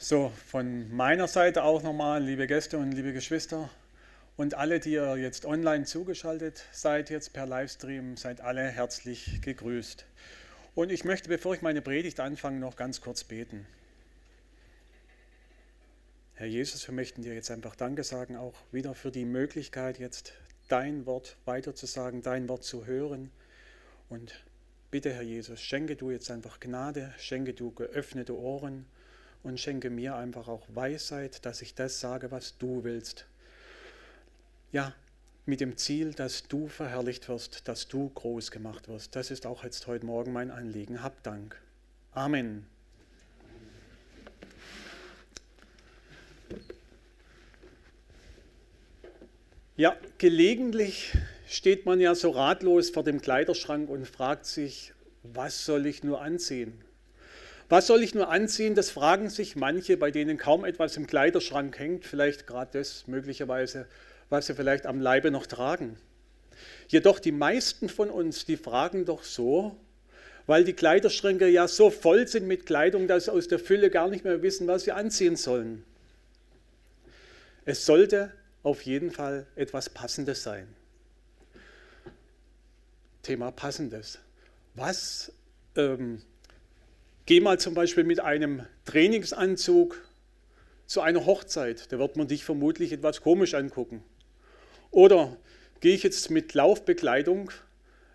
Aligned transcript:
So, 0.00 0.32
von 0.46 0.94
meiner 0.94 1.26
Seite 1.26 1.64
auch 1.64 1.82
nochmal, 1.82 2.22
liebe 2.22 2.46
Gäste 2.46 2.78
und 2.78 2.92
liebe 2.92 3.12
Geschwister 3.12 3.68
und 4.36 4.54
alle, 4.54 4.78
die 4.78 4.92
ihr 4.92 5.16
jetzt 5.16 5.44
online 5.44 5.86
zugeschaltet 5.86 6.64
seid, 6.70 7.10
jetzt 7.10 7.32
per 7.32 7.46
Livestream, 7.46 8.16
seid 8.16 8.40
alle 8.40 8.68
herzlich 8.68 9.42
gegrüßt. 9.42 10.04
Und 10.76 10.92
ich 10.92 11.04
möchte, 11.04 11.28
bevor 11.28 11.52
ich 11.56 11.62
meine 11.62 11.82
Predigt 11.82 12.20
anfange, 12.20 12.60
noch 12.60 12.76
ganz 12.76 13.00
kurz 13.00 13.24
beten. 13.24 13.66
Herr 16.34 16.46
Jesus, 16.46 16.86
wir 16.86 16.94
möchten 16.94 17.22
dir 17.22 17.34
jetzt 17.34 17.50
einfach 17.50 17.74
Danke 17.74 18.04
sagen, 18.04 18.36
auch 18.36 18.54
wieder 18.70 18.94
für 18.94 19.10
die 19.10 19.24
Möglichkeit, 19.24 19.98
jetzt 19.98 20.32
dein 20.68 21.06
Wort 21.06 21.36
weiterzusagen, 21.44 22.22
dein 22.22 22.48
Wort 22.48 22.62
zu 22.62 22.86
hören. 22.86 23.32
Und 24.08 24.44
bitte, 24.92 25.12
Herr 25.12 25.22
Jesus, 25.22 25.60
schenke 25.60 25.96
du 25.96 26.12
jetzt 26.12 26.30
einfach 26.30 26.60
Gnade, 26.60 27.12
schenke 27.18 27.52
du 27.52 27.72
geöffnete 27.72 28.38
Ohren 28.38 28.86
und 29.42 29.60
schenke 29.60 29.90
mir 29.90 30.16
einfach 30.16 30.48
auch 30.48 30.66
Weisheit, 30.68 31.44
dass 31.44 31.62
ich 31.62 31.74
das 31.74 32.00
sage, 32.00 32.30
was 32.30 32.58
du 32.58 32.84
willst. 32.84 33.26
Ja, 34.72 34.94
mit 35.46 35.60
dem 35.60 35.76
Ziel, 35.78 36.12
dass 36.12 36.46
du 36.46 36.68
verherrlicht 36.68 37.28
wirst, 37.28 37.68
dass 37.68 37.88
du 37.88 38.10
groß 38.10 38.50
gemacht 38.50 38.88
wirst. 38.88 39.16
Das 39.16 39.30
ist 39.30 39.46
auch 39.46 39.64
jetzt 39.64 39.86
heute 39.86 40.04
Morgen 40.04 40.32
mein 40.32 40.50
Anliegen. 40.50 41.02
Hab 41.02 41.22
Dank. 41.22 41.60
Amen. 42.12 42.66
Ja, 49.76 49.96
gelegentlich 50.18 51.16
steht 51.46 51.86
man 51.86 52.00
ja 52.00 52.14
so 52.14 52.30
ratlos 52.30 52.90
vor 52.90 53.04
dem 53.04 53.22
Kleiderschrank 53.22 53.88
und 53.88 54.06
fragt 54.06 54.44
sich, 54.44 54.92
was 55.22 55.64
soll 55.64 55.86
ich 55.86 56.02
nur 56.02 56.20
anziehen? 56.20 56.84
Was 57.68 57.86
soll 57.86 58.02
ich 58.02 58.14
nur 58.14 58.28
anziehen? 58.28 58.74
Das 58.74 58.90
fragen 58.90 59.28
sich 59.28 59.54
manche, 59.54 59.96
bei 59.96 60.10
denen 60.10 60.38
kaum 60.38 60.64
etwas 60.64 60.96
im 60.96 61.06
Kleiderschrank 61.06 61.78
hängt, 61.78 62.06
vielleicht 62.06 62.46
gerade 62.46 62.78
das 62.78 63.06
möglicherweise, 63.06 63.86
was 64.30 64.46
sie 64.46 64.54
vielleicht 64.54 64.86
am 64.86 65.00
Leibe 65.00 65.30
noch 65.30 65.46
tragen. 65.46 65.98
Jedoch 66.88 67.18
die 67.20 67.32
meisten 67.32 67.88
von 67.88 68.10
uns, 68.10 68.46
die 68.46 68.56
fragen 68.56 69.04
doch 69.04 69.22
so, 69.22 69.76
weil 70.46 70.64
die 70.64 70.72
Kleiderschränke 70.72 71.46
ja 71.46 71.68
so 71.68 71.90
voll 71.90 72.26
sind 72.26 72.46
mit 72.46 72.64
Kleidung, 72.64 73.06
dass 73.06 73.26
sie 73.26 73.32
aus 73.32 73.48
der 73.48 73.58
Fülle 73.58 73.90
gar 73.90 74.08
nicht 74.08 74.24
mehr 74.24 74.40
wissen, 74.40 74.66
was 74.66 74.84
sie 74.84 74.92
anziehen 74.92 75.36
sollen. 75.36 75.84
Es 77.66 77.84
sollte 77.84 78.32
auf 78.62 78.80
jeden 78.82 79.10
Fall 79.10 79.46
etwas 79.56 79.90
Passendes 79.90 80.42
sein. 80.42 80.66
Thema 83.22 83.50
Passendes. 83.50 84.18
Was, 84.74 85.32
ähm, 85.76 86.22
geh 87.28 87.40
mal 87.40 87.60
zum 87.60 87.74
Beispiel 87.74 88.04
mit 88.04 88.20
einem 88.20 88.64
Trainingsanzug 88.86 90.02
zu 90.86 91.02
einer 91.02 91.26
Hochzeit, 91.26 91.92
da 91.92 91.98
wird 91.98 92.16
man 92.16 92.26
dich 92.26 92.42
vermutlich 92.42 92.90
etwas 92.90 93.20
komisch 93.20 93.52
angucken. 93.52 94.02
Oder 94.90 95.36
gehe 95.80 95.94
ich 95.94 96.02
jetzt 96.02 96.30
mit 96.30 96.54
Laufbekleidung 96.54 97.50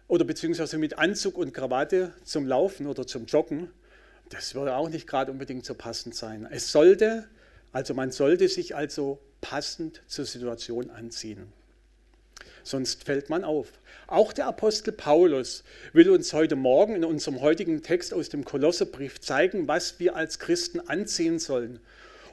oder 0.08 0.26
beziehungsweise 0.26 0.80
mit 0.80 0.98
Anzug 0.98 1.38
und 1.38 1.54
Krawatte 1.54 2.16
zum 2.24 2.48
Laufen 2.48 2.88
oder 2.88 3.06
zum 3.06 3.28
Joggen, 3.28 3.70
das 4.30 4.56
würde 4.56 4.76
auch 4.76 4.90
nicht 4.90 5.06
gerade 5.06 5.32
unbedingt 5.32 5.64
so 5.64 5.76
passend 5.76 6.16
sein. 6.16 6.48
Es 6.50 6.72
sollte, 6.72 7.30
also 7.72 7.94
man 7.94 8.10
sollte 8.10 8.48
sich 8.48 8.76
also 8.76 9.20
passend 9.42 10.02
zur 10.08 10.26
Situation 10.26 10.90
anziehen. 10.90 11.54
Sonst 12.64 13.04
fällt 13.04 13.30
man 13.30 13.44
auf. 13.44 13.68
Auch 14.08 14.32
der 14.34 14.48
Apostel 14.48 14.92
Paulus 14.92 15.64
will 15.92 16.10
uns 16.10 16.34
heute 16.34 16.56
Morgen 16.56 16.96
in 16.96 17.06
unserem 17.06 17.42
heutigen 17.42 17.84
Text 17.84 18.14
aus 18.14 18.30
dem 18.30 18.46
Kolosserbrief 18.46 19.20
zeigen, 19.20 19.68
was 19.68 20.00
wir 20.00 20.16
als 20.16 20.40
Christen 20.40 20.80
anziehen 20.80 21.40
sollen. 21.40 21.80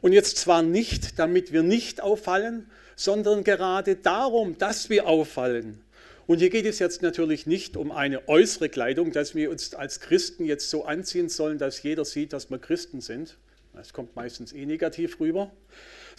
Und 0.00 0.12
jetzt 0.12 0.38
zwar 0.38 0.62
nicht, 0.62 1.18
damit 1.18 1.52
wir 1.52 1.62
nicht 1.62 2.00
auffallen, 2.00 2.70
sondern 2.96 3.44
gerade 3.44 3.96
darum, 3.96 4.56
dass 4.56 4.88
wir 4.88 5.06
auffallen. 5.06 5.80
Und 6.26 6.38
hier 6.38 6.50
geht 6.50 6.66
es 6.66 6.78
jetzt 6.78 7.02
natürlich 7.02 7.46
nicht 7.46 7.76
um 7.76 7.90
eine 7.90 8.28
äußere 8.28 8.68
Kleidung, 8.68 9.10
dass 9.10 9.34
wir 9.34 9.50
uns 9.50 9.74
als 9.74 10.00
Christen 10.00 10.44
jetzt 10.44 10.70
so 10.70 10.84
anziehen 10.84 11.28
sollen, 11.28 11.58
dass 11.58 11.82
jeder 11.82 12.04
sieht, 12.04 12.32
dass 12.32 12.50
wir 12.50 12.58
Christen 12.58 13.00
sind. 13.00 13.36
Das 13.74 13.92
kommt 13.92 14.14
meistens 14.14 14.52
eh 14.52 14.64
negativ 14.64 15.18
rüber 15.18 15.50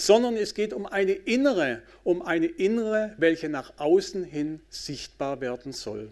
sondern 0.02 0.36
es 0.36 0.56
geht 0.56 0.74
um 0.74 0.86
eine 0.86 1.12
innere, 1.12 1.82
um 2.04 2.22
eine 2.22 2.48
innere, 2.48 3.14
welche 3.18 3.50
nach 3.50 3.74
außen 3.78 4.24
hin 4.24 4.60
sichtbar 4.70 5.42
werden 5.42 5.74
soll. 5.74 6.10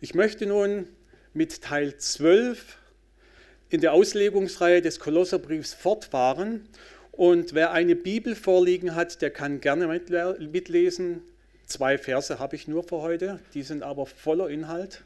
Ich 0.00 0.14
möchte 0.14 0.46
nun 0.46 0.86
mit 1.34 1.62
Teil 1.62 1.96
12 1.96 2.78
in 3.70 3.80
der 3.80 3.92
Auslegungsreihe 3.92 4.82
des 4.82 5.00
Kolosserbriefs 5.00 5.74
fortfahren 5.74 6.68
und 7.10 7.54
wer 7.54 7.72
eine 7.72 7.96
Bibel 7.96 8.34
vorliegen 8.34 8.94
hat, 8.94 9.20
der 9.20 9.30
kann 9.30 9.60
gerne 9.60 9.86
mitlesen. 9.88 11.22
Zwei 11.66 11.98
Verse 11.98 12.38
habe 12.38 12.54
ich 12.54 12.68
nur 12.68 12.84
für 12.84 13.02
heute, 13.02 13.40
die 13.54 13.62
sind 13.62 13.82
aber 13.82 14.06
voller 14.06 14.48
Inhalt. 14.48 15.02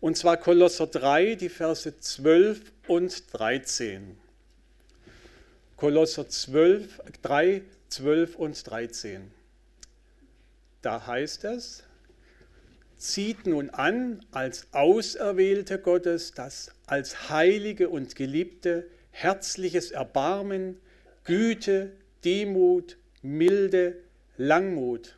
Und 0.00 0.16
zwar 0.16 0.36
Kolosser 0.36 0.86
3, 0.86 1.36
die 1.36 1.48
Verse 1.48 1.98
12 1.98 2.60
und 2.86 3.22
13. 3.32 4.16
Kolosser 5.78 6.28
12, 6.28 7.00
3, 7.22 7.62
12 7.88 8.34
und 8.34 8.68
13. 8.68 9.30
Da 10.82 11.06
heißt 11.06 11.44
es, 11.44 11.84
zieht 12.96 13.46
nun 13.46 13.70
an 13.70 14.26
als 14.32 14.66
Auserwählte 14.72 15.78
Gottes 15.78 16.32
das 16.32 16.72
als 16.86 17.30
heilige 17.30 17.90
und 17.90 18.16
geliebte 18.16 18.88
herzliches 19.12 19.92
Erbarmen, 19.92 20.80
Güte, 21.22 21.92
Demut, 22.24 22.98
Milde, 23.22 24.00
Langmut. 24.36 25.16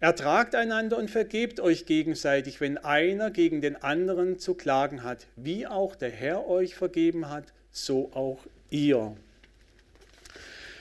Ertragt 0.00 0.54
einander 0.54 0.96
und 0.96 1.10
vergebt 1.10 1.60
euch 1.60 1.84
gegenseitig, 1.84 2.62
wenn 2.62 2.78
einer 2.78 3.30
gegen 3.30 3.60
den 3.60 3.76
anderen 3.76 4.38
zu 4.38 4.54
klagen 4.54 5.02
hat, 5.02 5.26
wie 5.36 5.66
auch 5.66 5.96
der 5.96 6.10
Herr 6.10 6.48
euch 6.48 6.74
vergeben 6.74 7.28
hat, 7.28 7.52
so 7.70 8.10
auch 8.14 8.38
ihr. 8.70 9.16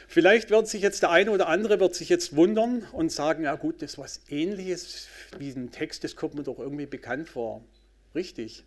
Vielleicht 0.07 0.49
wird 0.49 0.67
sich 0.67 0.81
jetzt 0.81 1.03
der 1.03 1.11
eine 1.11 1.31
oder 1.31 1.47
andere 1.47 1.79
wird 1.79 1.93
sich 1.93 2.09
jetzt 2.09 2.35
wundern 2.35 2.87
und 2.91 3.11
sagen, 3.11 3.43
ja 3.43 3.55
gut, 3.55 3.81
das 3.81 3.91
ist 3.91 3.97
was 3.97 4.21
ähnliches 4.29 5.07
wie 5.37 5.51
ein 5.51 5.71
Text, 5.71 6.03
das 6.03 6.15
kommt 6.15 6.33
mir 6.33 6.43
doch 6.43 6.59
irgendwie 6.59 6.85
bekannt 6.85 7.29
vor. 7.29 7.61
Richtig. 8.15 8.63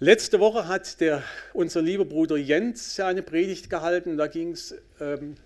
Letzte 0.00 0.40
Woche 0.40 0.66
hat 0.66 1.00
der, 1.00 1.22
unser 1.52 1.82
lieber 1.82 2.06
Bruder 2.06 2.36
Jens 2.36 2.98
eine 2.98 3.22
Predigt 3.22 3.68
gehalten, 3.68 4.16
da 4.16 4.26
ging 4.26 4.52
es 4.52 4.74
ähm, 4.98 5.36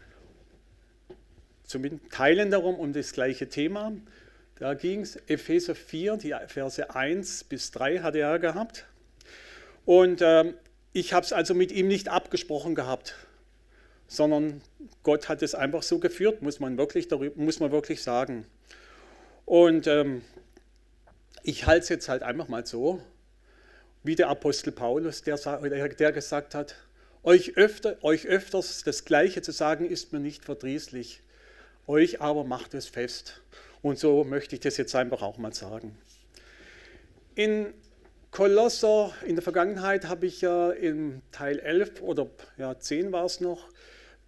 zumindest 1.65 2.13
Teilen 2.13 2.53
darum, 2.53 2.77
um 2.77 2.93
das 2.93 3.13
gleiche 3.13 3.49
Thema. 3.49 3.93
Da 4.61 4.75
ging 4.75 5.01
es 5.01 5.17
Epheser 5.27 5.75
4, 5.75 6.19
die 6.19 6.35
Verse 6.47 6.95
1 6.95 7.45
bis 7.45 7.73
3 7.73 7.99
hat 7.99 8.15
er 8.15 8.39
gehabt. 8.39 8.87
Und 9.85 10.23
ähm, 10.23 10.55
ich 10.95 11.13
habe 11.13 11.27
es 11.27 11.33
also 11.33 11.55
mit 11.55 11.73
ihm 11.73 11.89
nicht 11.89 12.09
abgesprochen 12.09 12.75
gehabt, 12.75 13.17
sondern 14.07 14.63
Gott 15.03 15.29
hat 15.29 15.43
es 15.43 15.55
einfach 15.55 15.83
so 15.83 15.99
geführt, 15.99 16.41
muss 16.41 16.61
man 16.61 16.79
wirklich, 16.79 17.09
darüber, 17.09 17.39
muss 17.43 17.59
man 17.59 17.73
wirklich 17.73 18.01
sagen. 18.01 18.47
Und 19.45 19.89
ähm, 19.89 20.23
ich 21.43 21.67
halte 21.67 21.83
es 21.83 21.89
jetzt 21.89 22.09
halt 22.09 22.23
einfach 22.23 22.49
mal 22.49 22.65
so, 22.65 23.03
wie 24.05 24.15
der 24.15 24.29
Apostel 24.29 24.71
Paulus, 24.71 25.23
der, 25.23 25.37
der 25.37 26.13
gesagt 26.13 26.55
hat, 26.55 26.77
euch, 27.25 27.57
öfter, 27.57 27.97
euch 28.03 28.27
öfters 28.27 28.85
das 28.85 29.05
Gleiche 29.05 29.43
zu 29.43 29.51
sagen, 29.51 29.87
ist 29.87 30.13
mir 30.13 30.21
nicht 30.21 30.45
verdrießlich, 30.45 31.23
euch 31.89 32.21
aber 32.21 32.45
macht 32.45 32.73
es 32.73 32.87
fest. 32.87 33.43
Und 33.83 33.99
so 33.99 34.23
möchte 34.23 34.55
ich 34.55 34.61
das 34.61 34.77
jetzt 34.77 34.95
einfach 34.95 35.23
auch 35.23 35.39
mal 35.39 35.53
sagen. 35.53 35.99
In 37.35 37.75
Kolosser, 38.35 39.15
in 39.25 39.37
der 39.37 39.45
Vergangenheit 39.45 40.09
habe 40.09 40.27
ich 40.27 40.41
ja 40.41 40.73
im 40.73 41.23
Teil 41.31 41.61
11 41.61 42.03
oder 42.03 42.29
ja, 42.59 42.77
10 42.77 43.13
war 43.13 43.25
es 43.27 43.41
noch, 43.41 43.69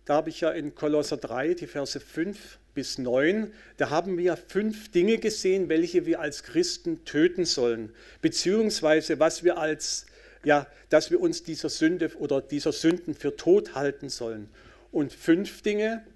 da 0.05 0.15
habe 0.15 0.31
ich 0.31 0.43
ja 0.43 0.53
in 0.53 0.77
Kolosser 0.77 1.17
3 1.17 1.55
die 1.55 1.67
Verse 1.67 1.99
5 1.99 2.61
bis 2.73 2.99
9, 2.99 3.53
da 3.79 3.91
haben 3.91 4.17
wir 4.17 4.37
fünf 4.37 4.93
Dinge 4.93 5.19
gesehen, 5.19 5.69
welche 5.69 6.07
wir 6.07 6.21
als 6.21 6.45
Christen 6.45 7.05
töten 7.05 7.45
sollen, 7.45 7.93
beziehungsweise 8.23 9.19
was 9.19 9.43
wir 9.43 9.59
als, 9.59 10.07
ja, 10.45 10.69
dass 10.89 11.11
wir 11.11 11.21
uns 11.21 11.43
dieser 11.43 11.69
Sünde 11.69 12.13
oder 12.17 12.41
dieser 12.41 12.71
Sünden 12.71 13.13
für 13.13 13.35
tot 13.35 13.75
halten 13.75 14.09
sollen. 14.09 14.49
Und 14.93 15.13
fünf 15.13 15.63
Dinge 15.63 16.07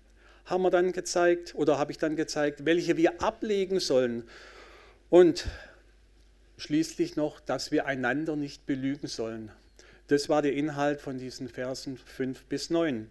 haben 0.45 0.63
wir 0.63 0.71
dann 0.71 0.93
gezeigt 0.93 1.57
oder 1.57 1.77
habe 1.77 1.91
ich 1.91 1.99
dann 1.99 2.15
gezeigt, 2.15 2.65
welche 2.65 2.97
wir 2.97 3.21
ablegen 3.21 3.81
sollen. 3.81 4.29
Und 5.09 5.49
schließlich 6.61 7.17
noch, 7.17 7.41
dass 7.41 7.73
wir 7.73 7.87
einander 7.87 8.37
nicht 8.37 8.67
belügen 8.67 9.09
sollen. 9.09 9.51
Das 10.09 10.29
war 10.29 10.43
der 10.43 10.55
Inhalt 10.55 11.01
von 11.01 11.19
diesen 11.19 11.49
Versen 11.49 11.97
5 11.97 12.45
bis 12.45 12.71
9. 12.71 13.09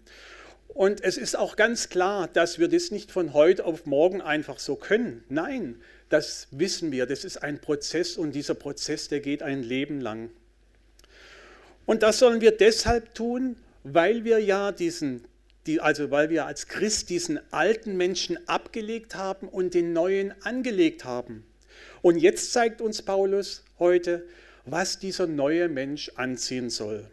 Und 0.68 1.04
es 1.04 1.18
ist 1.18 1.36
auch 1.38 1.56
ganz 1.56 1.90
klar, 1.90 2.28
dass 2.28 2.60
wir 2.60 2.68
das 2.68 2.92
nicht 2.92 3.12
von 3.12 3.34
heute 3.34 3.66
auf 3.66 3.86
morgen 3.86 4.22
einfach 4.22 4.60
so 4.60 4.76
können. 4.76 5.24
Nein, 5.30 5.82
das 6.10 6.48
wissen 6.52 6.92
wir. 6.92 7.06
Das 7.06 7.26
ist 7.26 7.38
ein 7.38 7.60
Prozess 7.60 8.18
und 8.18 8.34
dieser 8.34 8.54
Prozess, 8.54 9.08
der 9.08 9.20
geht 9.20 9.42
ein 9.42 9.64
Leben 9.64 10.00
lang. 10.00 10.30
Und 11.86 12.04
das 12.04 12.20
sollen 12.20 12.40
wir 12.40 12.52
deshalb 12.52 13.16
tun, 13.16 13.56
weil 13.84 14.24
wir 14.24 14.40
ja 14.40 14.72
diesen, 14.72 15.24
die, 15.66 15.82
also 15.82 16.12
weil 16.12 16.30
wir 16.30 16.46
als 16.46 16.68
Christ 16.68 17.10
diesen 17.10 17.40
alten 17.52 17.98
Menschen 17.98 18.38
abgelegt 18.48 19.16
haben 19.16 19.48
und 19.48 19.74
den 19.74 19.94
neuen 19.94 20.34
angelegt 20.44 21.04
haben. 21.04 21.46
Und 22.02 22.18
jetzt 22.18 22.54
zeigt 22.54 22.82
uns 22.82 23.02
Paulus 23.02 23.64
heute, 23.78 24.26
was 24.66 25.00
dieser 25.00 25.28
neue 25.28 25.68
Mensch 25.68 26.12
anziehen 26.16 26.70
soll. 26.70 27.06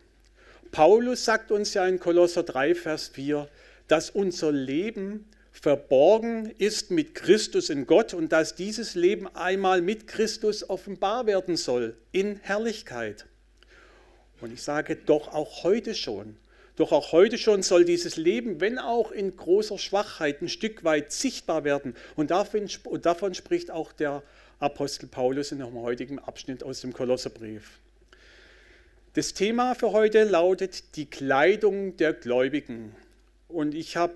Paulus 0.71 1.25
sagt 1.25 1.51
uns 1.51 1.75
ja 1.75 1.87
in 1.87 1.99
Kolosser 1.99 2.43
3, 2.43 2.75
Vers 2.75 3.09
4, 3.09 3.49
dass 3.89 4.11
unser 4.11 4.53
Leben 4.53 5.27
verborgen 5.53 6.53
ist 6.59 6.91
mit 6.91 7.15
Christus 7.15 7.71
in 7.71 7.87
Gott 7.87 8.13
und 8.13 8.31
dass 8.31 8.57
dieses 8.57 8.95
Leben 8.95 9.27
einmal 9.35 9.81
mit 9.81 10.07
Christus 10.07 10.69
offenbar 10.69 11.27
werden 11.27 11.57
soll 11.57 11.97
in 12.13 12.37
Herrlichkeit. 12.43 13.27
Und 14.41 14.53
ich 14.53 14.63
sage 14.63 14.97
doch 14.97 15.33
auch 15.33 15.65
heute 15.65 15.95
schon, 15.95 16.37
doch 16.77 16.93
auch 16.93 17.13
heute 17.13 17.39
schon 17.39 17.63
soll 17.63 17.87
dieses 17.87 18.19
Leben, 18.19 18.61
wenn 18.61 18.79
auch 18.79 19.11
in 19.11 19.35
großer 19.35 19.79
Schwachheit, 19.79 20.43
ein 20.43 20.51
Stück 20.51 20.85
weit 20.85 21.11
sichtbar 21.11 21.65
werden. 21.65 21.97
Und 22.17 22.31
davon, 22.31 22.69
und 22.85 23.07
davon 23.07 23.33
spricht 23.33 23.71
auch 23.71 23.93
der 23.93 24.23
Apostel 24.59 25.07
Paulus 25.07 25.53
in 25.53 25.61
einem 25.61 25.81
heutigen 25.83 26.19
Abschnitt 26.19 26.63
aus 26.63 26.81
dem 26.81 26.95
Kolosserbrief. 26.95 27.79
Das 29.13 29.35
Thema 29.35 29.75
für 29.75 29.93
heute 29.93 30.25
lautet 30.25 30.97
die 30.97 31.05
Kleidung 31.05 31.97
der 31.99 32.15
Gläubigen. 32.15 32.97
Und 33.49 33.75
ich 33.75 33.99
habe 33.99 34.15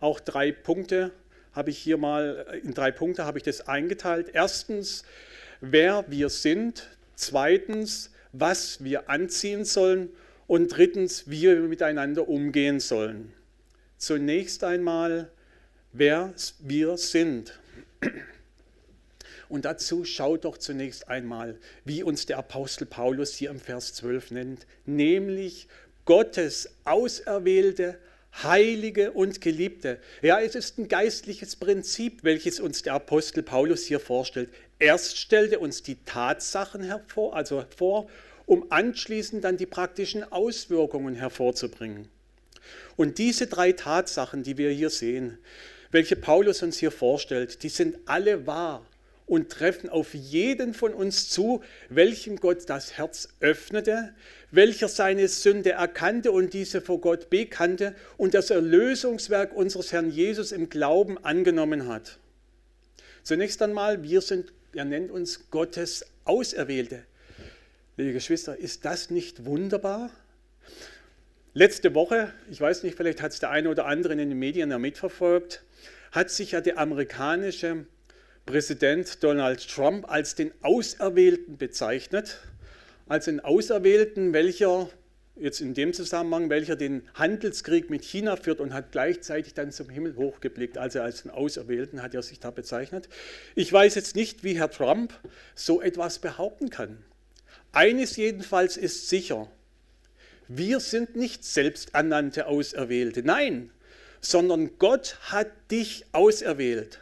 auch 0.00 0.18
drei 0.18 0.50
Punkte, 0.50 1.12
habe 1.52 1.70
ich 1.70 1.78
hier 1.78 1.98
mal, 1.98 2.60
in 2.64 2.74
drei 2.74 2.90
Punkte 2.90 3.24
habe 3.24 3.38
ich 3.38 3.44
das 3.44 3.68
eingeteilt. 3.68 4.30
Erstens, 4.32 5.04
wer 5.60 6.04
wir 6.08 6.30
sind. 6.30 6.88
Zweitens, 7.14 8.10
was 8.32 8.82
wir 8.82 9.08
anziehen 9.08 9.64
sollen. 9.64 10.10
Und 10.48 10.76
drittens, 10.76 11.30
wie 11.30 11.42
wir 11.42 11.60
miteinander 11.60 12.28
umgehen 12.28 12.80
sollen. 12.80 13.32
Zunächst 13.98 14.64
einmal, 14.64 15.30
wer 15.92 16.34
wir 16.58 16.96
sind. 16.96 17.58
Und 19.54 19.66
dazu 19.66 20.04
schaut 20.04 20.46
doch 20.46 20.58
zunächst 20.58 21.06
einmal, 21.06 21.60
wie 21.84 22.02
uns 22.02 22.26
der 22.26 22.38
Apostel 22.38 22.86
Paulus 22.86 23.36
hier 23.36 23.50
im 23.50 23.60
Vers 23.60 23.94
12 23.94 24.32
nennt, 24.32 24.66
nämlich 24.84 25.68
Gottes 26.06 26.70
auserwählte, 26.82 27.96
heilige 28.42 29.12
und 29.12 29.40
geliebte. 29.40 30.00
Ja, 30.22 30.40
es 30.40 30.56
ist 30.56 30.78
ein 30.78 30.88
geistliches 30.88 31.54
Prinzip, 31.54 32.24
welches 32.24 32.58
uns 32.58 32.82
der 32.82 32.94
Apostel 32.94 33.44
Paulus 33.44 33.84
hier 33.84 34.00
vorstellt. 34.00 34.48
Erst 34.80 35.18
stellt 35.18 35.52
er 35.52 35.60
uns 35.60 35.84
die 35.84 35.98
Tatsachen 36.04 36.82
hervor, 36.82 37.36
also 37.36 37.64
vor, 37.76 38.08
um 38.46 38.72
anschließend 38.72 39.44
dann 39.44 39.56
die 39.56 39.66
praktischen 39.66 40.24
Auswirkungen 40.32 41.14
hervorzubringen. 41.14 42.08
Und 42.96 43.18
diese 43.18 43.46
drei 43.46 43.70
Tatsachen, 43.70 44.42
die 44.42 44.58
wir 44.58 44.72
hier 44.72 44.90
sehen, 44.90 45.38
welche 45.92 46.16
Paulus 46.16 46.60
uns 46.64 46.78
hier 46.78 46.90
vorstellt, 46.90 47.62
die 47.62 47.68
sind 47.68 47.98
alle 48.06 48.48
wahr 48.48 48.84
und 49.26 49.50
treffen 49.50 49.88
auf 49.88 50.14
jeden 50.14 50.74
von 50.74 50.92
uns 50.92 51.30
zu, 51.30 51.62
welchem 51.88 52.36
Gott 52.36 52.68
das 52.68 52.98
Herz 52.98 53.28
öffnete, 53.40 54.14
welcher 54.50 54.88
seine 54.88 55.28
Sünde 55.28 55.72
erkannte 55.72 56.30
und 56.30 56.52
diese 56.52 56.80
vor 56.80 57.00
Gott 57.00 57.30
bekannte 57.30 57.94
und 58.16 58.34
das 58.34 58.50
Erlösungswerk 58.50 59.54
unseres 59.54 59.92
Herrn 59.92 60.10
Jesus 60.10 60.52
im 60.52 60.68
Glauben 60.68 61.22
angenommen 61.24 61.88
hat. 61.88 62.18
Zunächst 63.22 63.62
einmal, 63.62 64.02
wir 64.02 64.20
sind, 64.20 64.52
er 64.74 64.84
nennt 64.84 65.10
uns 65.10 65.50
Gottes 65.50 66.04
Auserwählte. 66.24 67.04
Liebe 67.96 68.12
Geschwister, 68.12 68.58
ist 68.58 68.84
das 68.84 69.08
nicht 69.10 69.46
wunderbar? 69.46 70.10
Letzte 71.54 71.94
Woche, 71.94 72.32
ich 72.50 72.60
weiß 72.60 72.82
nicht, 72.82 72.96
vielleicht 72.96 73.22
hat 73.22 73.32
es 73.32 73.38
der 73.38 73.50
eine 73.50 73.70
oder 73.70 73.86
andere 73.86 74.12
in 74.12 74.18
den 74.18 74.38
Medien 74.38 74.70
ja 74.70 74.78
mitverfolgt, 74.78 75.62
hat 76.10 76.28
sich 76.28 76.52
ja 76.52 76.60
der 76.60 76.78
amerikanische 76.78 77.86
Präsident 78.46 79.24
Donald 79.24 79.66
Trump 79.66 80.10
als 80.10 80.34
den 80.34 80.52
Auserwählten 80.60 81.56
bezeichnet, 81.56 82.40
als 83.08 83.24
den 83.24 83.40
Auserwählten, 83.40 84.34
welcher 84.34 84.90
jetzt 85.36 85.60
in 85.60 85.72
dem 85.72 85.94
Zusammenhang, 85.94 86.50
welcher 86.50 86.76
den 86.76 87.08
Handelskrieg 87.14 87.88
mit 87.88 88.04
China 88.04 88.36
führt 88.36 88.60
und 88.60 88.74
hat 88.74 88.92
gleichzeitig 88.92 89.54
dann 89.54 89.72
zum 89.72 89.88
Himmel 89.88 90.16
hochgeblickt. 90.16 90.76
Also 90.76 91.00
als 91.00 91.22
den 91.22 91.30
Auserwählten 91.30 92.02
hat 92.02 92.14
er 92.14 92.22
sich 92.22 92.38
da 92.38 92.50
bezeichnet. 92.50 93.08
Ich 93.54 93.72
weiß 93.72 93.94
jetzt 93.94 94.14
nicht, 94.14 94.44
wie 94.44 94.58
Herr 94.58 94.70
Trump 94.70 95.12
so 95.54 95.80
etwas 95.80 96.18
behaupten 96.18 96.68
kann. 96.68 97.02
Eines 97.72 98.16
jedenfalls 98.16 98.76
ist 98.76 99.08
sicher, 99.08 99.50
wir 100.46 100.80
sind 100.80 101.16
nicht 101.16 101.44
selbsternannte 101.44 102.46
Auserwählte, 102.46 103.22
nein, 103.22 103.70
sondern 104.20 104.78
Gott 104.78 105.16
hat 105.22 105.48
dich 105.70 106.04
auserwählt. 106.12 107.00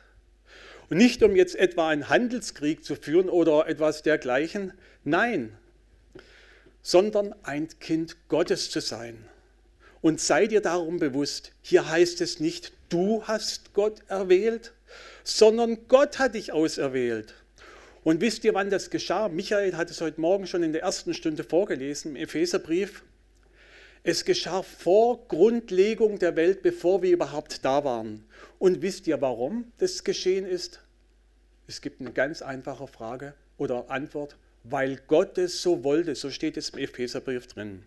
Und 0.92 0.98
nicht 0.98 1.22
um 1.22 1.34
jetzt 1.36 1.56
etwa 1.56 1.88
einen 1.88 2.10
Handelskrieg 2.10 2.84
zu 2.84 2.96
führen 2.96 3.30
oder 3.30 3.66
etwas 3.66 4.02
dergleichen, 4.02 4.74
nein, 5.04 5.56
sondern 6.82 7.34
ein 7.44 7.68
Kind 7.80 8.28
Gottes 8.28 8.70
zu 8.70 8.82
sein. 8.82 9.16
Und 10.02 10.20
sei 10.20 10.46
dir 10.46 10.60
darum 10.60 10.98
bewusst, 10.98 11.52
hier 11.62 11.88
heißt 11.88 12.20
es 12.20 12.40
nicht, 12.40 12.74
du 12.90 13.24
hast 13.24 13.72
Gott 13.72 14.02
erwählt, 14.08 14.74
sondern 15.24 15.88
Gott 15.88 16.18
hat 16.18 16.34
dich 16.34 16.52
auserwählt. 16.52 17.32
Und 18.04 18.20
wisst 18.20 18.44
ihr, 18.44 18.52
wann 18.52 18.68
das 18.68 18.90
geschah? 18.90 19.30
Michael 19.30 19.78
hat 19.78 19.90
es 19.90 20.02
heute 20.02 20.20
Morgen 20.20 20.46
schon 20.46 20.62
in 20.62 20.74
der 20.74 20.82
ersten 20.82 21.14
Stunde 21.14 21.42
vorgelesen, 21.42 22.10
im 22.10 22.16
Epheserbrief. 22.16 23.02
Es 24.04 24.24
geschah 24.24 24.62
vor 24.62 25.28
Grundlegung 25.28 26.18
der 26.18 26.34
Welt, 26.34 26.62
bevor 26.62 27.02
wir 27.02 27.12
überhaupt 27.12 27.64
da 27.64 27.84
waren. 27.84 28.24
Und 28.58 28.82
wisst 28.82 29.06
ihr, 29.06 29.20
warum 29.20 29.70
das 29.78 30.02
geschehen 30.02 30.44
ist? 30.44 30.80
Es 31.68 31.80
gibt 31.80 32.00
eine 32.00 32.12
ganz 32.12 32.42
einfache 32.42 32.88
Frage 32.88 33.34
oder 33.58 33.90
Antwort, 33.90 34.36
weil 34.64 35.00
Gott 35.06 35.38
es 35.38 35.62
so 35.62 35.84
wollte, 35.84 36.16
so 36.16 36.30
steht 36.30 36.56
es 36.56 36.70
im 36.70 36.80
Epheserbrief 36.80 37.46
drin. 37.46 37.84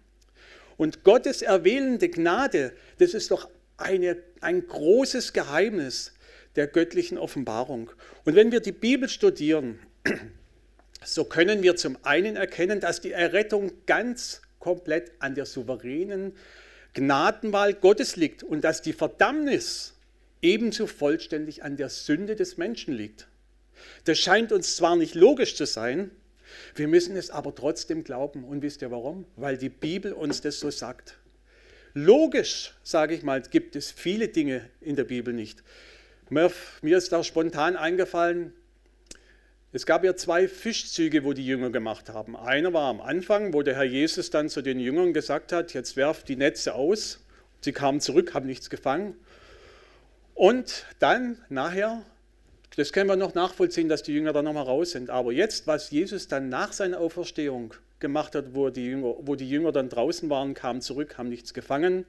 Und 0.78 1.04
Gottes 1.04 1.42
erwählende 1.42 2.10
Gnade, 2.10 2.74
das 2.98 3.14
ist 3.14 3.32
doch 3.32 3.50
eine, 3.78 4.18
ein 4.40 4.66
großes 4.66 5.34
Geheimnis 5.34 6.14
der 6.56 6.68
göttlichen 6.68 7.18
Offenbarung. 7.18 7.92
Und 8.24 8.36
wenn 8.36 8.54
wir 8.54 8.62
die 8.62 8.72
Bibel 8.72 9.10
studieren, 9.10 9.80
so 11.04 11.26
können 11.26 11.62
wir 11.62 11.76
zum 11.76 11.98
einen 12.04 12.38
erkennen, 12.38 12.80
dass 12.80 13.02
die 13.02 13.12
Errettung 13.12 13.72
ganz 13.86 14.42
komplett 14.66 15.12
an 15.20 15.36
der 15.36 15.46
souveränen 15.46 16.34
Gnadenwahl 16.96 17.76
Gottes 17.76 18.16
liegt 18.16 18.42
und 18.42 18.64
dass 18.64 18.82
die 18.82 18.94
Verdammnis 18.94 19.94
ebenso 20.42 20.88
vollständig 20.88 21.64
an 21.64 21.78
der 21.78 21.90
Sünde 21.90 22.36
des 22.36 22.58
Menschen 22.58 22.92
liegt. 22.92 23.28
Das 24.06 24.18
scheint 24.18 24.52
uns 24.52 24.76
zwar 24.76 24.96
nicht 24.96 25.14
logisch 25.14 25.56
zu 25.56 25.68
sein, 25.68 26.10
wir 26.74 26.88
müssen 26.88 27.16
es 27.16 27.30
aber 27.30 27.54
trotzdem 27.54 28.04
glauben. 28.04 28.44
Und 28.44 28.64
wisst 28.64 28.82
ihr 28.82 28.90
warum? 28.90 29.26
Weil 29.36 29.56
die 29.56 29.70
Bibel 29.70 30.14
uns 30.14 30.42
das 30.42 30.60
so 30.60 30.72
sagt. 30.72 31.18
Logisch, 31.94 32.74
sage 32.82 33.14
ich 33.14 33.22
mal, 33.22 33.42
gibt 33.44 33.76
es 33.76 33.92
viele 33.92 34.30
Dinge 34.30 34.68
in 34.82 34.96
der 34.96 35.04
Bibel 35.04 35.32
nicht. 35.32 35.64
Mir, 36.30 36.52
ist 36.82 37.12
da 37.12 37.24
spontan 37.24 37.76
eingefallen, 37.76 38.52
es 39.76 39.86
gab 39.86 40.06
ja 40.06 40.16
zwei 40.16 40.48
Fischzüge, 40.48 41.26
wo 41.26 41.34
die 41.34 41.46
Jünger 41.46 41.70
gemacht 41.70 42.08
haben. 42.08 42.38
Einer 42.38 42.72
war 42.72 42.90
am 42.90 43.02
Anfang, 43.02 43.54
wo 43.54 43.62
der 43.62 43.76
Herr 43.76 43.84
Jesus 43.84 44.30
dann 44.30 44.48
zu 44.48 44.62
den 44.62 44.80
Jüngern 44.80 45.12
gesagt 45.12 45.52
hat, 45.52 45.74
jetzt 45.74 45.98
werft 45.98 46.30
die 46.30 46.38
Netze 46.38 46.76
aus. 46.76 47.20
Sie 47.60 47.74
kamen 47.74 48.00
zurück, 48.00 48.34
haben 48.34 48.46
nichts 48.46 48.70
gefangen. 48.70 49.16
Und 50.34 50.86
dann 51.00 51.40
nachher, 51.50 52.04
das 52.78 52.94
können 52.94 53.10
wir 53.10 53.18
noch 53.18 53.34
nachvollziehen, 53.34 53.90
dass 53.90 54.02
die 54.02 54.14
Jünger 54.14 54.32
dann 54.32 54.46
nochmal 54.46 54.64
raus 54.64 54.92
sind. 54.92 55.10
Aber 55.10 55.34
jetzt, 55.34 55.68
was 55.68 55.92
Jesus 55.92 56.30
dann 56.30 56.48
nach 56.48 56.72
seiner 56.72 57.02
Auferstehung 57.02 57.74
gemacht 58.00 58.34
hat, 58.34 58.54
wo 58.56 58.70
die 58.70 58.86
Jünger, 58.86 59.16
wo 59.24 59.36
die 59.36 59.50
Jünger 59.50 59.74
dann 59.74 59.90
draußen 59.90 60.30
waren, 60.30 60.54
kamen 60.54 60.80
zurück, 60.80 61.18
haben 61.18 61.28
nichts 61.28 61.54
gefangen, 61.54 62.06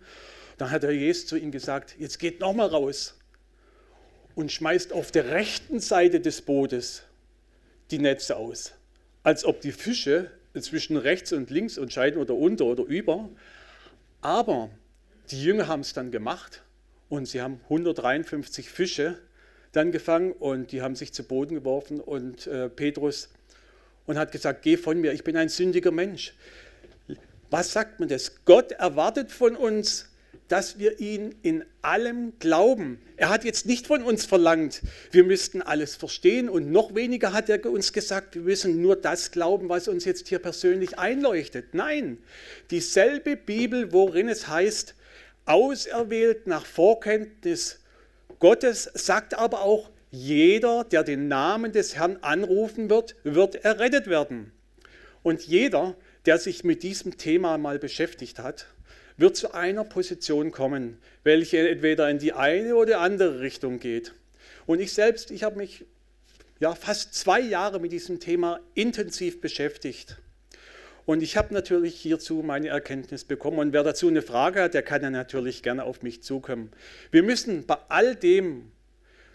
dann 0.57 0.71
hat 0.71 0.85
der 0.85 0.93
Jesus 0.93 1.27
zu 1.27 1.37
ihnen 1.37 1.51
gesagt, 1.51 1.97
jetzt 1.99 2.21
geht 2.21 2.39
nochmal 2.39 2.69
raus 2.69 3.19
und 4.37 4.53
schmeißt 4.53 4.93
auf 4.93 5.11
der 5.11 5.31
rechten 5.31 5.81
Seite 5.81 6.21
des 6.21 6.43
Bootes 6.43 7.06
die 7.91 7.99
Netze 7.99 8.37
aus. 8.37 8.73
Als 9.23 9.45
ob 9.45 9.61
die 9.61 9.73
Fische 9.73 10.31
zwischen 10.61 10.97
rechts 10.97 11.33
und 11.33 11.51
links 11.51 11.77
entscheiden 11.77 12.21
oder 12.21 12.35
unter 12.35 12.65
oder 12.65 12.85
über. 12.85 13.29
Aber 14.21 14.71
die 15.31 15.43
Jünger 15.43 15.69
haben 15.69 15.81
es 15.81 15.93
dann 15.93 16.11
gemacht 16.11 16.63
und 17.09 17.27
sie 17.27 17.43
haben 17.43 17.61
153 17.65 18.71
Fische 18.71 19.19
dann 19.73 19.93
gefangen 19.93 20.33
und 20.33 20.73
die 20.73 20.83
haben 20.83 20.97
sich 20.97 21.13
zu 21.13 21.25
Boden 21.25 21.55
geworfen 21.55 22.01
und 22.01 22.47
äh, 22.47 22.69
Petrus 22.69 23.29
und 24.07 24.19
hat 24.19 24.33
gesagt, 24.33 24.63
geh 24.63 24.77
von 24.77 25.01
mir, 25.01 25.13
ich 25.13 25.25
bin 25.25 25.37
ein 25.37 25.49
sündiger 25.49 25.91
Mensch. 25.91 26.35
Was 27.51 27.73
sagt 27.73 28.01
man 28.01 28.09
das? 28.09 28.45
Gott 28.45 28.73
erwartet 28.73 29.31
von 29.31 29.55
uns, 29.55 30.09
dass 30.49 30.79
wir 30.79 31.01
ihn 31.01 31.35
in 31.43 31.65
allem 31.83 32.33
glauben. 32.39 33.01
Er 33.17 33.29
hat 33.29 33.45
jetzt 33.45 33.67
nicht 33.67 33.87
von 33.87 34.03
uns 34.03 34.27
verlangt, 34.27 34.83
wir 35.11 35.25
müssten 35.25 35.63
alles 35.63 35.97
verstehen 35.97 36.49
und 36.49 36.71
noch 36.71 36.95
weniger 36.95 37.33
hat 37.33 37.49
er 37.49 37.65
uns 37.67 37.93
gesagt, 37.93 38.35
wir 38.35 38.43
müssen 38.43 38.81
nur 38.83 38.97
das 38.97 39.31
glauben, 39.31 39.69
was 39.69 39.89
uns 39.89 40.05
jetzt 40.05 40.29
hier 40.29 40.39
persönlich 40.39 40.99
einleuchtet. 40.99 41.75
Nein, 41.75 42.19
dieselbe 42.71 43.37
Bibel, 43.37 43.93
worin 43.93 44.29
es 44.29 44.49
heißt, 44.49 44.95
auserwählt 45.47 46.47
nach 46.47 46.67
Vorkenntnis 46.67 47.81
Gottes, 48.39 48.91
sagt 48.95 49.35
aber 49.35 49.63
auch, 49.63 49.91
jeder, 50.11 50.85
der 50.85 51.05
den 51.05 51.29
Namen 51.29 51.73
des 51.73 51.97
Herrn 51.97 52.19
anrufen 52.23 52.91
wird, 52.91 53.17
wird 53.25 53.57
errettet 53.65 54.07
werden. 54.07 54.53
Und 55.23 55.43
jeder, 55.43 55.97
der 56.27 56.39
sich 56.39 56.65
mit 56.65 56.83
diesem 56.83 57.17
Thema 57.19 57.59
mal 57.59 57.79
beschäftigt 57.79 58.39
hat, 58.39 58.67
wird 59.17 59.37
zu 59.37 59.53
einer 59.55 59.85
Position 59.85 60.51
kommen, 60.51 60.99
welche 61.25 61.69
entweder 61.69 62.09
in 62.11 62.19
die 62.19 62.33
eine 62.33 62.77
oder 62.77 63.01
andere 63.01 63.41
Richtung 63.41 63.81
geht. 63.81 64.15
Und 64.67 64.81
ich 64.81 64.93
selbst, 64.93 65.31
ich 65.31 65.43
habe 65.43 65.57
mich 65.57 65.85
ja 66.61 66.75
fast 66.75 67.15
zwei 67.15 67.41
Jahre 67.41 67.81
mit 67.81 67.93
diesem 67.93 68.21
Thema 68.21 68.61
intensiv 68.75 69.41
beschäftigt. 69.41 70.19
Und 71.05 71.23
ich 71.23 71.37
habe 71.37 71.55
natürlich 71.55 71.95
hierzu 71.95 72.43
meine 72.45 72.69
Erkenntnis 72.69 73.25
bekommen. 73.25 73.59
Und 73.59 73.73
wer 73.73 73.85
dazu 73.85 74.09
eine 74.09 74.23
Frage 74.23 74.63
hat, 74.63 74.75
der 74.75 74.83
kann 74.83 75.03
ja 75.03 75.11
natürlich 75.11 75.63
gerne 75.63 75.85
auf 75.85 76.03
mich 76.03 76.23
zukommen. 76.23 76.73
Wir 77.13 77.23
müssen 77.23 77.65
bei 77.65 77.77
all 77.89 78.17
dem 78.17 78.73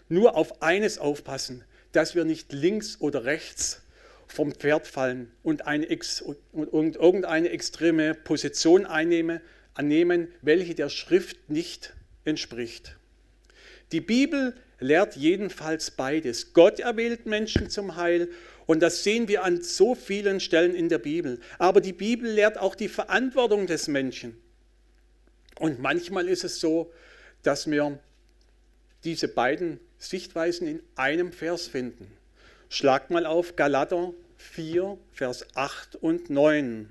nur 0.08 0.36
auf 0.36 0.60
eines 0.60 0.98
aufpassen, 0.98 1.64
dass 1.92 2.14
wir 2.14 2.24
nicht 2.24 2.52
links 2.52 3.00
oder 3.00 3.24
rechts 3.24 3.82
vom 4.26 4.52
Pferd 4.52 4.86
fallen 4.86 5.30
und, 5.42 5.66
eine, 5.66 5.86
und 6.52 6.96
irgendeine 6.96 7.48
extreme 7.50 8.14
Position 8.14 8.84
einnehmen, 8.84 9.40
annehmen, 9.74 10.28
welche 10.42 10.74
der 10.74 10.88
Schrift 10.88 11.50
nicht 11.50 11.94
entspricht. 12.24 12.96
Die 13.92 14.00
Bibel 14.00 14.54
lehrt 14.80 15.16
jedenfalls 15.16 15.90
beides. 15.90 16.52
Gott 16.52 16.80
erwählt 16.80 17.26
Menschen 17.26 17.70
zum 17.70 17.96
Heil 17.96 18.28
und 18.66 18.80
das 18.80 19.04
sehen 19.04 19.28
wir 19.28 19.44
an 19.44 19.62
so 19.62 19.94
vielen 19.94 20.40
Stellen 20.40 20.74
in 20.74 20.88
der 20.88 20.98
Bibel. 20.98 21.40
Aber 21.58 21.80
die 21.80 21.92
Bibel 21.92 22.30
lehrt 22.30 22.58
auch 22.58 22.74
die 22.74 22.88
Verantwortung 22.88 23.66
des 23.66 23.88
Menschen. 23.88 24.36
Und 25.58 25.80
manchmal 25.80 26.28
ist 26.28 26.44
es 26.44 26.60
so, 26.60 26.92
dass 27.42 27.70
wir 27.70 27.98
diese 29.04 29.28
beiden 29.28 29.80
Sichtweisen 29.98 30.66
in 30.66 30.82
einem 30.96 31.32
Vers 31.32 31.66
finden. 31.66 32.10
Schlag 32.68 33.10
mal 33.10 33.26
auf 33.26 33.56
Galater 33.56 34.14
4, 34.36 34.98
Vers 35.12 35.46
8 35.54 35.96
und 35.96 36.30
9. 36.30 36.88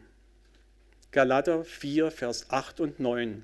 Galater 1.11 1.65
4, 1.65 2.09
Vers 2.09 2.45
8 2.49 2.79
und 2.79 2.99
9. 3.01 3.43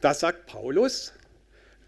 Da 0.00 0.14
sagt 0.14 0.46
Paulus, 0.46 1.12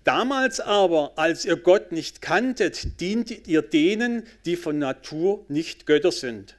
damals 0.04 0.60
aber, 0.60 1.12
als 1.16 1.46
ihr 1.46 1.56
Gott 1.56 1.92
nicht 1.92 2.20
kanntet, 2.20 3.00
dientet 3.00 3.48
ihr 3.48 3.62
denen, 3.62 4.26
die 4.44 4.56
von 4.56 4.78
Natur 4.78 5.44
nicht 5.48 5.86
Götter 5.86 6.12
sind. 6.12 6.56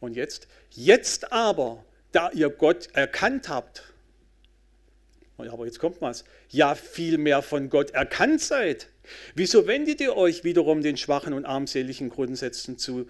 Und 0.00 0.16
jetzt, 0.16 0.48
jetzt 0.70 1.32
aber, 1.32 1.84
da 2.12 2.30
ihr 2.30 2.48
Gott 2.48 2.88
erkannt 2.94 3.50
habt, 3.50 3.82
aber 5.36 5.66
jetzt 5.66 5.78
kommt 5.78 6.00
was, 6.00 6.24
ja 6.48 6.74
viel 6.74 7.18
mehr 7.18 7.42
von 7.42 7.68
Gott 7.68 7.90
erkannt 7.90 8.40
seid, 8.40 8.88
wieso 9.34 9.66
wendet 9.66 10.00
ihr 10.00 10.16
euch 10.16 10.44
wiederum 10.44 10.82
den 10.82 10.96
schwachen 10.96 11.32
und 11.34 11.44
armseligen 11.44 12.08
Grundsätzen 12.08 12.78
zu, 12.78 13.08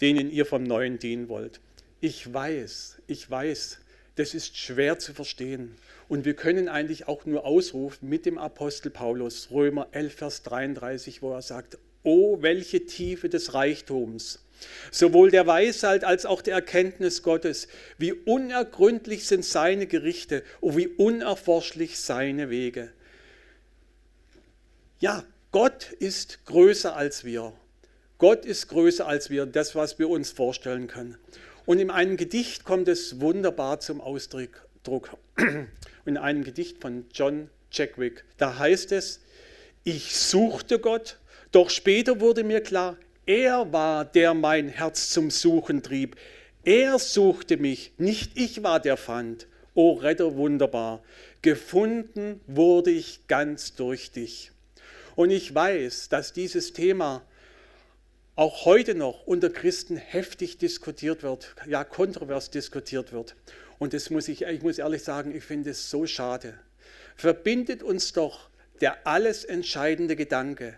denen 0.00 0.30
ihr 0.30 0.46
vom 0.46 0.62
Neuen 0.62 0.98
dienen 0.98 1.28
wollt. 1.28 1.60
Ich 2.00 2.32
weiß, 2.32 3.02
ich 3.06 3.30
weiß, 3.30 3.78
das 4.16 4.34
ist 4.34 4.56
schwer 4.56 4.98
zu 4.98 5.12
verstehen. 5.12 5.76
Und 6.08 6.24
wir 6.24 6.34
können 6.34 6.68
eigentlich 6.68 7.08
auch 7.08 7.24
nur 7.24 7.44
ausrufen 7.44 8.08
mit 8.08 8.26
dem 8.26 8.38
Apostel 8.38 8.90
Paulus, 8.90 9.50
Römer 9.50 9.88
11, 9.92 10.14
Vers 10.14 10.42
33, 10.42 11.22
wo 11.22 11.32
er 11.32 11.42
sagt, 11.42 11.78
oh, 12.02 12.42
welche 12.42 12.84
Tiefe 12.84 13.28
des 13.28 13.54
Reichtums, 13.54 14.44
sowohl 14.90 15.30
der 15.30 15.46
Weisheit 15.46 16.04
als 16.04 16.26
auch 16.26 16.42
der 16.42 16.54
Erkenntnis 16.54 17.22
Gottes, 17.22 17.68
wie 17.98 18.12
unergründlich 18.12 19.26
sind 19.26 19.44
seine 19.44 19.86
Gerichte 19.86 20.42
und 20.60 20.76
wie 20.76 20.88
unerforschlich 20.88 21.98
seine 21.98 22.50
Wege. 22.50 22.92
Ja, 25.00 25.24
Gott 25.50 25.92
ist 25.92 26.44
größer 26.44 26.94
als 26.94 27.24
wir. 27.24 27.52
Gott 28.18 28.44
ist 28.44 28.68
größer 28.68 29.06
als 29.06 29.30
wir, 29.30 29.46
das, 29.46 29.74
was 29.74 29.98
wir 29.98 30.08
uns 30.08 30.30
vorstellen 30.30 30.86
können. 30.86 31.16
Und 31.66 31.80
in 31.80 31.90
einem 31.90 32.16
Gedicht 32.16 32.64
kommt 32.64 32.88
es 32.88 33.20
wunderbar 33.20 33.80
zum 33.80 34.00
Ausdruck. 34.00 34.68
In 36.04 36.18
einem 36.18 36.44
Gedicht 36.44 36.80
von 36.80 37.06
John 37.12 37.48
Jackwick, 37.72 38.24
da 38.36 38.58
heißt 38.58 38.92
es, 38.92 39.20
ich 39.82 40.14
suchte 40.14 40.78
Gott, 40.78 41.18
doch 41.50 41.70
später 41.70 42.20
wurde 42.20 42.44
mir 42.44 42.60
klar, 42.60 42.98
er 43.26 43.72
war, 43.72 44.04
der 44.04 44.34
mein 44.34 44.68
Herz 44.68 45.08
zum 45.08 45.30
Suchen 45.30 45.82
trieb. 45.82 46.16
Er 46.64 46.98
suchte 46.98 47.56
mich, 47.56 47.92
nicht 47.96 48.32
ich 48.38 48.62
war 48.62 48.80
der 48.80 48.96
Fand. 48.96 49.46
O 49.74 49.94
Retter 49.94 50.36
wunderbar, 50.36 51.02
gefunden 51.42 52.40
wurde 52.46 52.90
ich 52.90 53.26
ganz 53.26 53.74
durch 53.74 54.12
dich. 54.12 54.52
Und 55.16 55.30
ich 55.30 55.54
weiß, 55.54 56.10
dass 56.10 56.32
dieses 56.32 56.72
Thema 56.72 57.22
auch 58.36 58.64
heute 58.64 58.94
noch 58.94 59.26
unter 59.26 59.50
Christen 59.50 59.96
heftig 59.96 60.58
diskutiert 60.58 61.22
wird, 61.22 61.54
ja 61.66 61.84
kontrovers 61.84 62.50
diskutiert 62.50 63.12
wird. 63.12 63.36
Und 63.78 63.92
das 63.92 64.10
muss 64.10 64.28
ich, 64.28 64.42
ich 64.42 64.62
muss 64.62 64.78
ehrlich 64.78 65.02
sagen, 65.02 65.34
ich 65.34 65.44
finde 65.44 65.70
es 65.70 65.90
so 65.90 66.06
schade. 66.06 66.54
Verbindet 67.16 67.82
uns 67.82 68.12
doch 68.12 68.48
der 68.80 69.06
alles 69.06 69.44
entscheidende 69.44 70.16
Gedanke, 70.16 70.74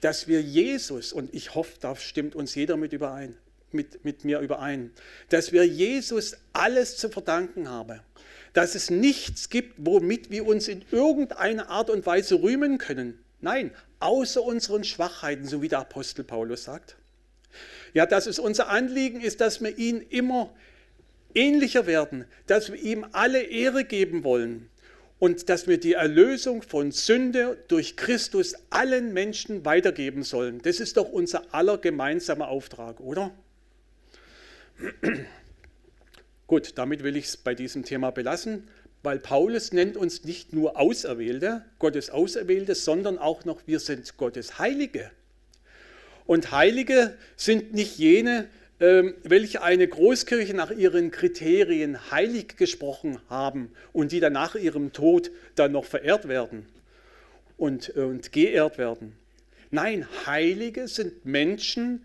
dass 0.00 0.28
wir 0.28 0.42
Jesus, 0.42 1.12
und 1.12 1.34
ich 1.34 1.54
hoffe, 1.54 1.76
da 1.80 1.96
stimmt 1.96 2.34
uns 2.34 2.54
jeder 2.54 2.76
mit 2.76 2.92
überein, 2.92 3.36
mit, 3.72 4.04
mit 4.04 4.24
mir 4.24 4.40
überein, 4.40 4.92
dass 5.30 5.52
wir 5.52 5.66
Jesus 5.66 6.36
alles 6.52 6.96
zu 6.98 7.08
verdanken 7.08 7.68
haben, 7.68 8.00
dass 8.52 8.74
es 8.74 8.90
nichts 8.90 9.48
gibt, 9.48 9.74
womit 9.78 10.30
wir 10.30 10.46
uns 10.46 10.68
in 10.68 10.84
irgendeiner 10.90 11.70
Art 11.70 11.90
und 11.90 12.04
Weise 12.06 12.42
rühmen 12.42 12.78
können. 12.78 13.18
Nein, 13.40 13.72
außer 14.00 14.42
unseren 14.42 14.84
Schwachheiten, 14.84 15.46
so 15.46 15.62
wie 15.62 15.68
der 15.68 15.80
Apostel 15.80 16.24
Paulus 16.24 16.64
sagt. 16.64 16.96
Ja, 17.94 18.06
dass 18.06 18.26
es 18.26 18.38
unser 18.38 18.68
Anliegen 18.68 19.20
ist, 19.20 19.40
dass 19.40 19.60
wir 19.62 19.76
ihn 19.76 20.00
immer 20.00 20.54
ähnlicher 21.34 21.86
werden, 21.86 22.24
dass 22.46 22.70
wir 22.72 22.80
ihm 22.80 23.06
alle 23.12 23.42
Ehre 23.42 23.84
geben 23.84 24.24
wollen 24.24 24.68
und 25.18 25.48
dass 25.48 25.66
wir 25.66 25.78
die 25.78 25.94
Erlösung 25.94 26.62
von 26.62 26.92
Sünde 26.92 27.58
durch 27.68 27.96
Christus 27.96 28.54
allen 28.70 29.12
Menschen 29.12 29.64
weitergeben 29.64 30.22
sollen. 30.22 30.60
Das 30.62 30.80
ist 30.80 30.96
doch 30.96 31.08
unser 31.08 31.54
aller 31.54 31.78
gemeinsamer 31.78 32.48
Auftrag, 32.48 33.00
oder? 33.00 33.32
Gut, 36.46 36.78
damit 36.78 37.02
will 37.02 37.16
ich 37.16 37.26
es 37.26 37.36
bei 37.36 37.54
diesem 37.54 37.84
Thema 37.84 38.10
belassen 38.10 38.68
weil 39.08 39.20
Paulus 39.20 39.72
nennt 39.72 39.96
uns 39.96 40.24
nicht 40.24 40.52
nur 40.52 40.78
Auserwählte, 40.78 41.64
Gottes 41.78 42.10
Auserwählte, 42.10 42.74
sondern 42.74 43.16
auch 43.16 43.46
noch, 43.46 43.62
wir 43.64 43.80
sind 43.80 44.18
Gottes 44.18 44.58
Heilige. 44.58 45.10
Und 46.26 46.52
Heilige 46.52 47.16
sind 47.34 47.72
nicht 47.72 47.96
jene, 47.96 48.50
ähm, 48.80 49.14
welche 49.22 49.62
eine 49.62 49.88
Großkirche 49.88 50.52
nach 50.52 50.70
ihren 50.70 51.10
Kriterien 51.10 52.10
heilig 52.10 52.58
gesprochen 52.58 53.18
haben 53.30 53.72
und 53.94 54.12
die 54.12 54.20
dann 54.20 54.34
nach 54.34 54.56
ihrem 54.56 54.92
Tod 54.92 55.30
dann 55.54 55.72
noch 55.72 55.86
verehrt 55.86 56.28
werden 56.28 56.66
und, 57.56 57.88
und 57.88 58.30
geehrt 58.30 58.76
werden. 58.76 59.16
Nein, 59.70 60.06
Heilige 60.26 60.86
sind 60.86 61.24
Menschen, 61.24 62.04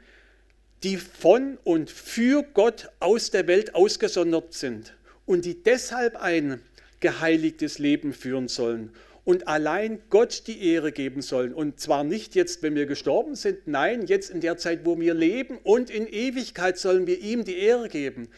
die 0.84 0.96
von 0.96 1.58
und 1.66 1.92
für 1.92 2.44
Gott 2.44 2.88
aus 3.02 3.30
der 3.30 3.46
Welt 3.48 3.76
ausgesondert 3.76 4.54
sind 4.54 4.94
und 5.26 5.44
die 5.44 5.62
deshalb 5.62 6.16
ein 6.16 6.62
geheiligtes 7.04 7.78
Leben 7.78 8.14
führen 8.14 8.48
sollen 8.48 8.92
und 9.26 9.48
allein 9.48 10.00
Gott 10.10 10.48
die 10.48 10.66
Ehre 10.66 10.92
geben 10.92 11.22
sollen. 11.22 11.54
Und 11.54 11.80
zwar 11.80 12.04
nicht 12.04 12.34
jetzt, 12.34 12.64
wenn 12.64 12.76
wir 12.76 12.86
gestorben 12.86 13.36
sind, 13.36 13.68
nein, 13.68 14.08
jetzt 14.08 14.30
in 14.30 14.42
der 14.42 14.58
Zeit, 14.58 14.86
wo 14.86 15.00
wir 15.00 15.14
leben 15.14 15.60
und 15.64 15.90
in 15.90 16.08
Ewigkeit 16.08 16.78
sollen 16.78 17.08
wir 17.08 17.20
ihm 17.20 17.44
die 17.44 17.58
Ehre 17.58 17.90
geben. 17.90 18.30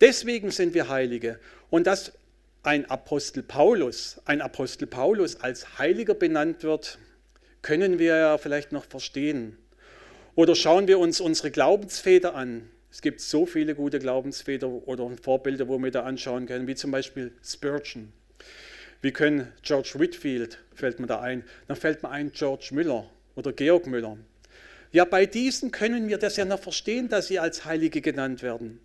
Deswegen 0.00 0.50
sind 0.50 0.74
wir 0.74 0.88
Heilige. 0.88 1.38
Und 1.70 1.86
dass 1.86 2.12
ein 2.62 2.90
Apostel 2.90 3.42
Paulus, 3.42 4.20
ein 4.24 4.40
Apostel 4.40 4.86
Paulus 4.86 5.36
als 5.36 5.78
Heiliger 5.78 6.14
benannt 6.14 6.62
wird, 6.62 6.98
können 7.62 7.98
wir 7.98 8.16
ja 8.16 8.38
vielleicht 8.38 8.72
noch 8.72 8.84
verstehen. 8.84 9.56
Oder 10.34 10.54
schauen 10.54 10.88
wir 10.88 10.98
uns 10.98 11.20
unsere 11.20 11.50
Glaubensväter 11.50 12.34
an. 12.34 12.68
Es 12.92 13.02
gibt 13.02 13.20
so 13.20 13.46
viele 13.46 13.74
gute 13.74 13.98
Glaubensväter 13.98 14.68
oder 14.68 15.10
Vorbilder, 15.22 15.68
wo 15.68 15.78
wir 15.78 15.90
da 15.90 16.02
anschauen 16.02 16.46
können, 16.46 16.66
wie 16.66 16.74
zum 16.74 16.90
Beispiel 16.90 17.32
Spurgeon. 17.42 18.12
Wir 19.00 19.12
können 19.12 19.52
George 19.62 19.94
Whitfield, 19.96 20.58
fällt 20.74 21.00
mir 21.00 21.06
da 21.06 21.20
ein. 21.20 21.44
Dann 21.68 21.76
fällt 21.76 22.02
mir 22.02 22.10
ein 22.10 22.32
George 22.32 22.70
Müller 22.72 23.08
oder 23.36 23.52
Georg 23.52 23.86
Müller. 23.86 24.18
Ja, 24.92 25.04
bei 25.04 25.24
diesen 25.24 25.70
können 25.70 26.08
wir 26.08 26.18
das 26.18 26.36
ja 26.36 26.44
noch 26.44 26.60
verstehen, 26.60 27.08
dass 27.08 27.28
sie 27.28 27.38
als 27.38 27.64
Heilige 27.64 28.00
genannt 28.00 28.42
werden. 28.42 28.80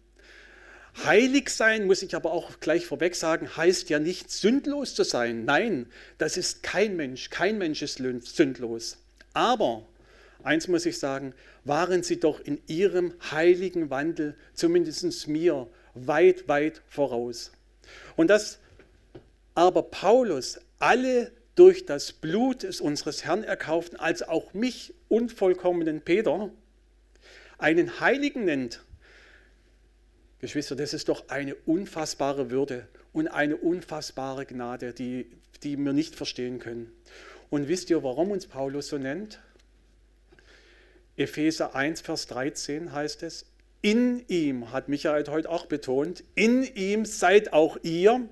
Heilig 1.03 1.49
sein, 1.49 1.87
muss 1.87 2.03
ich 2.03 2.15
aber 2.15 2.31
auch 2.31 2.59
gleich 2.59 2.85
vorweg 2.85 3.15
sagen, 3.15 3.57
heißt 3.57 3.89
ja 3.89 3.99
nicht 3.99 4.31
sündlos 4.31 4.95
zu 4.95 5.03
sein. 5.03 5.43
Nein, 5.43 5.87
das 6.17 6.37
ist 6.37 6.63
kein 6.63 6.95
Mensch. 6.95 7.29
Kein 7.29 7.57
Mensch 7.57 7.81
ist 7.81 7.97
sündlos. 7.97 8.97
Aber, 9.33 9.85
eins 10.45 10.67
muss 10.67 10.85
ich 10.85 10.99
sagen, 10.99 11.33
waren 11.63 12.03
sie 12.03 12.19
doch 12.19 12.39
in 12.39 12.61
ihrem 12.67 13.13
heiligen 13.31 13.89
Wandel, 13.89 14.35
zumindest 14.53 15.27
mir, 15.27 15.67
weit, 15.93 16.47
weit 16.47 16.81
voraus. 16.87 17.51
Und 18.15 18.29
dass 18.29 18.59
aber 19.55 19.83
Paulus 19.83 20.59
alle 20.79 21.31
durch 21.55 21.85
das 21.85 22.11
Blut 22.11 22.63
des 22.63 22.81
unseres 22.81 23.23
Herrn 23.23 23.43
erkauften, 23.43 23.97
als 23.97 24.21
auch 24.21 24.53
mich, 24.53 24.93
unvollkommenen 25.07 26.01
Peter, 26.01 26.49
einen 27.57 27.99
Heiligen 28.01 28.45
nennt, 28.45 28.81
Geschwister, 30.39 30.75
das 30.75 30.93
ist 30.93 31.07
doch 31.07 31.29
eine 31.29 31.55
unfassbare 31.55 32.51
Würde 32.51 32.87
und 33.13 33.29
eine 33.29 33.55
unfassbare 33.55 34.45
Gnade, 34.45 34.93
die, 34.93 35.31
die 35.63 35.77
wir 35.77 35.93
nicht 35.93 36.15
verstehen 36.15 36.59
können. 36.59 36.91
Und 37.49 37.69
wisst 37.69 37.89
ihr, 37.89 38.03
warum 38.03 38.31
uns 38.31 38.45
Paulus 38.45 38.89
so 38.89 38.97
nennt? 38.97 39.39
Epheser 41.17 41.75
1, 41.75 42.01
Vers 42.01 42.27
13 42.27 42.91
heißt 42.91 43.23
es, 43.23 43.45
in 43.81 44.25
ihm, 44.27 44.71
hat 44.71 44.89
Michael 44.89 45.25
heute 45.29 45.49
auch 45.49 45.67
betont, 45.67 46.23
in 46.35 46.63
ihm 46.63 47.05
seid 47.05 47.53
auch 47.53 47.77
ihr, 47.83 48.27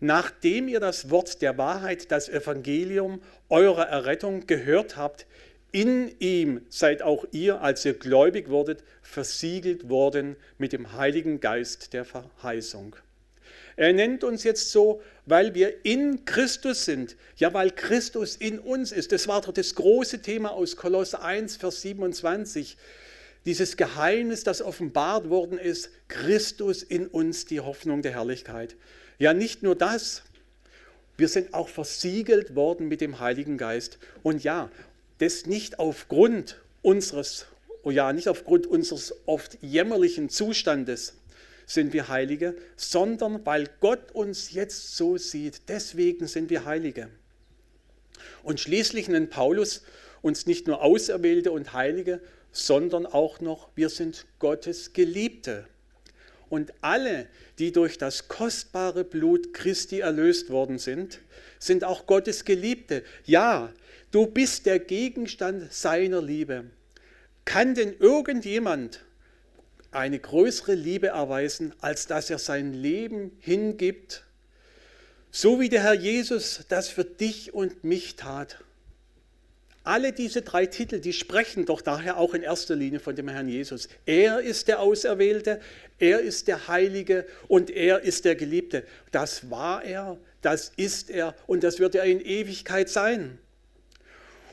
nachdem 0.00 0.68
ihr 0.68 0.80
das 0.80 1.10
Wort 1.10 1.40
der 1.40 1.56
Wahrheit, 1.56 2.10
das 2.10 2.28
Evangelium 2.28 3.22
eurer 3.48 3.86
Errettung 3.88 4.46
gehört 4.46 4.96
habt, 4.96 5.26
in 5.72 6.14
ihm 6.18 6.60
seid 6.68 7.02
auch 7.02 7.24
ihr, 7.32 7.62
als 7.62 7.84
ihr 7.84 7.94
gläubig 7.94 8.50
wurdet, 8.50 8.84
versiegelt 9.00 9.88
worden 9.88 10.36
mit 10.58 10.72
dem 10.72 10.92
Heiligen 10.92 11.40
Geist 11.40 11.92
der 11.92 12.04
Verheißung. 12.04 12.96
Er 13.76 13.92
nennt 13.92 14.24
uns 14.24 14.42
jetzt 14.42 14.72
so, 14.72 15.02
weil 15.26 15.54
wir 15.54 15.84
in 15.84 16.24
Christus 16.24 16.86
sind. 16.86 17.16
Ja, 17.36 17.52
weil 17.52 17.70
Christus 17.70 18.36
in 18.36 18.58
uns 18.58 18.90
ist. 18.90 19.12
Das 19.12 19.28
war 19.28 19.42
doch 19.42 19.52
das 19.52 19.74
große 19.74 20.22
Thema 20.22 20.52
aus 20.52 20.76
Kolosse 20.76 21.20
1, 21.22 21.56
Vers 21.56 21.82
27. 21.82 22.78
Dieses 23.44 23.76
Geheimnis, 23.76 24.44
das 24.44 24.62
offenbart 24.62 25.28
worden 25.28 25.58
ist, 25.58 25.90
Christus 26.08 26.82
in 26.82 27.06
uns, 27.06 27.44
die 27.44 27.60
Hoffnung 27.60 28.02
der 28.02 28.12
Herrlichkeit. 28.12 28.76
Ja, 29.18 29.34
nicht 29.34 29.62
nur 29.62 29.76
das, 29.76 30.22
wir 31.18 31.28
sind 31.28 31.54
auch 31.54 31.68
versiegelt 31.68 32.54
worden 32.54 32.88
mit 32.88 33.00
dem 33.00 33.20
Heiligen 33.20 33.58
Geist. 33.58 33.98
Und 34.22 34.42
ja, 34.42 34.70
das 35.18 35.46
nicht 35.46 35.78
aufgrund 35.78 36.60
unseres, 36.82 37.46
oh 37.82 37.90
ja, 37.90 38.12
nicht 38.12 38.28
aufgrund 38.28 38.66
unseres 38.66 39.14
oft 39.26 39.58
jämmerlichen 39.62 40.28
Zustandes 40.28 41.14
sind 41.66 41.92
wir 41.92 42.08
Heilige, 42.08 42.56
sondern 42.76 43.44
weil 43.44 43.68
Gott 43.80 44.12
uns 44.12 44.52
jetzt 44.52 44.96
so 44.96 45.18
sieht. 45.18 45.68
Deswegen 45.68 46.26
sind 46.26 46.48
wir 46.48 46.64
Heilige. 46.64 47.08
Und 48.42 48.60
schließlich 48.60 49.08
nennt 49.08 49.30
Paulus 49.30 49.82
uns 50.22 50.46
nicht 50.46 50.66
nur 50.66 50.82
Auserwählte 50.82 51.52
und 51.52 51.72
Heilige, 51.72 52.20
sondern 52.52 53.04
auch 53.04 53.40
noch, 53.40 53.68
wir 53.74 53.90
sind 53.90 54.26
Gottes 54.38 54.92
Geliebte. 54.92 55.66
Und 56.48 56.72
alle, 56.80 57.26
die 57.58 57.72
durch 57.72 57.98
das 57.98 58.28
kostbare 58.28 59.04
Blut 59.04 59.52
Christi 59.52 60.00
erlöst 60.00 60.48
worden 60.50 60.78
sind, 60.78 61.18
sind 61.58 61.84
auch 61.84 62.06
Gottes 62.06 62.44
Geliebte. 62.44 63.02
Ja, 63.24 63.72
Du 64.16 64.26
bist 64.26 64.66
der 64.66 64.78
Gegenstand 64.78 65.72
seiner 65.72 66.22
Liebe. 66.22 66.64
Kann 67.44 67.74
denn 67.74 67.94
irgendjemand 67.98 69.04
eine 69.96 70.18
größere 70.18 70.74
Liebe 70.74 71.08
erweisen, 71.08 71.74
als 71.80 72.06
dass 72.06 72.30
er 72.30 72.38
sein 72.38 72.72
Leben 72.72 73.32
hingibt, 73.40 74.24
so 75.30 75.60
wie 75.60 75.68
der 75.68 75.82
Herr 75.82 75.94
Jesus 75.94 76.64
das 76.68 76.88
für 76.88 77.04
dich 77.04 77.52
und 77.54 77.84
mich 77.84 78.16
tat? 78.16 78.58
Alle 79.84 80.12
diese 80.12 80.42
drei 80.42 80.66
Titel, 80.66 80.98
die 80.98 81.12
sprechen 81.12 81.64
doch 81.64 81.80
daher 81.80 82.16
auch 82.16 82.34
in 82.34 82.42
erster 82.42 82.74
Linie 82.74 82.98
von 82.98 83.14
dem 83.14 83.28
Herrn 83.28 83.48
Jesus. 83.48 83.88
Er 84.04 84.40
ist 84.40 84.66
der 84.66 84.80
Auserwählte, 84.80 85.60
er 85.98 86.20
ist 86.20 86.48
der 86.48 86.66
Heilige 86.66 87.24
und 87.46 87.70
er 87.70 88.00
ist 88.00 88.24
der 88.24 88.34
Geliebte. 88.34 88.84
Das 89.12 89.48
war 89.48 89.84
er, 89.84 90.18
das 90.42 90.72
ist 90.76 91.08
er 91.08 91.36
und 91.46 91.62
das 91.62 91.78
wird 91.78 91.94
er 91.94 92.04
in 92.04 92.20
Ewigkeit 92.20 92.88
sein. 92.88 93.38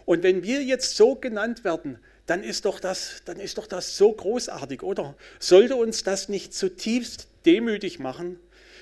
Und 0.06 0.22
wenn 0.22 0.44
wir 0.44 0.64
jetzt 0.64 0.96
so 0.98 1.16
genannt 1.16 1.64
werden, 1.64 1.98
dann 2.26 2.44
ist 2.44 2.66
doch 2.66 2.80
das, 2.80 3.22
dann 3.26 3.40
ist 3.40 3.58
doch 3.58 3.68
das 3.68 3.98
so 3.98 4.12
großartig, 4.12 4.84
oder? 4.84 5.16
Sollte 5.40 5.76
uns 5.76 6.04
das 6.04 6.30
nicht 6.30 6.54
zutiefst 6.54 7.28
demütig 7.46 8.00
machen? 8.00 8.40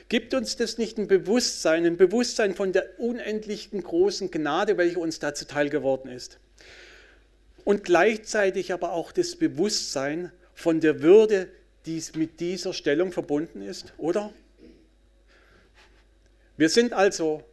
Gibt 0.09 0.33
uns 0.33 0.57
das 0.57 0.77
nicht 0.77 0.97
ein 0.97 1.07
Bewusstsein, 1.07 1.85
ein 1.85 1.97
Bewusstsein 1.97 2.53
von 2.53 2.73
der 2.73 2.99
unendlichen 2.99 3.81
großen 3.81 4.29
Gnade, 4.29 4.77
welche 4.77 4.99
uns 4.99 5.19
da 5.19 5.33
zuteil 5.33 5.69
geworden 5.69 6.09
ist? 6.09 6.37
Und 7.63 7.83
gleichzeitig 7.83 8.73
aber 8.73 8.91
auch 8.91 9.11
das 9.11 9.35
Bewusstsein 9.35 10.31
von 10.53 10.79
der 10.79 11.01
Würde, 11.01 11.47
die 11.85 12.03
mit 12.15 12.39
dieser 12.39 12.73
Stellung 12.73 13.11
verbunden 13.11 13.61
ist, 13.61 13.93
oder? 13.97 14.33
Wir 16.57 16.69
sind 16.69 16.93
also 16.93 17.43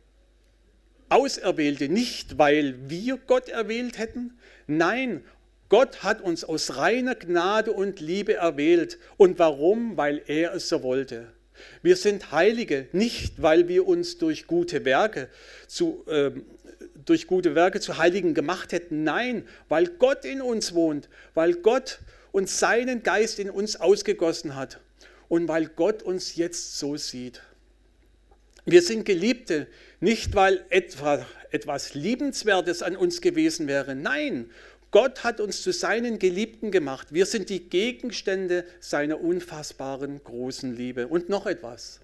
Auserwählte 1.08 1.88
nicht, 1.88 2.36
weil 2.36 2.90
wir 2.90 3.16
Gott 3.16 3.48
erwählt 3.48 3.96
hätten. 3.96 4.38
Nein, 4.66 5.24
Gott 5.68 6.02
hat 6.02 6.20
uns 6.22 6.44
aus 6.44 6.76
reiner 6.76 7.14
Gnade 7.14 7.72
und 7.72 8.00
Liebe 8.00 8.34
erwählt. 8.34 8.98
Und 9.16 9.38
warum? 9.38 9.96
Weil 9.96 10.22
er 10.26 10.54
es 10.54 10.68
so 10.68 10.82
wollte. 10.82 11.32
Wir 11.82 11.96
sind 11.96 12.32
Heilige, 12.32 12.88
nicht 12.92 13.42
weil 13.42 13.68
wir 13.68 13.86
uns 13.86 14.18
durch 14.18 14.46
gute 14.46 14.84
Werke 14.84 15.28
zu, 15.66 16.04
äh, 16.06 16.30
durch 17.04 17.26
gute 17.26 17.54
Werke 17.54 17.80
zu 17.80 17.98
Heiligen 17.98 18.34
gemacht 18.34 18.72
hätten. 18.72 19.04
Nein, 19.04 19.46
weil 19.68 19.88
Gott 19.88 20.24
in 20.24 20.40
uns 20.40 20.74
wohnt, 20.74 21.08
weil 21.34 21.54
Gott 21.54 21.98
uns 22.32 22.58
seinen 22.58 23.02
Geist 23.02 23.38
in 23.38 23.50
uns 23.50 23.76
ausgegossen 23.76 24.54
hat 24.54 24.80
und 25.28 25.48
weil 25.48 25.66
Gott 25.66 26.02
uns 26.02 26.36
jetzt 26.36 26.78
so 26.78 26.96
sieht. 26.96 27.42
Wir 28.64 28.82
sind 28.82 29.04
Geliebte, 29.04 29.66
nicht 30.00 30.34
weil 30.34 30.64
etwa, 30.68 31.24
etwas 31.50 31.94
Liebenswertes 31.94 32.82
an 32.82 32.96
uns 32.96 33.20
gewesen 33.22 33.66
wäre. 33.66 33.94
Nein, 33.94 34.50
Gott 34.90 35.22
hat 35.22 35.40
uns 35.40 35.62
zu 35.62 35.72
seinen 35.72 36.18
Geliebten 36.18 36.70
gemacht. 36.70 37.12
Wir 37.12 37.26
sind 37.26 37.50
die 37.50 37.68
Gegenstände 37.68 38.64
seiner 38.80 39.20
unfassbaren 39.20 40.22
großen 40.24 40.74
Liebe. 40.74 41.08
Und 41.08 41.28
noch 41.28 41.46
etwas. 41.46 42.00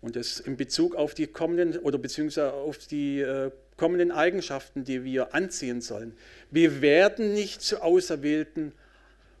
Und 0.00 0.16
das 0.16 0.40
in 0.40 0.56
Bezug 0.56 0.96
auf 0.96 1.14
die 1.14 1.26
kommenden 1.26 1.78
oder 1.78 1.98
beziehungsweise 1.98 2.52
auf 2.52 2.78
die 2.78 3.20
äh, 3.20 3.50
kommenden 3.76 4.10
Eigenschaften, 4.10 4.84
die 4.84 5.04
wir 5.04 5.34
anziehen 5.34 5.80
sollen. 5.80 6.14
Wir 6.50 6.82
werden 6.82 7.32
nicht 7.32 7.62
zu 7.62 7.80
Auserwählten 7.80 8.72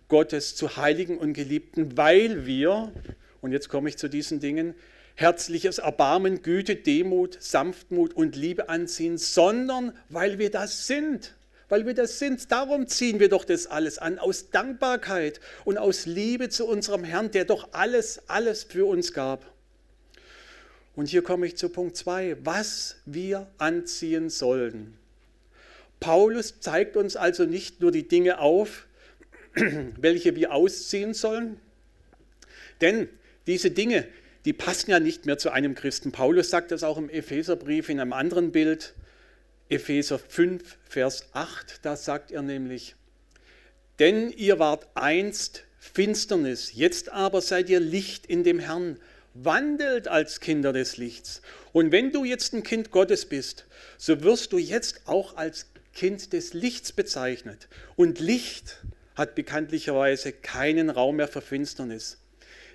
Gottes, 0.08 0.54
zu 0.54 0.76
Heiligen 0.76 1.18
und 1.18 1.32
Geliebten, 1.32 1.96
weil 1.96 2.46
wir, 2.46 2.92
und 3.40 3.52
jetzt 3.52 3.68
komme 3.68 3.88
ich 3.88 3.98
zu 3.98 4.08
diesen 4.08 4.40
Dingen, 4.40 4.74
herzliches 5.16 5.78
Erbarmen, 5.78 6.42
Güte, 6.42 6.76
Demut, 6.76 7.36
Sanftmut 7.40 8.14
und 8.14 8.36
Liebe 8.36 8.68
anziehen, 8.68 9.18
sondern 9.18 9.92
weil 10.08 10.38
wir 10.38 10.50
das 10.50 10.86
sind. 10.86 11.34
Weil 11.68 11.86
wir 11.86 11.94
das 11.94 12.18
sind. 12.18 12.50
Darum 12.52 12.86
ziehen 12.86 13.20
wir 13.20 13.28
doch 13.28 13.44
das 13.44 13.66
alles 13.66 13.98
an, 13.98 14.18
aus 14.18 14.50
Dankbarkeit 14.50 15.40
und 15.64 15.78
aus 15.78 16.06
Liebe 16.06 16.48
zu 16.48 16.66
unserem 16.66 17.04
Herrn, 17.04 17.30
der 17.30 17.44
doch 17.44 17.68
alles, 17.72 18.28
alles 18.28 18.64
für 18.64 18.86
uns 18.86 19.12
gab. 19.12 19.50
Und 20.96 21.08
hier 21.08 21.22
komme 21.22 21.46
ich 21.46 21.56
zu 21.56 21.68
Punkt 21.68 21.96
2, 21.96 22.36
was 22.44 22.96
wir 23.04 23.48
anziehen 23.58 24.30
sollen. 24.30 24.96
Paulus 26.00 26.60
zeigt 26.60 26.96
uns 26.96 27.16
also 27.16 27.44
nicht 27.44 27.80
nur 27.80 27.90
die 27.90 28.06
Dinge 28.06 28.38
auf, 28.38 28.86
welche 29.54 30.36
wir 30.36 30.52
ausziehen 30.52 31.14
sollen, 31.14 31.58
denn 32.80 33.08
diese 33.46 33.70
Dinge, 33.70 34.06
die 34.44 34.52
passen 34.52 34.90
ja 34.90 35.00
nicht 35.00 35.26
mehr 35.26 35.38
zu 35.38 35.50
einem 35.50 35.74
Christen. 35.74 36.12
Paulus 36.12 36.50
sagt 36.50 36.70
das 36.70 36.82
auch 36.82 36.98
im 36.98 37.08
Epheserbrief 37.08 37.88
in 37.88 38.00
einem 38.00 38.12
anderen 38.12 38.52
Bild, 38.52 38.94
Epheser 39.68 40.18
5, 40.18 40.76
Vers 40.88 41.26
8, 41.32 41.80
da 41.82 41.96
sagt 41.96 42.30
er 42.30 42.42
nämlich, 42.42 42.94
denn 43.98 44.30
ihr 44.30 44.58
wart 44.58 44.86
einst 44.94 45.64
Finsternis, 45.78 46.72
jetzt 46.74 47.10
aber 47.10 47.40
seid 47.40 47.68
ihr 47.68 47.80
Licht 47.80 48.26
in 48.26 48.44
dem 48.44 48.58
Herrn, 48.58 48.98
wandelt 49.34 50.08
als 50.08 50.40
Kinder 50.40 50.72
des 50.72 50.96
Lichts. 50.96 51.42
Und 51.72 51.92
wenn 51.92 52.12
du 52.12 52.24
jetzt 52.24 52.54
ein 52.54 52.62
Kind 52.62 52.90
Gottes 52.90 53.26
bist, 53.26 53.66
so 53.98 54.22
wirst 54.22 54.52
du 54.52 54.58
jetzt 54.58 55.02
auch 55.06 55.36
als 55.36 55.66
Kind 55.92 56.32
des 56.32 56.54
Lichts 56.54 56.92
bezeichnet. 56.92 57.68
Und 57.96 58.20
Licht 58.20 58.78
hat 59.14 59.34
bekanntlicherweise 59.34 60.32
keinen 60.32 60.90
Raum 60.90 61.16
mehr 61.16 61.28
für 61.28 61.40
Finsternis. 61.40 62.18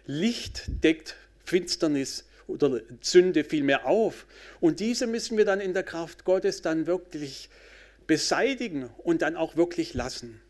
Licht 0.06 0.64
deckt 0.84 1.16
Finsternis 1.44 2.26
oder 2.50 2.82
Sünde 3.02 3.44
vielmehr 3.44 3.86
auf. 3.86 4.26
Und 4.60 4.80
diese 4.80 5.08
müssen 5.08 5.38
wir 5.38 5.46
dann 5.46 5.62
in 5.62 5.74
der 5.74 5.84
Kraft 5.84 6.26
Gottes 6.26 6.62
dann 6.62 6.88
wirklich 6.88 7.50
beseitigen 8.08 8.90
und 9.04 9.22
dann 9.22 9.36
auch 9.36 9.56
wirklich 9.56 9.94
lassen. 9.94 10.42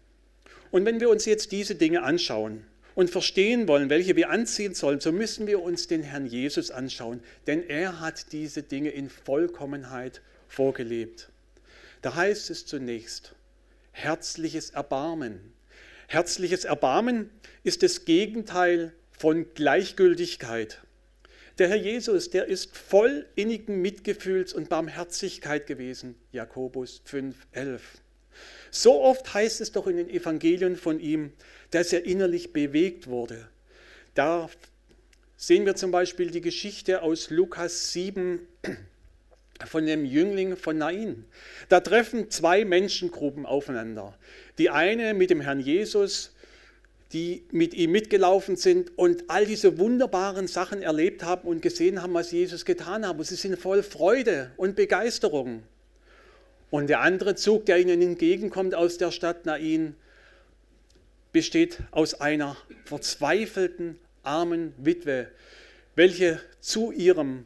Und 0.71 0.85
wenn 0.85 0.99
wir 0.99 1.09
uns 1.09 1.25
jetzt 1.25 1.51
diese 1.51 1.75
Dinge 1.75 2.03
anschauen, 2.03 2.65
und 2.99 3.09
verstehen 3.09 3.69
wollen, 3.69 3.89
welche 3.89 4.17
wir 4.17 4.29
anziehen 4.29 4.73
sollen, 4.73 4.99
so 4.99 5.13
müssen 5.13 5.47
wir 5.47 5.61
uns 5.61 5.87
den 5.87 6.03
Herrn 6.03 6.25
Jesus 6.25 6.69
anschauen, 6.69 7.21
denn 7.47 7.63
er 7.63 8.01
hat 8.01 8.33
diese 8.33 8.61
Dinge 8.61 8.89
in 8.89 9.09
Vollkommenheit 9.09 10.21
vorgelebt. 10.49 11.29
Da 12.01 12.15
heißt 12.15 12.49
es 12.49 12.65
zunächst, 12.65 13.35
herzliches 13.93 14.71
Erbarmen. 14.71 15.53
Herzliches 16.07 16.65
Erbarmen 16.65 17.29
ist 17.63 17.83
das 17.83 18.03
Gegenteil 18.03 18.91
von 19.17 19.45
Gleichgültigkeit. 19.53 20.81
Der 21.59 21.67
Herr 21.67 21.75
Jesus, 21.75 22.29
der 22.29 22.45
ist 22.45 22.77
voll 22.77 23.25
innigen 23.35 23.81
Mitgefühls 23.81 24.53
und 24.53 24.69
Barmherzigkeit 24.69 25.67
gewesen. 25.67 26.15
Jakobus 26.31 27.01
5, 27.03 27.35
11. 27.51 27.81
So 28.71 29.01
oft 29.01 29.33
heißt 29.33 29.59
es 29.59 29.73
doch 29.73 29.85
in 29.87 29.97
den 29.97 30.09
Evangelien 30.09 30.77
von 30.77 31.01
ihm, 31.01 31.33
dass 31.71 31.91
er 31.91 32.05
innerlich 32.05 32.53
bewegt 32.53 33.07
wurde. 33.07 33.49
Da 34.13 34.49
sehen 35.35 35.65
wir 35.65 35.75
zum 35.75 35.91
Beispiel 35.91 36.31
die 36.31 36.39
Geschichte 36.39 37.01
aus 37.01 37.29
Lukas 37.29 37.91
7 37.91 38.39
von 39.65 39.85
dem 39.85 40.05
Jüngling 40.05 40.55
von 40.55 40.77
Nain. 40.77 41.25
Da 41.67 41.81
treffen 41.81 42.31
zwei 42.31 42.63
Menschengruppen 42.63 43.45
aufeinander. 43.45 44.17
Die 44.59 44.69
eine 44.69 45.13
mit 45.13 45.29
dem 45.29 45.41
Herrn 45.41 45.59
Jesus, 45.59 46.33
die 47.11 47.43
mit 47.51 47.73
ihm 47.73 47.91
mitgelaufen 47.91 48.55
sind 48.55 48.97
und 48.97 49.23
all 49.29 49.45
diese 49.45 49.79
wunderbaren 49.79 50.47
Sachen 50.47 50.83
erlebt 50.83 51.23
haben 51.23 51.47
und 51.47 51.61
gesehen 51.61 52.01
haben, 52.01 52.13
was 52.13 52.31
Jesus 52.31 52.65
getan 52.65 53.07
hat. 53.07 53.17
Und 53.17 53.23
sie 53.25 53.35
sind 53.35 53.57
voll 53.57 53.81
Freude 53.81 54.51
und 54.57 54.75
Begeisterung. 54.75 55.63
Und 56.69 56.87
der 56.87 57.01
andere 57.01 57.33
Zug, 57.33 57.65
der 57.65 57.79
ihnen 57.79 58.01
entgegenkommt 58.01 58.75
aus 58.75 58.99
der 58.99 59.11
Stadt 59.11 59.45
Nain, 59.47 59.95
besteht 61.31 61.79
aus 61.91 62.21
einer 62.21 62.57
verzweifelten, 62.85 63.97
armen 64.21 64.73
Witwe, 64.77 65.27
welche 65.95 66.39
zu 66.59 66.91
ihrem 66.91 67.45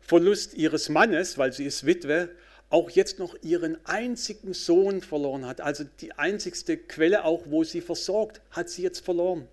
Verlust 0.00 0.54
ihres 0.54 0.88
Mannes, 0.88 1.38
weil 1.38 1.52
sie 1.52 1.64
ist 1.64 1.84
Witwe, 1.84 2.30
auch 2.70 2.88
jetzt 2.90 3.18
noch 3.18 3.36
ihren 3.42 3.84
einzigen 3.84 4.54
Sohn 4.54 5.02
verloren 5.02 5.44
hat. 5.44 5.60
Also 5.60 5.84
die 6.00 6.12
einzigste 6.12 6.76
Quelle 6.76 7.24
auch, 7.24 7.42
wo 7.46 7.64
sie 7.64 7.80
versorgt, 7.80 8.40
hat 8.52 8.70
sie 8.70 8.82
jetzt 8.82 9.04
verloren. 9.04 9.46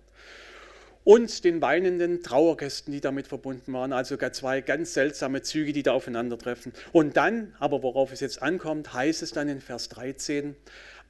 Und 1.02 1.42
den 1.44 1.60
weinenden 1.60 2.22
Trauergästen, 2.22 2.92
die 2.92 3.00
damit 3.00 3.26
verbunden 3.26 3.72
waren. 3.72 3.92
Also 3.92 4.16
zwei 4.16 4.60
ganz 4.60 4.94
seltsame 4.94 5.42
Züge, 5.42 5.72
die 5.72 5.82
da 5.82 5.92
aufeinandertreffen. 5.92 6.72
Und 6.92 7.16
dann, 7.16 7.54
aber 7.58 7.82
worauf 7.82 8.12
es 8.12 8.20
jetzt 8.20 8.40
ankommt, 8.40 8.92
heißt 8.92 9.22
es 9.22 9.32
dann 9.32 9.48
in 9.48 9.60
Vers 9.60 9.88
13, 9.88 10.54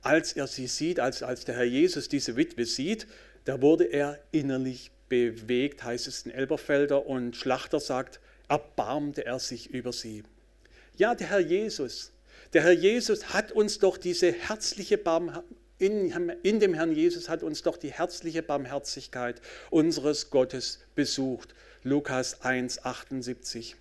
als 0.00 0.32
er 0.32 0.46
sie 0.46 0.66
sieht, 0.66 1.00
als, 1.00 1.22
als 1.22 1.44
der 1.44 1.56
Herr 1.56 1.64
Jesus 1.64 2.08
diese 2.08 2.36
Witwe 2.36 2.64
sieht, 2.64 3.06
da 3.44 3.60
wurde 3.60 3.84
er 3.84 4.18
innerlich 4.30 4.92
bewegt, 5.08 5.82
heißt 5.82 6.06
es 6.06 6.22
in 6.22 6.30
Elberfelder. 6.30 7.06
Und 7.06 7.36
Schlachter 7.36 7.80
sagt, 7.80 8.20
erbarmte 8.48 9.26
er 9.26 9.40
sich 9.40 9.70
über 9.70 9.92
sie. 9.92 10.22
Ja, 10.98 11.14
der 11.14 11.28
Herr 11.28 11.38
Jesus, 11.38 12.10
der 12.52 12.64
Herr 12.64 12.72
Jesus 12.72 13.32
hat 13.32 13.52
uns 13.52 13.78
doch 13.78 13.96
diese 13.96 14.32
herzliche 14.32 14.98
Barmherzigkeit, 14.98 15.54
in, 15.78 16.10
in, 16.42 16.58
dem 16.58 16.74
Herrn 16.74 16.90
Jesus 16.90 17.28
hat 17.28 17.44
uns 17.44 17.62
doch 17.62 17.76
die 17.76 17.92
herzliche 17.92 18.42
Barmherzigkeit 18.42 19.40
unseres 19.70 20.28
Gottes 20.30 20.80
besucht. 20.96 21.54
Lukas 21.84 22.42
1, 22.42 22.84
78. 22.84 23.76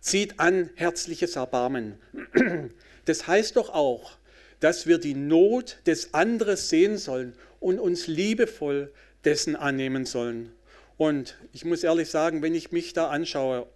Zieht 0.00 0.38
an 0.38 0.68
herzliches 0.76 1.36
Erbarmen. 1.36 1.98
Das 3.06 3.26
heißt 3.26 3.56
doch 3.56 3.70
auch, 3.70 4.18
dass 4.60 4.86
wir 4.86 4.98
die 4.98 5.14
Not 5.14 5.78
des 5.86 6.12
anderen 6.12 6.58
sehen 6.58 6.98
sollen 6.98 7.32
und 7.58 7.78
uns 7.78 8.06
liebevoll 8.06 8.92
dessen 9.24 9.56
annehmen 9.56 10.04
sollen. 10.04 10.52
Und 10.98 11.38
ich 11.54 11.64
muss 11.64 11.84
ehrlich 11.84 12.10
sagen, 12.10 12.42
wenn 12.42 12.54
ich 12.54 12.70
mich 12.70 12.92
da 12.92 13.08
anschaue, 13.08 13.66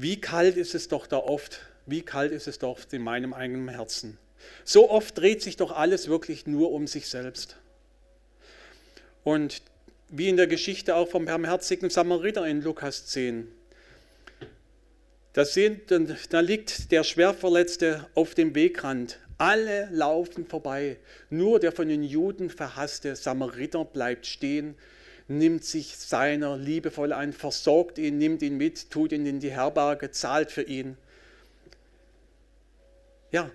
wie 0.00 0.18
kalt 0.18 0.56
ist 0.56 0.74
es 0.74 0.88
doch 0.88 1.06
da 1.06 1.18
oft, 1.18 1.60
wie 1.84 2.00
kalt 2.00 2.32
ist 2.32 2.48
es 2.48 2.58
doch 2.58 2.78
in 2.90 3.02
meinem 3.02 3.34
eigenen 3.34 3.68
Herzen. 3.68 4.16
So 4.64 4.88
oft 4.88 5.18
dreht 5.18 5.42
sich 5.42 5.58
doch 5.58 5.72
alles 5.72 6.08
wirklich 6.08 6.46
nur 6.46 6.72
um 6.72 6.86
sich 6.86 7.06
selbst. 7.06 7.56
Und 9.24 9.60
wie 10.08 10.30
in 10.30 10.38
der 10.38 10.46
Geschichte 10.46 10.96
auch 10.96 11.08
vom 11.08 11.26
barmherzigen 11.26 11.90
Samariter 11.90 12.46
in 12.46 12.62
Lukas 12.62 13.06
10. 13.08 13.46
Da, 15.34 15.44
sehen, 15.44 15.82
da 16.30 16.40
liegt 16.40 16.90
der 16.92 17.04
Schwerverletzte 17.04 18.06
auf 18.14 18.34
dem 18.34 18.54
Wegrand. 18.54 19.18
Alle 19.36 19.90
laufen 19.92 20.46
vorbei. 20.46 20.96
Nur 21.28 21.60
der 21.60 21.72
von 21.72 21.88
den 21.88 22.02
Juden 22.02 22.48
verhasste 22.48 23.16
Samariter 23.16 23.84
bleibt 23.84 24.26
stehen 24.26 24.76
nimmt 25.30 25.64
sich 25.64 25.96
seiner 25.96 26.56
liebevoll 26.56 27.12
ein, 27.12 27.32
versorgt 27.32 27.98
ihn, 27.98 28.18
nimmt 28.18 28.42
ihn 28.42 28.56
mit, 28.56 28.90
tut 28.90 29.12
ihn 29.12 29.24
in 29.26 29.40
die 29.40 29.52
Herberge, 29.52 30.10
zahlt 30.10 30.50
für 30.50 30.62
ihn. 30.62 30.96
Ja, 33.30 33.50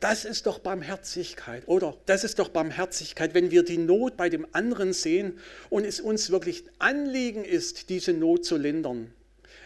das 0.00 0.24
ist 0.24 0.46
doch 0.46 0.58
Barmherzigkeit, 0.58 1.68
oder? 1.68 1.96
Das 2.06 2.24
ist 2.24 2.38
doch 2.38 2.48
Barmherzigkeit, 2.48 3.32
wenn 3.34 3.50
wir 3.50 3.62
die 3.62 3.78
Not 3.78 4.16
bei 4.16 4.28
dem 4.28 4.46
anderen 4.52 4.92
sehen 4.92 5.38
und 5.68 5.84
es 5.84 6.00
uns 6.00 6.30
wirklich 6.30 6.64
Anliegen 6.78 7.44
ist, 7.44 7.90
diese 7.90 8.12
Not 8.12 8.44
zu 8.44 8.56
lindern. 8.56 9.12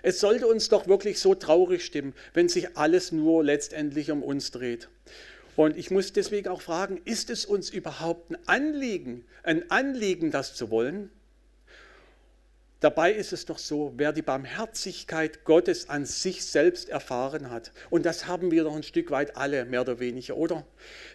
Es 0.03 0.21
sollte 0.21 0.47
uns 0.47 0.69
doch 0.69 0.87
wirklich 0.87 1.19
so 1.19 1.35
traurig 1.35 1.83
stimmen, 1.85 2.13
wenn 2.35 2.51
sich 2.51 2.77
alles 2.77 3.11
nur 3.11 3.43
letztendlich 3.43 4.11
um 4.11 4.23
uns 4.23 4.51
dreht. 4.51 4.89
Und 5.57 5.79
ich 5.79 5.91
muss 5.91 6.13
deswegen 6.13 6.49
auch 6.49 6.61
fragen, 6.61 7.01
ist 7.05 7.31
es 7.31 7.47
uns 7.47 7.71
überhaupt 7.71 8.31
ein 8.31 8.39
Anliegen, 8.47 9.25
ein 9.45 9.71
Anliegen, 9.71 10.31
das 10.31 10.55
zu 10.55 10.71
wollen? 10.71 11.11
Dabei 12.85 13.13
ist 13.13 13.33
es 13.33 13.47
doch 13.47 13.57
so, 13.57 13.95
wer 13.97 14.13
die 14.13 14.21
Barmherzigkeit 14.21 15.45
Gottes 15.45 15.89
an 15.89 16.05
sich 16.05 16.45
selbst 16.45 16.91
erfahren 16.91 17.49
hat, 17.49 17.73
und 17.89 18.05
das 18.05 18.27
haben 18.27 18.51
wir 18.51 18.63
doch 18.65 18.77
ein 18.77 18.83
Stück 18.83 19.11
weit 19.11 19.39
alle, 19.39 19.65
mehr 19.65 19.81
oder 19.81 20.01
weniger, 20.01 20.37
oder? 20.37 20.67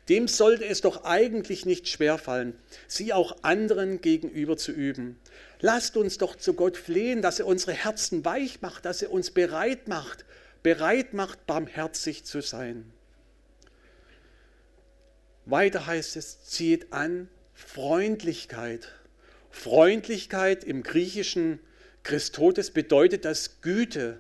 Dem 0.10 0.28
sollte 0.28 0.66
es 0.66 0.82
doch 0.82 1.04
eigentlich 1.04 1.68
nicht 1.68 1.88
schwerfallen, 1.88 2.58
sie 2.88 3.14
auch 3.14 3.44
anderen 3.44 4.02
gegenüber 4.02 4.58
zu 4.58 4.72
üben. 4.72 5.20
Lasst 5.60 5.96
uns 5.96 6.18
doch 6.18 6.36
zu 6.36 6.56
Gott 6.56 6.76
flehen, 6.76 7.22
dass 7.22 7.40
er 7.40 7.46
unsere 7.46 7.74
Herzen 7.74 8.26
weich 8.26 8.64
macht, 8.64 8.86
dass 8.86 9.04
er 9.04 9.12
uns 9.12 9.30
bereit 9.30 9.88
macht, 9.88 10.26
bereit 10.64 11.14
macht, 11.14 11.46
barmherzig 11.46 12.24
zu 12.24 12.42
sein. 12.42 12.92
Weiter 15.46 15.86
heißt 15.86 16.16
es, 16.16 16.44
zieht 16.46 16.92
an 16.94 17.30
Freundlichkeit. 17.54 18.88
Freundlichkeit 19.52 20.64
im 20.64 20.84
griechischen 20.84 21.60
Christotes 22.04 22.72
bedeutet 22.72 23.26
das 23.26 23.62
Güte. 23.62 24.20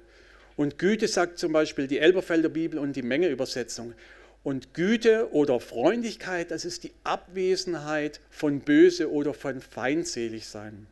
Und 0.55 0.77
Güte 0.77 1.07
sagt 1.07 1.39
zum 1.39 1.53
Beispiel 1.53 1.87
die 1.87 1.99
Elberfelder 1.99 2.49
Bibel 2.49 2.79
und 2.79 2.95
die 2.95 3.01
Mengeübersetzung. 3.01 3.93
Und 4.43 4.73
Güte 4.73 5.31
oder 5.31 5.59
Freundlichkeit, 5.59 6.51
das 6.51 6.65
ist 6.65 6.83
die 6.83 6.91
Abwesenheit 7.03 8.21
von 8.29 8.61
Böse 8.61 9.11
oder 9.11 9.33
von 9.33 9.61
feindselig 9.61 10.47
sein. 10.47 10.87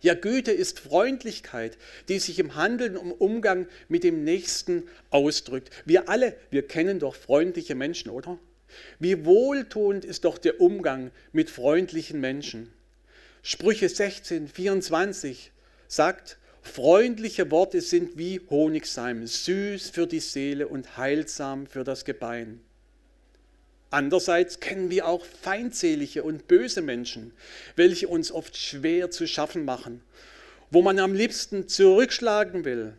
Ja, 0.00 0.14
Güte 0.14 0.52
ist 0.52 0.78
Freundlichkeit, 0.78 1.76
die 2.08 2.20
sich 2.20 2.38
im 2.38 2.54
Handeln 2.54 2.96
und 2.96 3.12
Umgang 3.12 3.66
mit 3.88 4.04
dem 4.04 4.22
Nächsten 4.22 4.84
ausdrückt. 5.10 5.70
Wir 5.84 6.08
alle, 6.08 6.36
wir 6.50 6.66
kennen 6.66 7.00
doch 7.00 7.16
freundliche 7.16 7.74
Menschen, 7.74 8.10
oder? 8.10 8.38
Wie 9.00 9.24
wohltuend 9.24 10.04
ist 10.04 10.24
doch 10.24 10.38
der 10.38 10.60
Umgang 10.60 11.10
mit 11.32 11.50
freundlichen 11.50 12.20
Menschen. 12.20 12.72
Sprüche 13.42 13.88
16, 13.88 14.48
24 14.48 15.52
sagt, 15.86 16.38
freundliche 16.62 17.50
Worte 17.50 17.80
sind 17.80 18.18
wie 18.18 18.40
Honigseim, 18.50 19.26
süß 19.26 19.90
für 19.90 20.06
die 20.06 20.20
Seele 20.20 20.68
und 20.68 20.96
heilsam 20.96 21.66
für 21.66 21.84
das 21.84 22.04
Gebein. 22.04 22.60
Andererseits 23.90 24.60
kennen 24.60 24.90
wir 24.90 25.06
auch 25.06 25.24
feindselige 25.24 26.22
und 26.22 26.46
böse 26.46 26.82
Menschen, 26.82 27.32
welche 27.74 28.08
uns 28.08 28.30
oft 28.30 28.56
schwer 28.56 29.10
zu 29.10 29.26
schaffen 29.26 29.64
machen, 29.64 30.02
wo 30.70 30.82
man 30.82 30.98
am 30.98 31.14
liebsten 31.14 31.68
zurückschlagen 31.68 32.64
will. 32.66 32.92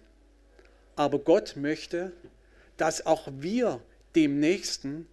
Aber 0.95 1.19
Gott 1.19 1.56
möchte, 1.56 2.12
dass 2.78 3.06
auch 3.06 3.28
wir 3.39 3.82
dem 4.15 4.39
Nächsten 4.39 5.08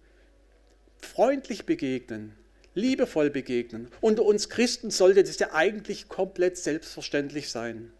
freundlich 0.99 1.65
begegnen, 1.65 2.35
liebevoll 2.77 3.29
begegnen. 3.29 3.89
Unter 4.01 4.23
uns 4.23 4.49
Christen 4.49 4.91
sollte 4.91 5.23
das 5.23 5.39
ja 5.39 5.53
eigentlich 5.53 6.07
komplett 6.07 6.57
selbstverständlich 6.57 7.49
sein. 7.49 7.91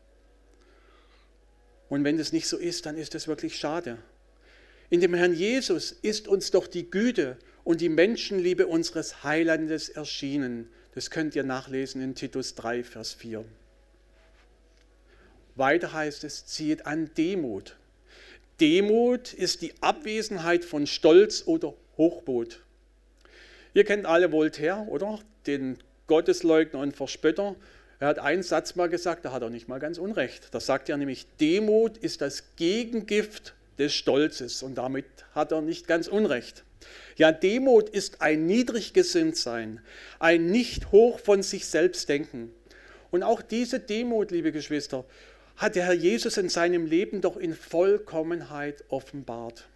Und 1.90 2.04
wenn 2.04 2.18
das 2.18 2.32
nicht 2.32 2.48
so 2.48 2.58
ist, 2.58 2.86
dann 2.86 2.98
ist 2.98 3.16
das 3.16 3.28
wirklich 3.28 3.58
schade. 3.58 3.98
In 4.90 5.02
dem 5.02 5.14
Herrn 5.14 5.34
Jesus 5.34 5.92
ist 5.92 6.28
uns 6.28 6.52
doch 6.52 6.68
die 6.68 6.90
Güte 6.90 7.38
und 7.64 7.82
die 7.82 7.90
Menschenliebe 7.90 8.68
unseres 8.68 9.24
Heilandes 9.24 9.90
erschienen. 9.90 10.70
Das 10.94 11.10
könnt 11.10 11.36
ihr 11.36 11.44
nachlesen 11.44 12.02
in 12.02 12.16
Titus 12.16 12.56
3, 12.56 12.84
Vers 12.84 13.14
4. 13.14 13.44
Weiter 15.56 15.92
heißt 15.92 16.24
es, 16.24 16.46
zieht 16.46 16.86
an 16.86 17.10
Demut. 17.18 17.78
Demut 18.60 19.34
ist 19.34 19.62
die 19.62 19.74
Abwesenheit 19.82 20.64
von 20.64 20.88
Stolz 20.88 21.44
oder 21.46 21.74
Hochmut. 21.98 22.62
Ihr 23.78 23.84
kennt 23.84 24.08
alle 24.08 24.32
Voltaire, 24.32 24.88
oder? 24.88 25.20
Den 25.46 25.78
Gottesleugner 26.08 26.80
und 26.80 26.96
Verspötter. 26.96 27.56
Er 28.00 28.08
hat 28.08 28.18
einen 28.18 28.42
Satz 28.42 28.74
mal 28.74 28.90
gesagt, 28.90 29.24
da 29.24 29.32
hat 29.32 29.44
er 29.44 29.52
nicht 29.52 29.68
mal 29.68 29.78
ganz 29.80 30.00
unrecht. 30.00 30.48
Da 30.50 30.60
sagt 30.60 30.90
er 30.90 30.98
nämlich, 30.98 31.28
Demut 31.40 31.96
ist 31.96 32.22
das 32.22 32.56
Gegengift 32.56 33.54
des 33.78 33.94
Stolzes 33.94 34.64
und 34.64 34.80
damit 34.80 35.06
hat 35.36 35.52
er 35.52 35.62
nicht 35.62 35.88
ganz 35.88 36.08
unrecht. 36.08 36.64
Ja, 37.18 37.32
Demut 37.32 37.90
ist 37.90 38.20
ein 38.20 38.48
niedrig 38.48 38.94
gesinnt 38.94 39.38
sein, 39.38 39.80
ein 40.18 40.48
nicht 40.48 40.92
hoch 40.92 41.20
von 41.20 41.44
sich 41.44 41.68
selbst 41.68 42.10
denken. 42.10 42.52
Und 43.12 43.22
auch 43.22 43.44
diese 43.44 43.80
Demut, 43.80 44.32
liebe 44.32 44.52
Geschwister, 44.52 45.06
hat 45.56 45.76
der 45.76 45.86
Herr 45.86 45.94
Jesus 45.94 46.38
in 46.38 46.50
seinem 46.50 46.88
Leben 46.88 47.22
doch 47.22 47.38
in 47.38 47.54
Vollkommenheit 47.54 48.84
offenbart. 48.90 49.68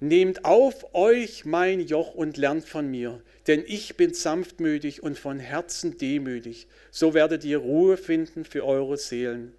Nehmt 0.00 0.44
auf 0.44 0.94
euch 0.94 1.44
mein 1.44 1.80
Joch 1.80 2.14
und 2.14 2.36
lernt 2.36 2.68
von 2.68 2.88
mir, 2.88 3.20
denn 3.48 3.64
ich 3.66 3.96
bin 3.96 4.14
sanftmütig 4.14 5.02
und 5.02 5.18
von 5.18 5.40
Herzen 5.40 5.98
demütig. 5.98 6.68
So 6.92 7.14
werdet 7.14 7.44
ihr 7.44 7.58
Ruhe 7.58 7.96
finden 7.96 8.44
für 8.44 8.64
eure 8.64 8.96
Seelen. 8.96 9.54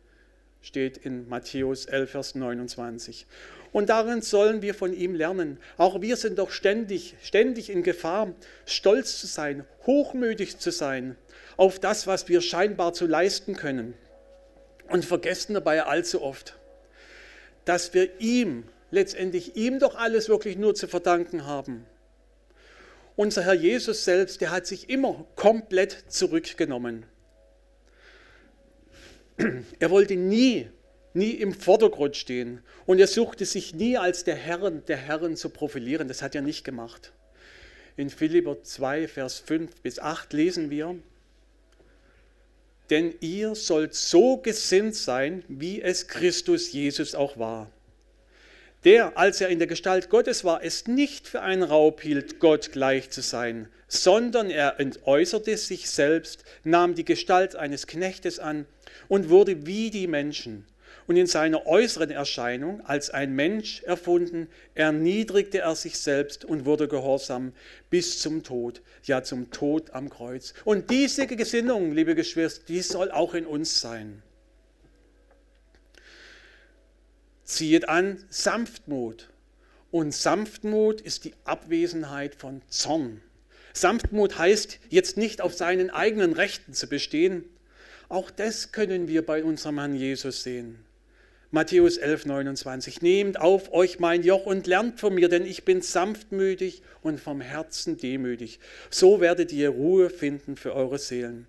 Steht 0.61 0.97
in 0.97 1.27
Matthäus 1.27 1.87
11, 1.87 2.11
Vers 2.11 2.35
29. 2.35 3.25
Und 3.73 3.89
darin 3.89 4.21
sollen 4.21 4.61
wir 4.61 4.73
von 4.73 4.93
ihm 4.93 5.13
lernen. 5.13 5.57
Auch 5.77 6.01
wir 6.01 6.15
sind 6.15 6.39
doch 6.39 6.51
ständig, 6.51 7.15
ständig 7.21 7.69
in 7.69 7.83
Gefahr, 7.83 8.33
stolz 8.65 9.19
zu 9.19 9.27
sein, 9.27 9.65
hochmütig 9.85 10.57
zu 10.57 10.71
sein 10.71 11.17
auf 11.57 11.79
das, 11.79 12.07
was 12.07 12.29
wir 12.29 12.39
scheinbar 12.39 12.93
zu 12.93 13.07
leisten 13.07 13.57
können. 13.57 13.93
Und 14.87 15.03
vergessen 15.03 15.53
dabei 15.53 15.83
allzu 15.83 16.21
oft, 16.21 16.55
dass 17.65 17.93
wir 17.93 18.21
ihm 18.21 18.63
letztendlich 18.91 19.55
ihm 19.55 19.79
doch 19.79 19.95
alles 19.95 20.29
wirklich 20.29 20.57
nur 20.57 20.75
zu 20.75 20.87
verdanken 20.87 21.45
haben. 21.45 21.85
Unser 23.15 23.43
Herr 23.43 23.53
Jesus 23.53 24.05
selbst, 24.05 24.39
der 24.41 24.51
hat 24.51 24.65
sich 24.65 24.89
immer 24.89 25.25
komplett 25.35 26.05
zurückgenommen. 26.07 27.05
Er 29.79 29.89
wollte 29.89 30.15
nie, 30.15 30.69
nie 31.13 31.31
im 31.31 31.53
Vordergrund 31.53 32.15
stehen 32.15 32.61
und 32.85 32.99
er 32.99 33.07
suchte 33.07 33.45
sich 33.45 33.73
nie 33.73 33.97
als 33.97 34.25
der 34.25 34.35
Herrn 34.35 34.83
der 34.87 34.97
Herren 34.97 35.35
zu 35.37 35.49
profilieren. 35.49 36.07
Das 36.07 36.21
hat 36.21 36.35
er 36.35 36.41
nicht 36.41 36.63
gemacht. 36.63 37.13
In 37.95 38.09
Philipper 38.09 38.61
2, 38.63 39.07
Vers 39.07 39.39
5 39.39 39.81
bis 39.81 39.99
8 39.99 40.31
lesen 40.33 40.69
wir, 40.69 40.95
denn 42.89 43.13
ihr 43.21 43.55
sollt 43.55 43.93
so 43.93 44.37
gesinnt 44.37 44.95
sein, 44.95 45.43
wie 45.47 45.81
es 45.81 46.07
Christus 46.07 46.71
Jesus 46.71 47.15
auch 47.15 47.37
war 47.37 47.71
der, 48.85 49.17
als 49.17 49.41
er 49.41 49.49
in 49.49 49.59
der 49.59 49.67
Gestalt 49.67 50.09
Gottes 50.09 50.43
war, 50.43 50.63
es 50.63 50.87
nicht 50.87 51.27
für 51.27 51.41
einen 51.41 51.63
Raub 51.63 52.01
hielt, 52.01 52.39
Gott 52.39 52.71
gleich 52.71 53.09
zu 53.09 53.21
sein, 53.21 53.67
sondern 53.87 54.49
er 54.49 54.79
entäußerte 54.79 55.57
sich 55.57 55.89
selbst, 55.89 56.43
nahm 56.63 56.95
die 56.95 57.05
Gestalt 57.05 57.55
eines 57.55 57.87
Knechtes 57.87 58.39
an 58.39 58.65
und 59.07 59.29
wurde 59.29 59.65
wie 59.65 59.89
die 59.89 60.07
Menschen. 60.07 60.65
Und 61.07 61.17
in 61.17 61.25
seiner 61.25 61.65
äußeren 61.65 62.11
Erscheinung 62.11 62.85
als 62.85 63.09
ein 63.09 63.33
Mensch 63.35 63.81
erfunden, 63.81 64.47
erniedrigte 64.75 65.57
er 65.57 65.75
sich 65.75 65.97
selbst 65.97 66.45
und 66.45 66.65
wurde 66.65 66.87
gehorsam 66.87 67.51
bis 67.89 68.19
zum 68.19 68.43
Tod, 68.43 68.83
ja 69.05 69.23
zum 69.23 69.49
Tod 69.49 69.89
am 69.91 70.11
Kreuz. 70.11 70.53
Und 70.65 70.91
diese 70.91 71.25
Gesinnung, 71.25 71.93
liebe 71.93 72.13
Geschwister, 72.13 72.63
die 72.67 72.81
soll 72.81 73.09
auch 73.09 73.33
in 73.33 73.47
uns 73.47 73.81
sein. 73.81 74.21
Ziehet 77.49 77.89
an 77.89 78.23
Sanftmut. 78.29 79.29
Und 79.91 80.13
Sanftmut 80.13 81.01
ist 81.01 81.25
die 81.25 81.33
Abwesenheit 81.45 82.35
von 82.35 82.61
Zorn. 82.69 83.21
Sanftmut 83.73 84.37
heißt 84.37 84.79
jetzt 84.89 85.17
nicht 85.17 85.41
auf 85.41 85.55
seinen 85.55 85.89
eigenen 85.89 86.33
Rechten 86.33 86.73
zu 86.73 86.87
bestehen. 86.87 87.43
Auch 88.07 88.29
das 88.29 88.71
können 88.71 89.07
wir 89.07 89.25
bei 89.25 89.43
unserem 89.43 89.79
Herrn 89.79 89.95
Jesus 89.95 90.43
sehen. 90.43 90.85
Matthäus 91.51 91.97
11, 91.97 92.27
29. 92.27 93.01
Nehmt 93.01 93.41
auf 93.41 93.73
euch 93.73 93.99
mein 93.99 94.21
Joch 94.21 94.45
und 94.45 94.67
lernt 94.67 94.99
von 94.99 95.15
mir, 95.15 95.29
denn 95.29 95.45
ich 95.45 95.65
bin 95.65 95.81
sanftmütig 95.81 96.83
und 97.01 97.19
vom 97.19 97.41
Herzen 97.41 97.97
demütig. 97.97 98.59
So 98.91 99.21
werdet 99.21 99.51
ihr 99.51 99.69
Ruhe 99.69 100.11
finden 100.11 100.55
für 100.55 100.75
eure 100.75 100.99
Seelen. 100.99 101.47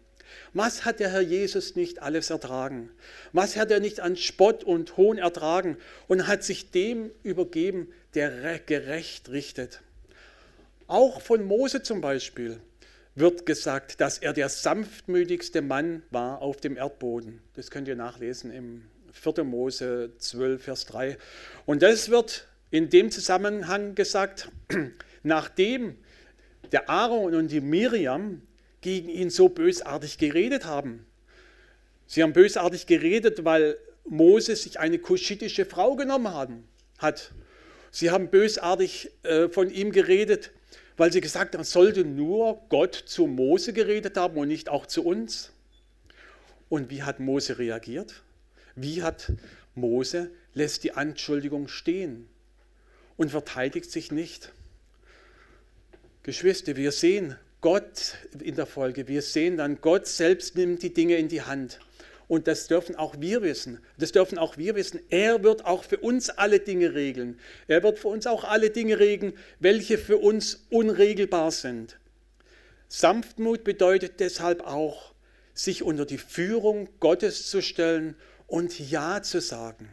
Was 0.52 0.84
hat 0.84 1.00
der 1.00 1.10
Herr 1.10 1.20
Jesus 1.20 1.76
nicht 1.76 2.02
alles 2.02 2.30
ertragen? 2.30 2.90
Was 3.32 3.56
hat 3.56 3.70
er 3.70 3.80
nicht 3.80 4.00
an 4.00 4.16
Spott 4.16 4.64
und 4.64 4.96
Hohn 4.96 5.18
ertragen 5.18 5.76
und 6.08 6.26
hat 6.26 6.44
sich 6.44 6.70
dem 6.70 7.10
übergeben, 7.22 7.92
der 8.14 8.58
gerecht 8.58 9.30
richtet? 9.30 9.80
Auch 10.86 11.20
von 11.20 11.44
Mose 11.44 11.82
zum 11.82 12.00
Beispiel 12.00 12.60
wird 13.14 13.46
gesagt, 13.46 14.00
dass 14.00 14.18
er 14.18 14.32
der 14.32 14.48
sanftmütigste 14.48 15.62
Mann 15.62 16.02
war 16.10 16.42
auf 16.42 16.56
dem 16.60 16.76
Erdboden. 16.76 17.40
Das 17.54 17.70
könnt 17.70 17.88
ihr 17.88 17.96
nachlesen 17.96 18.52
im 18.52 18.82
4. 19.12 19.44
Mose 19.44 20.12
12, 20.18 20.62
Vers 20.62 20.86
3. 20.86 21.16
Und 21.66 21.82
das 21.82 22.08
wird 22.08 22.46
in 22.70 22.88
dem 22.90 23.10
Zusammenhang 23.10 23.94
gesagt, 23.94 24.50
nachdem 25.22 25.96
der 26.72 26.88
Aaron 26.88 27.34
und 27.34 27.48
die 27.48 27.60
Miriam 27.60 28.42
gegen 28.80 29.08
ihn 29.08 29.30
so 29.30 29.48
bösartig 29.48 30.18
geredet 30.18 30.64
haben. 30.64 31.06
Sie 32.06 32.22
haben 32.22 32.32
bösartig 32.32 32.86
geredet, 32.86 33.44
weil 33.44 33.76
Moses 34.04 34.62
sich 34.62 34.80
eine 34.80 34.98
kuschitische 34.98 35.64
Frau 35.64 35.96
genommen 35.96 36.64
hat. 36.98 37.32
Sie 37.90 38.10
haben 38.10 38.28
bösartig 38.30 39.10
äh, 39.22 39.48
von 39.48 39.70
ihm 39.70 39.92
geredet, 39.92 40.50
weil 40.96 41.12
sie 41.12 41.20
gesagt 41.20 41.54
haben, 41.54 41.64
sollte 41.64 42.04
nur 42.04 42.62
Gott 42.68 42.94
zu 42.94 43.26
Mose 43.26 43.72
geredet 43.72 44.16
haben 44.16 44.36
und 44.36 44.48
nicht 44.48 44.68
auch 44.68 44.86
zu 44.86 45.04
uns. 45.04 45.52
Und 46.68 46.90
wie 46.90 47.02
hat 47.02 47.20
Mose 47.20 47.58
reagiert? 47.58 48.22
Wie 48.76 49.02
hat 49.02 49.32
Mose 49.74 50.30
lässt 50.54 50.84
die 50.84 50.92
Anschuldigung 50.92 51.68
stehen 51.68 52.28
und 53.16 53.30
verteidigt 53.30 53.90
sich 53.90 54.12
nicht? 54.12 54.52
Geschwister, 56.22 56.76
wir 56.76 56.92
sehen, 56.92 57.36
Gott 57.60 58.14
in 58.42 58.54
der 58.54 58.66
Folge. 58.66 59.08
Wir 59.08 59.22
sehen 59.22 59.56
dann, 59.56 59.80
Gott 59.80 60.06
selbst 60.06 60.56
nimmt 60.56 60.82
die 60.82 60.94
Dinge 60.94 61.16
in 61.16 61.28
die 61.28 61.42
Hand. 61.42 61.80
Und 62.28 62.46
das 62.46 62.68
dürfen 62.68 62.94
auch 62.94 63.16
wir 63.18 63.42
wissen. 63.42 63.80
Das 63.98 64.12
dürfen 64.12 64.38
auch 64.38 64.56
wir 64.56 64.76
wissen. 64.76 65.00
Er 65.10 65.42
wird 65.42 65.64
auch 65.64 65.82
für 65.82 65.98
uns 65.98 66.30
alle 66.30 66.60
Dinge 66.60 66.94
regeln. 66.94 67.38
Er 67.66 67.82
wird 67.82 67.98
für 67.98 68.08
uns 68.08 68.26
auch 68.26 68.44
alle 68.44 68.70
Dinge 68.70 69.00
regeln, 69.00 69.32
welche 69.58 69.98
für 69.98 70.18
uns 70.18 70.66
unregelbar 70.70 71.50
sind. 71.50 71.98
Sanftmut 72.88 73.64
bedeutet 73.64 74.20
deshalb 74.20 74.66
auch, 74.66 75.12
sich 75.54 75.82
unter 75.82 76.06
die 76.06 76.18
Führung 76.18 76.88
Gottes 77.00 77.50
zu 77.50 77.62
stellen 77.62 78.14
und 78.46 78.78
Ja 78.78 79.22
zu 79.22 79.40
sagen 79.40 79.88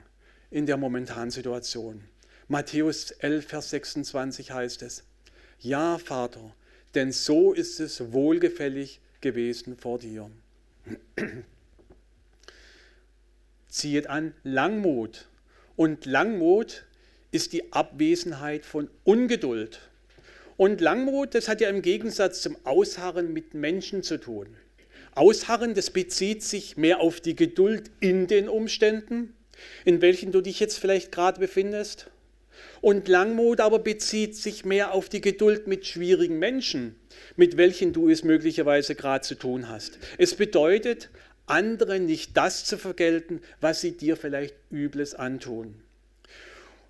in 0.49 0.65
der 0.65 0.77
momentanen 0.77 1.31
Situation. 1.31 2.03
Matthäus 2.47 3.11
11, 3.11 3.47
Vers 3.47 3.69
26 3.71 4.51
heißt 4.51 4.81
es, 4.83 5.03
Ja, 5.59 5.97
Vater, 5.97 6.55
denn 6.97 7.11
so 7.11 7.53
ist 7.53 7.79
es 7.79 8.11
wohlgefällig 8.11 8.99
gewesen 9.21 9.77
vor 9.77 9.99
dir. 9.99 10.31
Ziehet 13.69 14.07
an 14.07 14.33
Langmut. 14.43 15.27
Und 15.75 16.07
Langmut 16.07 16.85
ist 17.29 17.53
die 17.53 17.71
Abwesenheit 17.71 18.65
von 18.65 18.89
Ungeduld. 19.03 19.79
Und 20.57 20.81
Langmut, 20.81 21.35
das 21.35 21.47
hat 21.47 21.61
ja 21.61 21.69
im 21.69 21.83
Gegensatz 21.83 22.41
zum 22.41 22.57
Ausharren 22.65 23.31
mit 23.31 23.53
Menschen 23.53 24.01
zu 24.01 24.19
tun. 24.19 24.47
Ausharren, 25.13 25.75
das 25.75 25.91
bezieht 25.91 26.41
sich 26.41 26.77
mehr 26.77 26.99
auf 26.99 27.21
die 27.21 27.35
Geduld 27.35 27.91
in 27.99 28.25
den 28.25 28.49
Umständen, 28.49 29.35
in 29.85 30.01
welchen 30.01 30.31
du 30.31 30.41
dich 30.41 30.59
jetzt 30.59 30.79
vielleicht 30.79 31.11
gerade 31.11 31.39
befindest. 31.39 32.09
Und 32.81 33.07
Langmut 33.07 33.59
aber 33.59 33.79
bezieht 33.79 34.35
sich 34.35 34.65
mehr 34.65 34.93
auf 34.93 35.09
die 35.09 35.21
Geduld 35.21 35.67
mit 35.67 35.85
schwierigen 35.85 36.39
Menschen, 36.39 36.95
mit 37.35 37.57
welchen 37.57 37.93
du 37.93 38.09
es 38.09 38.23
möglicherweise 38.23 38.95
gerade 38.95 39.25
zu 39.25 39.35
tun 39.35 39.69
hast. 39.69 39.97
Es 40.17 40.35
bedeutet, 40.35 41.09
anderen 41.47 42.05
nicht 42.05 42.35
das 42.37 42.65
zu 42.65 42.77
vergelten, 42.77 43.41
was 43.61 43.81
sie 43.81 43.93
dir 43.93 44.17
vielleicht 44.17 44.55
Übles 44.69 45.15
antun. 45.15 45.81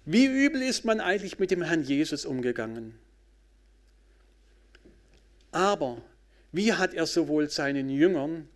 Wie 0.06 0.25
übel 0.25 0.62
ist 0.62 0.86
man 0.86 1.01
eigentlich 1.01 1.38
mit 1.38 1.51
dem 1.51 1.62
Herrn 1.62 1.84
Jesus 1.84 2.25
umgegangen? 2.25 2.97
Aber 5.51 6.01
wie 6.51 6.73
hat 6.73 6.93
er 6.93 7.06
sowohl 7.06 7.49
seinen 7.49 7.89
Jüngern 7.89 8.47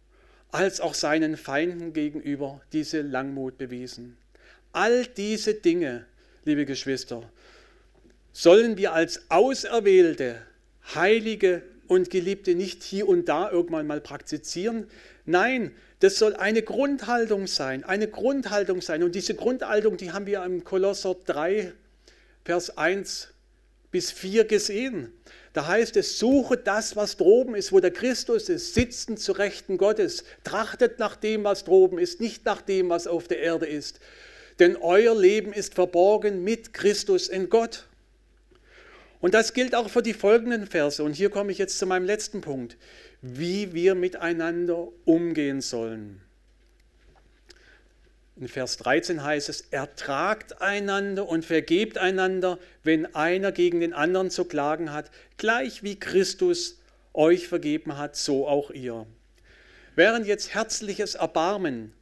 als 0.51 0.79
auch 0.79 0.93
seinen 0.93 1.35
Feinden 1.35 1.93
gegenüber 1.93 2.61
diese 2.71 3.01
Langmut 3.01 3.57
bewiesen? 3.57 4.17
All 4.71 5.05
diese 5.05 5.53
Dinge 5.53 6.05
liebe 6.45 6.65
Geschwister, 6.65 7.23
sollen 8.33 8.77
wir 8.77 8.93
als 8.93 9.29
Auserwählte, 9.29 10.41
Heilige 10.95 11.63
und 11.87 12.09
Geliebte 12.09 12.55
nicht 12.55 12.83
hier 12.83 13.07
und 13.07 13.25
da 13.25 13.51
irgendwann 13.51 13.87
mal 13.87 14.01
praktizieren. 14.01 14.87
Nein, 15.25 15.75
das 15.99 16.17
soll 16.17 16.35
eine 16.35 16.63
Grundhaltung 16.63 17.47
sein, 17.47 17.83
eine 17.83 18.07
Grundhaltung 18.07 18.81
sein. 18.81 19.03
Und 19.03 19.13
diese 19.13 19.35
Grundhaltung, 19.35 19.97
die 19.97 20.11
haben 20.11 20.25
wir 20.25 20.43
im 20.43 20.63
Kolosser 20.63 21.15
3, 21.25 21.73
Vers 22.43 22.77
1 22.77 23.27
bis 23.91 24.11
4 24.11 24.45
gesehen. 24.45 25.11
Da 25.53 25.67
heißt 25.67 25.97
es, 25.97 26.17
suche 26.17 26.57
das, 26.57 26.95
was 26.95 27.17
droben 27.17 27.55
ist, 27.55 27.71
wo 27.71 27.79
der 27.81 27.91
Christus 27.91 28.47
ist, 28.49 28.73
sitzen 28.73 29.17
zu 29.17 29.33
Rechten 29.33 29.77
Gottes. 29.77 30.23
Trachtet 30.43 30.97
nach 30.97 31.17
dem, 31.17 31.43
was 31.43 31.65
droben 31.65 31.99
ist, 31.99 32.21
nicht 32.21 32.45
nach 32.45 32.61
dem, 32.61 32.89
was 32.89 33.05
auf 33.05 33.27
der 33.27 33.39
Erde 33.39 33.65
ist. 33.67 33.99
Denn 34.61 34.75
euer 34.75 35.19
Leben 35.19 35.53
ist 35.53 35.73
verborgen 35.73 36.43
mit 36.43 36.71
Christus 36.71 37.27
in 37.27 37.49
Gott. 37.49 37.87
Und 39.19 39.33
das 39.33 39.53
gilt 39.53 39.73
auch 39.73 39.89
für 39.89 40.03
die 40.03 40.13
folgenden 40.13 40.67
Verse. 40.67 41.03
Und 41.03 41.13
hier 41.13 41.31
komme 41.31 41.51
ich 41.51 41.57
jetzt 41.57 41.79
zu 41.79 41.87
meinem 41.87 42.05
letzten 42.05 42.41
Punkt, 42.41 42.77
wie 43.23 43.73
wir 43.73 43.95
miteinander 43.95 44.87
umgehen 45.03 45.61
sollen. 45.61 46.21
In 48.35 48.47
Vers 48.47 48.77
13 48.77 49.23
heißt 49.23 49.49
es, 49.49 49.61
ertragt 49.71 50.61
einander 50.61 51.27
und 51.27 51.43
vergebt 51.43 51.97
einander, 51.97 52.59
wenn 52.83 53.15
einer 53.15 53.51
gegen 53.51 53.79
den 53.79 53.93
anderen 53.93 54.29
zu 54.29 54.45
klagen 54.45 54.93
hat, 54.93 55.09
gleich 55.37 55.81
wie 55.81 55.99
Christus 55.99 56.79
euch 57.13 57.47
vergeben 57.47 57.97
hat, 57.97 58.15
so 58.15 58.47
auch 58.47 58.69
ihr. 58.69 59.07
Während 59.95 60.27
jetzt 60.27 60.53
herzliches 60.53 61.15
Erbarmen, 61.15 61.93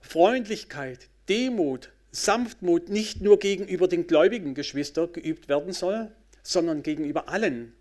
Freundlichkeit, 0.00 1.10
Demut, 1.28 1.90
Sanftmut 2.10 2.88
nicht 2.88 3.20
nur 3.20 3.38
gegenüber 3.38 3.88
den 3.88 4.06
gläubigen 4.06 4.54
Geschwistern 4.54 5.12
geübt 5.12 5.48
werden 5.48 5.72
soll, 5.72 6.10
sondern 6.42 6.82
gegenüber 6.82 7.28
allen, 7.28 7.74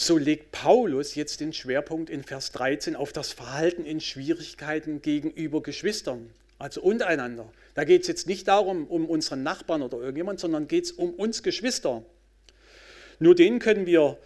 so 0.00 0.16
legt 0.16 0.52
Paulus 0.52 1.16
jetzt 1.16 1.40
den 1.40 1.52
Schwerpunkt 1.52 2.08
in 2.08 2.22
Vers 2.22 2.52
13 2.52 2.94
auf 2.94 3.12
das 3.12 3.32
Verhalten 3.32 3.84
in 3.84 4.00
Schwierigkeiten 4.00 5.02
gegenüber 5.02 5.60
Geschwistern, 5.60 6.30
also 6.56 6.80
untereinander. 6.82 7.50
Da 7.74 7.82
geht 7.82 8.02
es 8.02 8.06
jetzt 8.06 8.28
nicht 8.28 8.46
darum, 8.46 8.86
um 8.86 9.06
unseren 9.06 9.42
Nachbarn 9.42 9.82
oder 9.82 9.98
irgendjemand, 9.98 10.38
sondern 10.38 10.68
geht 10.68 10.84
es 10.84 10.92
um 10.92 11.14
uns 11.14 11.42
Geschwister. 11.42 12.04
Nur 13.18 13.34
denen 13.34 13.58
können 13.58 13.86
wir 13.86 14.18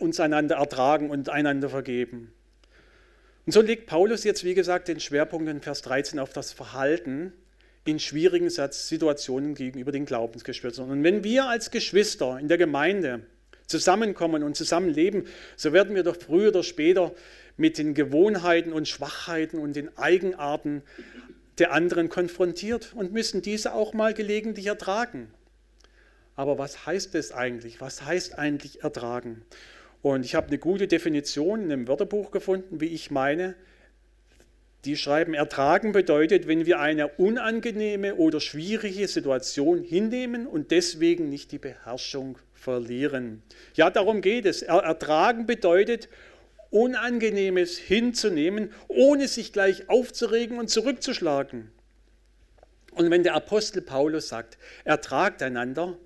uns 0.00 0.18
einander 0.18 0.56
ertragen 0.56 1.10
und 1.10 1.28
einander 1.28 1.68
vergeben. 1.68 2.32
Und 3.46 3.52
so 3.52 3.60
legt 3.60 3.86
Paulus 3.86 4.24
jetzt, 4.24 4.42
wie 4.42 4.54
gesagt, 4.54 4.88
den 4.88 4.98
Schwerpunkt 4.98 5.48
in 5.48 5.60
Vers 5.60 5.82
13 5.82 6.18
auf 6.18 6.32
das 6.32 6.52
Verhalten 6.52 7.32
in 7.84 8.00
schwierigen 8.00 8.50
Situationen 8.50 9.54
gegenüber 9.54 9.92
den 9.92 10.04
Glaubensgeschwistern. 10.04 10.90
Und 10.90 11.04
wenn 11.04 11.22
wir 11.22 11.46
als 11.46 11.70
Geschwister 11.70 12.40
in 12.40 12.48
der 12.48 12.58
Gemeinde 12.58 13.20
zusammenkommen 13.68 14.42
und 14.42 14.56
zusammenleben, 14.56 15.28
so 15.54 15.72
werden 15.72 15.94
wir 15.94 16.02
doch 16.02 16.16
früher 16.16 16.48
oder 16.48 16.64
später 16.64 17.14
mit 17.56 17.78
den 17.78 17.94
Gewohnheiten 17.94 18.72
und 18.72 18.88
Schwachheiten 18.88 19.60
und 19.60 19.76
den 19.76 19.96
Eigenarten 19.96 20.82
der 21.58 21.72
anderen 21.72 22.08
konfrontiert 22.08 22.92
und 22.94 23.12
müssen 23.12 23.42
diese 23.42 23.74
auch 23.74 23.94
mal 23.94 24.12
gelegentlich 24.12 24.66
ertragen. 24.66 25.32
Aber 26.34 26.58
was 26.58 26.84
heißt 26.84 27.14
das 27.14 27.30
eigentlich? 27.30 27.80
Was 27.80 28.02
heißt 28.02 28.38
eigentlich 28.38 28.82
ertragen? 28.82 29.42
Und 30.06 30.24
ich 30.24 30.36
habe 30.36 30.46
eine 30.46 30.58
gute 30.58 30.86
Definition 30.86 31.64
in 31.64 31.72
einem 31.72 31.88
Wörterbuch 31.88 32.30
gefunden, 32.30 32.80
wie 32.80 32.86
ich 32.86 33.10
meine. 33.10 33.56
Die 34.84 34.96
schreiben, 34.96 35.34
ertragen 35.34 35.90
bedeutet, 35.90 36.46
wenn 36.46 36.64
wir 36.64 36.78
eine 36.78 37.08
unangenehme 37.08 38.14
oder 38.14 38.38
schwierige 38.38 39.08
Situation 39.08 39.82
hinnehmen 39.82 40.46
und 40.46 40.70
deswegen 40.70 41.28
nicht 41.28 41.50
die 41.50 41.58
Beherrschung 41.58 42.38
verlieren. 42.54 43.42
Ja, 43.74 43.90
darum 43.90 44.20
geht 44.20 44.46
es. 44.46 44.62
Ertragen 44.62 45.44
bedeutet, 45.44 46.08
Unangenehmes 46.70 47.76
hinzunehmen, 47.76 48.70
ohne 48.86 49.26
sich 49.26 49.52
gleich 49.52 49.88
aufzuregen 49.88 50.60
und 50.60 50.70
zurückzuschlagen. 50.70 51.72
Und 52.92 53.10
wenn 53.10 53.24
der 53.24 53.34
Apostel 53.34 53.82
Paulus 53.82 54.28
sagt, 54.28 54.56
ertragt 54.84 55.42
einander, 55.42 55.98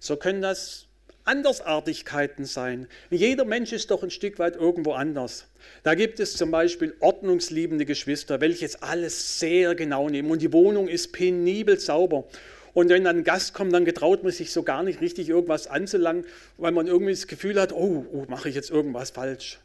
so 0.00 0.18
können 0.18 0.42
das 0.42 0.87
Andersartigkeiten 1.28 2.46
sein. 2.46 2.86
Jeder 3.10 3.44
Mensch 3.44 3.72
ist 3.72 3.90
doch 3.90 4.02
ein 4.02 4.10
Stück 4.10 4.38
weit 4.38 4.56
irgendwo 4.56 4.92
anders. 4.92 5.46
Da 5.82 5.94
gibt 5.94 6.20
es 6.20 6.34
zum 6.38 6.50
Beispiel 6.50 6.96
ordnungsliebende 7.00 7.84
Geschwister, 7.84 8.40
welche 8.40 8.64
es 8.64 8.82
alles 8.82 9.38
sehr 9.38 9.74
genau 9.74 10.08
nehmen 10.08 10.30
und 10.30 10.40
die 10.40 10.54
Wohnung 10.54 10.88
ist 10.88 11.12
penibel 11.12 11.78
sauber. 11.78 12.26
Und 12.72 12.88
wenn 12.88 13.04
dann 13.04 13.18
ein 13.18 13.24
Gast 13.24 13.52
kommt, 13.52 13.74
dann 13.74 13.84
getraut 13.84 14.22
man 14.22 14.32
sich 14.32 14.52
so 14.52 14.62
gar 14.62 14.82
nicht 14.82 15.02
richtig 15.02 15.28
irgendwas 15.28 15.66
anzulangen, 15.66 16.24
weil 16.56 16.72
man 16.72 16.86
irgendwie 16.86 17.12
das 17.12 17.26
Gefühl 17.26 17.60
hat, 17.60 17.72
oh, 17.72 18.06
oh 18.10 18.24
mache 18.28 18.48
ich 18.48 18.54
jetzt 18.54 18.70
irgendwas 18.70 19.10
falsch. 19.10 19.58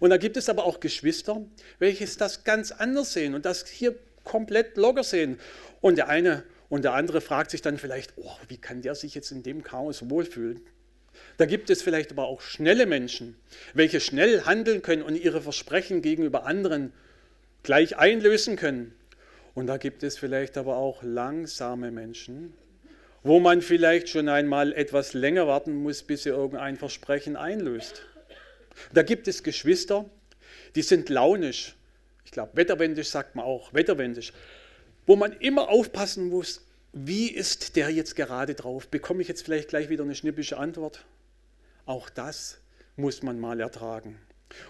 Und 0.00 0.08
da 0.08 0.16
gibt 0.16 0.38
es 0.38 0.48
aber 0.48 0.64
auch 0.64 0.80
Geschwister, 0.80 1.42
welche 1.78 2.06
das 2.16 2.44
ganz 2.44 2.72
anders 2.72 3.12
sehen 3.12 3.34
und 3.34 3.44
das 3.44 3.66
hier 3.66 3.96
komplett 4.24 4.78
locker 4.78 5.04
sehen. 5.04 5.38
Und 5.82 5.98
der 5.98 6.08
eine 6.08 6.44
und 6.70 6.84
der 6.84 6.94
andere 6.94 7.20
fragt 7.20 7.50
sich 7.50 7.60
dann 7.60 7.76
vielleicht, 7.76 8.14
oh, 8.16 8.32
wie 8.48 8.56
kann 8.56 8.80
der 8.80 8.94
sich 8.94 9.14
jetzt 9.14 9.30
in 9.30 9.42
dem 9.42 9.62
Chaos 9.62 10.08
wohlfühlen? 10.08 10.62
Da 11.36 11.46
gibt 11.46 11.70
es 11.70 11.82
vielleicht 11.82 12.12
aber 12.12 12.26
auch 12.26 12.40
schnelle 12.40 12.86
Menschen, 12.86 13.36
welche 13.74 14.00
schnell 14.00 14.44
handeln 14.44 14.82
können 14.82 15.02
und 15.02 15.16
ihre 15.16 15.40
Versprechen 15.40 16.02
gegenüber 16.02 16.46
anderen 16.46 16.92
gleich 17.62 17.96
einlösen 17.96 18.56
können. 18.56 18.94
Und 19.54 19.66
da 19.66 19.76
gibt 19.76 20.02
es 20.02 20.18
vielleicht 20.18 20.56
aber 20.56 20.76
auch 20.76 21.02
langsame 21.02 21.90
Menschen, 21.90 22.54
wo 23.22 23.38
man 23.38 23.62
vielleicht 23.62 24.08
schon 24.08 24.28
einmal 24.28 24.72
etwas 24.72 25.14
länger 25.14 25.46
warten 25.46 25.74
muss, 25.74 26.02
bis 26.02 26.24
sie 26.24 26.30
irgendein 26.30 26.76
Versprechen 26.76 27.36
einlöst. 27.36 28.02
Da 28.94 29.02
gibt 29.02 29.28
es 29.28 29.42
Geschwister, 29.42 30.06
die 30.74 30.82
sind 30.82 31.08
launisch. 31.08 31.76
Ich 32.24 32.30
glaube, 32.30 32.52
wetterwendisch 32.54 33.08
sagt 33.08 33.36
man 33.36 33.44
auch, 33.44 33.74
wetterwendisch. 33.74 34.32
Wo 35.06 35.16
man 35.16 35.32
immer 35.32 35.68
aufpassen 35.68 36.28
muss, 36.28 36.64
wie 36.92 37.28
ist 37.28 37.76
der 37.76 37.90
jetzt 37.90 38.16
gerade 38.16 38.54
drauf? 38.54 38.88
Bekomme 38.88 39.22
ich 39.22 39.28
jetzt 39.28 39.42
vielleicht 39.42 39.68
gleich 39.68 39.88
wieder 39.88 40.04
eine 40.04 40.14
schnippische 40.14 40.58
Antwort? 40.58 41.04
Auch 41.86 42.10
das 42.10 42.58
muss 42.96 43.22
man 43.22 43.40
mal 43.40 43.60
ertragen. 43.60 44.18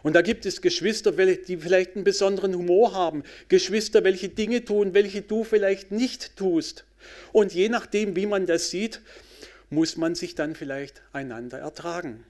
Und 0.03 0.14
da 0.14 0.22
gibt 0.22 0.46
es 0.46 0.62
Geschwister, 0.62 1.12
die 1.12 1.57
vielleicht 1.57 1.96
einen 1.96 2.05
besonderen 2.05 2.55
Humor 2.55 2.94
haben, 2.94 3.25
Geschwister, 3.48 4.05
welche 4.05 4.29
Dinge 4.29 4.64
tun, 4.64 4.94
welche 4.94 5.22
du 5.22 5.44
vielleicht 5.44 5.90
nicht 5.90 6.37
tust. 6.37 6.85
Und 7.33 7.53
je 7.53 7.68
nachdem, 7.68 8.14
wie 8.14 8.27
man 8.27 8.46
das 8.46 8.70
sieht, 8.70 9.01
muss 9.70 9.96
man 9.96 10.14
sich 10.14 10.35
dann 10.35 10.55
vielleicht 10.55 11.03
einander 11.12 11.59
ertragen. 11.59 12.25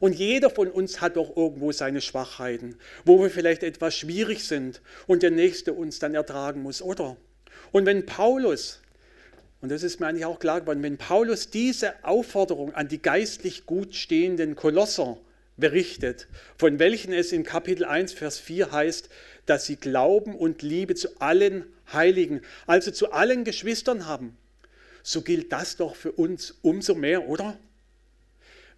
Und 0.00 0.14
jeder 0.14 0.50
von 0.50 0.70
uns 0.70 1.00
hat 1.00 1.16
doch 1.16 1.36
irgendwo 1.36 1.72
seine 1.72 2.00
Schwachheiten, 2.00 2.76
wo 3.04 3.20
wir 3.20 3.30
vielleicht 3.30 3.62
etwas 3.62 3.96
schwierig 3.96 4.44
sind 4.44 4.80
und 5.06 5.22
der 5.22 5.30
Nächste 5.30 5.72
uns 5.72 5.98
dann 5.98 6.14
ertragen 6.14 6.62
muss, 6.62 6.82
oder? 6.82 7.16
Und 7.72 7.86
wenn 7.86 8.06
Paulus, 8.06 8.80
und 9.60 9.70
das 9.70 9.82
ist 9.82 9.98
mir 9.98 10.06
eigentlich 10.06 10.24
auch 10.24 10.38
klar 10.38 10.60
geworden, 10.60 10.82
wenn 10.82 10.98
Paulus 10.98 11.50
diese 11.50 11.92
Aufforderung 12.04 12.74
an 12.74 12.88
die 12.88 13.02
geistlich 13.02 13.66
gut 13.66 13.94
stehenden 13.94 14.54
Kolosser 14.54 15.18
berichtet, 15.56 16.28
von 16.56 16.78
welchen 16.78 17.12
es 17.12 17.32
in 17.32 17.42
Kapitel 17.42 17.84
1, 17.84 18.12
Vers 18.12 18.38
4 18.38 18.70
heißt, 18.70 19.08
dass 19.46 19.66
sie 19.66 19.76
Glauben 19.76 20.36
und 20.36 20.62
Liebe 20.62 20.94
zu 20.94 21.20
allen 21.20 21.64
Heiligen, 21.92 22.42
also 22.66 22.90
zu 22.92 23.12
allen 23.12 23.44
Geschwistern 23.44 24.06
haben, 24.06 24.36
so 25.02 25.22
gilt 25.22 25.52
das 25.52 25.76
doch 25.76 25.96
für 25.96 26.12
uns 26.12 26.54
umso 26.62 26.94
mehr, 26.94 27.28
oder? 27.28 27.58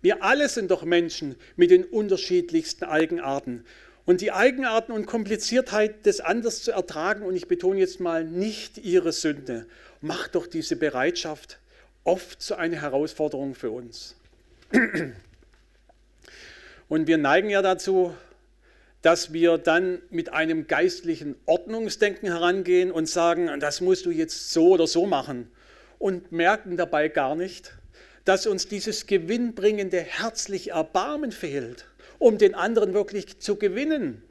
Wir 0.00 0.22
alle 0.22 0.48
sind 0.48 0.70
doch 0.70 0.84
Menschen 0.84 1.36
mit 1.56 1.70
den 1.70 1.84
unterschiedlichsten 1.84 2.84
Eigenarten. 2.84 3.64
Und 4.06 4.22
die 4.22 4.32
Eigenarten 4.32 4.92
und 4.92 5.06
Kompliziertheit 5.06 6.06
des 6.06 6.20
Anders 6.20 6.62
zu 6.62 6.72
ertragen, 6.72 7.22
und 7.22 7.36
ich 7.36 7.48
betone 7.48 7.80
jetzt 7.80 8.00
mal 8.00 8.24
nicht 8.24 8.78
ihre 8.78 9.12
Sünde, 9.12 9.66
macht 10.00 10.34
doch 10.34 10.46
diese 10.46 10.76
Bereitschaft 10.76 11.58
oft 12.04 12.40
zu 12.40 12.56
einer 12.56 12.80
Herausforderung 12.80 13.54
für 13.54 13.70
uns. 13.70 14.16
Und 16.88 17.06
wir 17.06 17.18
neigen 17.18 17.50
ja 17.50 17.62
dazu, 17.62 18.14
dass 19.02 19.32
wir 19.32 19.58
dann 19.58 20.02
mit 20.10 20.32
einem 20.32 20.66
geistlichen 20.66 21.36
Ordnungsdenken 21.46 22.28
herangehen 22.28 22.90
und 22.90 23.08
sagen, 23.08 23.48
das 23.60 23.80
musst 23.80 24.04
du 24.04 24.10
jetzt 24.10 24.50
so 24.50 24.70
oder 24.70 24.86
so 24.86 25.06
machen 25.06 25.50
und 25.98 26.32
merken 26.32 26.76
dabei 26.76 27.08
gar 27.08 27.34
nicht, 27.34 27.72
dass 28.24 28.46
uns 28.46 28.68
dieses 28.68 29.06
gewinnbringende 29.06 30.00
herzliche 30.00 30.72
Erbarmen 30.72 31.32
fehlt, 31.32 31.86
um 32.18 32.36
den 32.36 32.54
anderen 32.54 32.92
wirklich 32.92 33.38
zu 33.38 33.56
gewinnen. 33.56 34.22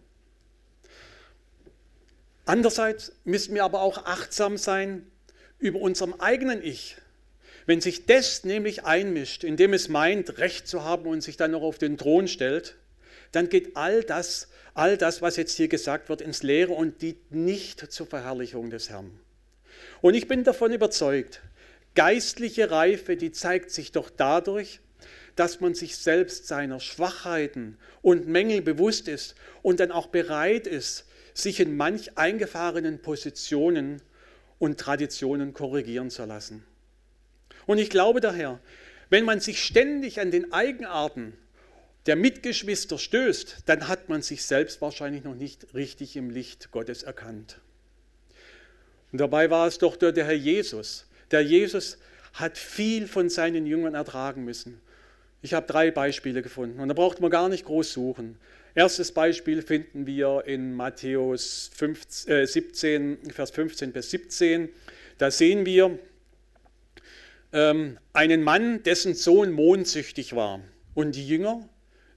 Andererseits 2.46 3.14
müssen 3.24 3.56
wir 3.56 3.64
aber 3.64 3.82
auch 3.82 4.06
achtsam 4.06 4.58
sein 4.58 5.08
über 5.60 5.80
unserem 5.80 6.16
eigenen 6.16 6.64
Ich. 6.64 6.98
Wenn 7.66 7.82
sich 7.82 8.06
das 8.06 8.44
nämlich 8.44 8.86
einmischt, 8.86 9.44
indem 9.44 9.74
es 9.74 9.90
meint, 9.90 10.40
Recht 10.40 10.68
zu 10.68 10.84
haben 10.84 11.06
und 11.06 11.22
sich 11.22 11.38
dann 11.38 11.52
noch 11.52 11.62
auf 11.62 11.78
den 11.78 11.98
Thron 11.98 12.28
stellt, 12.28 12.76
dann 13.32 13.50
geht 13.50 13.76
all 13.76 14.04
das, 14.04 14.48
all 14.74 14.98
das, 14.98 15.22
was 15.22 15.36
jetzt 15.36 15.56
hier 15.56 15.68
gesagt 15.68 16.10
wird, 16.10 16.22
ins 16.22 16.42
Leere 16.42 16.74
und 16.74 17.02
dient 17.02 17.32
nicht 17.32 17.92
zur 17.92 18.08
Verherrlichung 18.08 18.70
des 18.72 18.90
Herrn. 18.90 19.12
Und 20.02 20.16
ich 20.16 20.28
bin 20.28 20.44
davon 20.44 20.74
überzeugt, 20.74 21.42
geistliche 21.94 22.72
Reife, 22.72 23.18
die 23.18 23.32
zeigt 23.32 23.72
sich 23.72 23.92
doch 23.92 24.10
dadurch, 24.10 24.80
dass 25.36 25.62
man 25.62 25.76
sich 25.76 25.96
selbst 25.96 26.48
seiner 26.48 26.80
Schwachheiten 26.80 27.78
und 28.02 28.28
Mängel 28.28 28.62
bewusst 28.62 29.08
ist 29.08 29.36
und 29.62 29.80
dann 29.80 29.92
auch 29.92 30.08
bereit 30.08 30.68
ist, 30.68 31.06
sich 31.34 31.60
in 31.60 31.78
manch 31.78 32.18
eingefahrenen 32.18 33.00
Positionen 33.02 34.02
und 34.60 34.80
Traditionen 34.80 35.54
korrigieren 35.54 36.10
zu 36.10 36.26
lassen. 36.26 36.64
Und 37.66 37.78
ich 37.78 37.90
glaube 37.90 38.20
daher, 38.22 38.60
Wenn 39.10 39.26
man 39.26 39.40
sich 39.40 39.64
ständig 39.64 40.20
an 40.20 40.32
den 40.32 40.54
Eigenarten 40.54 41.34
der 42.06 42.16
Mitgeschwister 42.16 42.98
stößt, 42.98 43.64
dann 43.66 43.88
hat 43.88 44.08
man 44.08 44.22
sich 44.22 44.44
selbst 44.44 44.82
wahrscheinlich 44.82 45.24
noch 45.24 45.36
nicht 45.36 45.74
richtig 45.74 46.16
im 46.16 46.30
Licht 46.30 46.72
Gottes 46.72 47.04
erkannt. 47.04 47.60
Und 49.12 49.20
dabei 49.20 49.50
war 49.50 49.68
es 49.68 49.80
doch 49.80 49.96
der 49.96 50.14
Herr 50.14 50.34
Jesus. 50.34 51.08
Der 51.32 51.42
Jesus 51.42 51.98
hat 52.34 52.58
viel 52.58 53.08
von 53.08 53.30
seinen 53.30 53.66
Jüngern 53.66 53.96
ertragen 53.96 54.46
müssen. 54.46 54.80
Ich 55.42 55.54
habe 55.54 55.66
drei 55.66 55.90
Beispiele 55.90 56.42
gefunden 56.42 56.80
und 56.80 56.88
da 56.90 56.94
braucht 56.94 57.20
man 57.20 57.32
gar 57.32 57.50
nicht 57.50 57.66
groß 57.66 57.92
suchen. 57.92 58.38
Erstes 58.76 59.12
Beispiel 59.12 59.62
finden 59.62 60.06
wir 60.06 60.44
in 60.46 60.74
Matthäus 60.74 61.72
15, 61.76 62.32
äh, 62.32 62.46
17, 62.46 63.32
Vers 63.32 63.52
15 63.52 63.92
bis 63.92 64.12
17. 64.12 64.70
Da 65.18 65.32
sehen 65.32 65.66
wir 65.66 65.98
ähm, 67.52 67.98
einen 68.14 68.44
Mann, 68.44 68.84
dessen 68.84 69.16
Sohn 69.16 69.52
mondsüchtig 69.52 70.36
war. 70.36 70.62
Und 70.94 71.16
die 71.16 71.28
Jünger, 71.28 71.68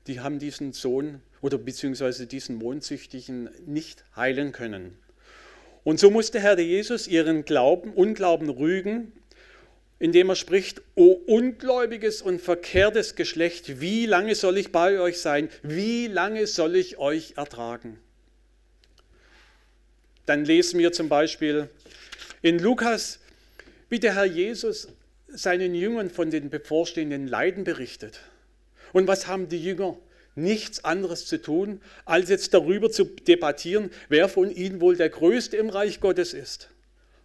die 0.07 0.21
haben 0.21 0.39
diesen 0.39 0.73
Sohn 0.73 1.23
oder 1.41 1.57
beziehungsweise 1.57 2.27
diesen 2.27 2.57
Mondsüchtigen 2.57 3.49
nicht 3.67 4.05
heilen 4.15 4.53
können. 4.53 4.99
Und 5.85 5.99
so 5.99 6.11
musste 6.11 6.39
Herr 6.39 6.59
Jesus 6.59 7.09
ihren 7.09 7.45
Glauben, 7.45 7.93
Unglauben 7.93 8.49
rügen, 8.49 9.13
indem 10.03 10.31
er 10.31 10.35
spricht, 10.35 10.83
O 10.97 11.13
ungläubiges 11.13 12.23
und 12.23 12.41
verkehrtes 12.41 13.15
Geschlecht, 13.15 13.81
wie 13.81 14.05
lange 14.05 14.35
soll 14.35 14.59
ich 14.59 14.73
bei 14.73 14.99
euch 14.99 15.21
sein? 15.21 15.49
Wie 15.63 16.09
lange 16.09 16.49
soll 16.49 16.75
ich 16.75 16.99
euch 16.99 17.35
ertragen? 17.37 18.01
Dann 20.27 20.45
lesen 20.45 20.81
wir 20.81 20.91
zum 20.91 21.09
Beispiel 21.09 21.69
in 22.43 22.59
Lukas, 22.59 23.21
wie 23.91 24.01
der 24.01 24.17
Herr 24.17 24.25
Jesus 24.25 24.89
seinen 25.29 25.73
Jüngern 25.73 26.11
von 26.11 26.33
den 26.33 26.51
bevorstehenden 26.51 27.29
Leiden 27.29 27.63
berichtet. 27.63 28.23
Und 28.93 29.07
was 29.07 29.29
haben 29.29 29.49
die 29.49 29.63
Jünger? 29.63 29.97
Nichts 30.35 30.85
anderes 30.85 31.27
zu 31.27 31.41
tun, 31.41 31.81
als 32.07 32.29
jetzt 32.29 32.55
darüber 32.55 32.91
zu 32.91 33.05
debattieren, 33.05 33.93
wer 34.09 34.29
von 34.29 34.51
ihnen 34.51 34.81
wohl 34.81 34.97
der 34.97 35.11
Größte 35.11 35.57
im 35.59 35.71
Reich 35.71 36.01
Gottes 36.01 36.35
ist. 36.35 36.71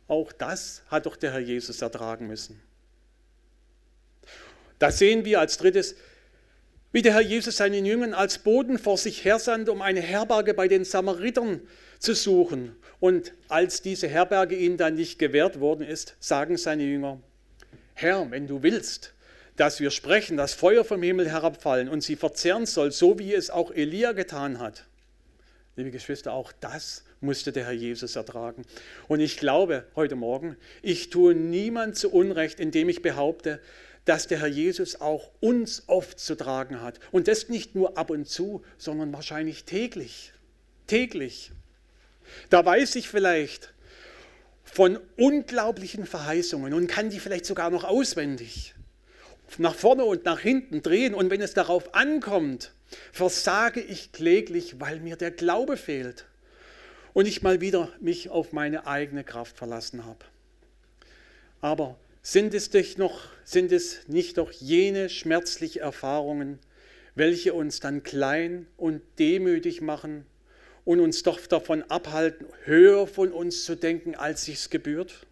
Auch 0.08 0.32
das 0.32 0.84
hat 0.90 1.08
doch 1.08 1.16
der 1.16 1.32
Herr 1.32 1.40
Jesus 1.40 1.82
ertragen 1.82 2.28
müssen. 2.28 2.67
Da 4.80 4.92
sehen 4.92 5.26
wir 5.26 5.40
als 5.40 5.58
drittes, 5.58 5.96
wie 6.92 7.02
der 7.02 7.14
Herr 7.14 7.22
Jesus 7.22 7.58
seinen 7.58 7.86
Jüngern 7.86 8.14
als 8.14 8.40
Boden 8.40 8.80
vor 8.80 8.98
sich 8.98 9.26
hersandte, 9.26 9.72
um 9.72 9.82
eine 9.82 10.02
Herberge 10.02 10.54
bei 10.54 10.68
den 10.68 10.86
Samaritern 10.86 11.62
zu 12.00 12.14
suchen. 12.14 12.76
Und 13.00 13.34
als 13.50 13.82
diese 13.82 14.08
Herberge 14.08 14.56
ihnen 14.56 14.78
dann 14.78 14.96
nicht 14.96 15.20
gewährt 15.20 15.60
worden 15.60 15.86
ist, 15.86 16.16
sagen 16.20 16.58
seine 16.58 16.84
Jünger, 16.84 17.20
Herr, 17.94 18.32
wenn 18.32 18.48
du 18.48 18.64
willst, 18.64 19.14
dass 19.56 19.80
wir 19.80 19.92
sprechen, 19.92 20.38
dass 20.38 20.54
Feuer 20.54 20.86
vom 20.86 21.02
Himmel 21.02 21.30
herabfallen 21.30 21.90
und 21.90 22.02
sie 22.02 22.16
verzehren 22.16 22.66
soll, 22.66 22.92
so 22.92 23.20
wie 23.20 23.34
es 23.34 23.50
auch 23.50 23.72
Elia 23.72 24.12
getan 24.14 24.60
hat. 24.60 24.86
Liebe 25.76 25.92
Geschwister, 25.92 26.34
auch 26.34 26.52
das 26.60 27.04
musste 27.22 27.52
der 27.52 27.66
Herr 27.66 27.74
Jesus 27.74 28.16
ertragen. 28.16 28.64
Und 29.08 29.20
ich 29.20 29.38
glaube 29.38 29.86
heute 29.96 30.16
Morgen, 30.16 30.58
ich 30.82 31.10
tue 31.10 31.36
niemand 31.36 31.96
zu 31.96 32.12
Unrecht, 32.12 32.60
indem 32.60 32.90
ich 32.90 33.02
behaupte, 33.02 33.60
dass 34.08 34.28
der 34.28 34.40
Herr 34.40 34.48
Jesus 34.48 35.02
auch 35.02 35.32
uns 35.42 35.84
oft 35.88 36.18
zu 36.20 36.36
tragen 36.36 36.82
hat. 36.82 37.00
Und 37.12 37.28
das 37.28 37.50
nicht 37.50 37.76
nur 37.76 37.98
ab 37.98 38.10
und 38.10 38.28
zu, 38.28 38.64
sondern 38.78 39.12
wahrscheinlich 39.12 39.66
täglich. 39.66 40.32
Täglich. 40.88 41.52
Da 42.50 42.66
weiß 42.66 42.96
ich 42.96 43.10
vielleicht 43.10 43.74
von 44.64 44.98
unglaublichen 45.18 46.06
Verheißungen 46.06 46.74
und 46.74 46.88
kann 46.88 47.10
die 47.10 47.20
vielleicht 47.20 47.46
sogar 47.46 47.70
noch 47.70 47.84
auswendig 47.84 48.76
nach 49.58 49.76
vorne 49.76 50.06
und 50.06 50.24
nach 50.24 50.40
hinten 50.40 50.82
drehen. 50.82 51.14
Und 51.14 51.30
wenn 51.30 51.42
es 51.42 51.54
darauf 51.54 51.94
ankommt, 51.94 52.74
versage 53.12 53.82
ich 53.82 54.14
kläglich, 54.14 54.80
weil 54.80 55.02
mir 55.02 55.18
der 55.18 55.32
Glaube 55.32 55.76
fehlt 55.76 56.26
und 57.14 57.28
ich 57.28 57.42
mal 57.42 57.60
wieder 57.60 57.90
mich 58.00 58.30
auf 58.30 58.54
meine 58.54 58.88
eigene 58.88 59.26
Kraft 59.26 59.58
verlassen 59.58 60.06
habe. 60.06 60.24
Aber 61.60 61.98
sind 62.28 62.54
es, 62.54 62.70
dich 62.70 62.98
noch, 62.98 63.22
sind 63.46 63.72
es 63.72 64.06
nicht 64.10 64.38
doch 64.38 64.52
jene 64.52 65.08
schmerzlichen 65.08 65.82
Erfahrungen, 65.82 66.60
welche 67.16 67.54
uns 67.54 67.80
dann 67.80 68.04
klein 68.04 68.68
und 68.76 69.02
demütig 69.18 69.80
machen 69.80 70.26
und 70.84 71.00
uns 71.00 71.24
doch 71.24 71.40
davon 71.48 71.84
abhalten, 71.84 72.46
höher 72.66 73.08
von 73.08 73.32
uns 73.32 73.64
zu 73.64 73.76
denken, 73.76 74.14
als 74.14 74.44
sich's 74.44 74.70
gebührt? 74.70 75.26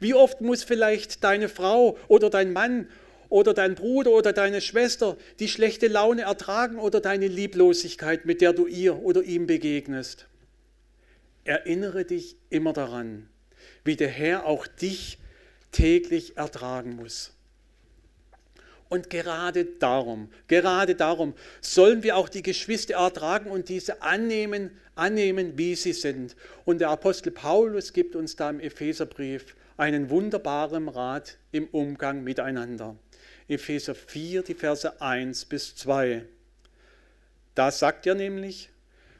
Wie 0.00 0.14
oft 0.14 0.40
muss 0.40 0.64
vielleicht 0.64 1.22
deine 1.22 1.50
Frau 1.50 1.98
oder 2.08 2.30
dein 2.30 2.54
Mann 2.54 2.88
oder 3.28 3.52
dein 3.52 3.74
Bruder 3.74 4.12
oder 4.12 4.32
deine 4.32 4.62
Schwester 4.62 5.18
die 5.40 5.48
schlechte 5.48 5.88
Laune 5.88 6.22
ertragen 6.22 6.78
oder 6.78 7.02
deine 7.02 7.28
Lieblosigkeit, 7.28 8.24
mit 8.24 8.40
der 8.40 8.54
du 8.54 8.66
ihr 8.66 9.02
oder 9.02 9.22
ihm 9.22 9.46
begegnest? 9.46 10.26
Erinnere 11.44 12.06
dich 12.06 12.36
immer 12.48 12.72
daran, 12.72 13.28
wie 13.84 13.96
der 13.96 14.08
Herr 14.08 14.46
auch 14.46 14.66
dich 14.66 15.18
täglich 15.76 16.38
ertragen 16.38 16.96
muss. 16.96 17.32
Und 18.88 19.10
gerade 19.10 19.66
darum, 19.66 20.30
gerade 20.48 20.94
darum 20.94 21.34
sollen 21.60 22.02
wir 22.02 22.16
auch 22.16 22.30
die 22.30 22.42
Geschwister 22.42 22.94
ertragen 22.94 23.50
und 23.50 23.68
diese 23.68 24.00
annehmen, 24.00 24.70
annehmen, 24.94 25.58
wie 25.58 25.74
sie 25.74 25.92
sind. 25.92 26.34
Und 26.64 26.80
der 26.80 26.88
Apostel 26.88 27.30
Paulus 27.30 27.92
gibt 27.92 28.16
uns 28.16 28.36
da 28.36 28.48
im 28.48 28.60
Epheserbrief 28.60 29.54
einen 29.76 30.08
wunderbaren 30.08 30.88
Rat 30.88 31.36
im 31.52 31.66
Umgang 31.66 32.24
miteinander. 32.24 32.96
Epheser 33.46 33.94
4, 33.94 34.44
die 34.44 34.54
Verse 34.54 34.98
1 35.00 35.44
bis 35.44 35.76
2. 35.76 36.24
Da 37.54 37.70
sagt 37.70 38.06
er 38.06 38.14
nämlich, 38.14 38.70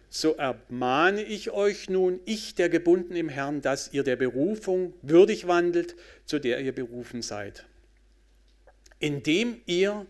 so 0.08 0.34
ermahne 0.34 1.22
ich 1.22 1.50
euch 1.50 1.90
nun, 1.90 2.20
ich 2.24 2.54
der 2.54 2.68
gebunden 2.68 3.16
im 3.16 3.28
Herrn, 3.28 3.60
dass 3.60 3.92
ihr 3.92 4.02
der 4.02 4.16
Berufung 4.16 4.94
würdig 5.02 5.46
wandelt, 5.46 5.96
zu 6.24 6.38
der 6.38 6.60
ihr 6.60 6.74
berufen 6.74 7.22
seid. 7.22 7.66
Indem 8.98 9.60
ihr 9.66 10.06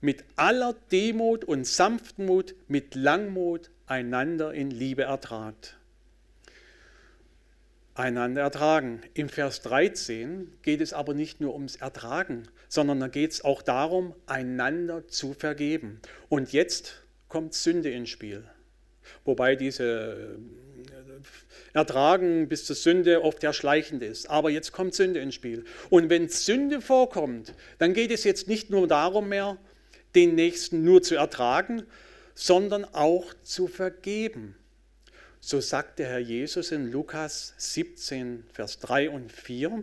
mit 0.00 0.24
aller 0.36 0.74
Demut 0.90 1.44
und 1.44 1.66
Sanftmut, 1.66 2.54
mit 2.68 2.94
Langmut 2.94 3.70
einander 3.86 4.54
in 4.54 4.70
Liebe 4.70 5.02
ertragt. 5.02 5.76
Einander 7.94 8.42
ertragen. 8.42 9.02
Im 9.14 9.28
Vers 9.28 9.60
13 9.62 10.52
geht 10.62 10.80
es 10.80 10.92
aber 10.92 11.12
nicht 11.12 11.40
nur 11.40 11.52
ums 11.52 11.76
Ertragen, 11.76 12.44
sondern 12.68 13.00
da 13.00 13.08
geht 13.08 13.32
es 13.32 13.44
auch 13.44 13.62
darum, 13.62 14.14
einander 14.26 15.06
zu 15.08 15.34
vergeben. 15.34 16.00
Und 16.28 16.52
jetzt 16.52 17.02
kommt 17.28 17.52
Sünde 17.52 17.90
ins 17.90 18.08
Spiel. 18.08 18.44
Wobei 19.24 19.56
diese 19.56 20.38
äh, 20.38 21.18
Ertragen 21.72 22.48
bis 22.48 22.64
zur 22.64 22.76
Sünde 22.76 23.22
oft 23.22 23.42
ja 23.42 23.52
schleichend 23.52 24.02
ist. 24.02 24.28
Aber 24.28 24.50
jetzt 24.50 24.72
kommt 24.72 24.94
Sünde 24.94 25.20
ins 25.20 25.34
Spiel. 25.34 25.64
Und 25.88 26.10
wenn 26.10 26.28
Sünde 26.28 26.80
vorkommt, 26.80 27.54
dann 27.78 27.94
geht 27.94 28.10
es 28.10 28.24
jetzt 28.24 28.48
nicht 28.48 28.70
nur 28.70 28.88
darum 28.88 29.28
mehr, 29.28 29.56
den 30.14 30.34
Nächsten 30.34 30.84
nur 30.84 31.02
zu 31.02 31.14
ertragen, 31.14 31.84
sondern 32.34 32.84
auch 32.84 33.32
zu 33.44 33.68
vergeben. 33.68 34.56
So 35.40 35.60
sagt 35.60 35.98
der 35.98 36.08
Herr 36.08 36.18
Jesus 36.18 36.72
in 36.72 36.90
Lukas 36.90 37.54
17, 37.58 38.44
Vers 38.52 38.78
3 38.80 39.10
und 39.10 39.30
4. 39.30 39.82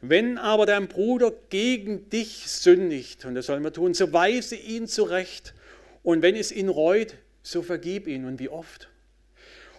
Wenn 0.00 0.38
aber 0.38 0.66
dein 0.66 0.88
Bruder 0.88 1.32
gegen 1.50 2.08
dich 2.10 2.48
sündigt, 2.48 3.24
und 3.24 3.34
das 3.34 3.46
sollen 3.46 3.62
wir 3.62 3.72
tun, 3.72 3.94
so 3.94 4.12
weise 4.12 4.56
ihn 4.56 4.86
zurecht. 4.86 5.54
Und 6.02 6.22
wenn 6.22 6.36
es 6.36 6.52
ihn 6.52 6.68
reut, 6.68 7.14
so 7.46 7.62
vergib 7.62 8.08
ihn 8.08 8.24
und 8.24 8.40
wie 8.40 8.48
oft. 8.48 8.88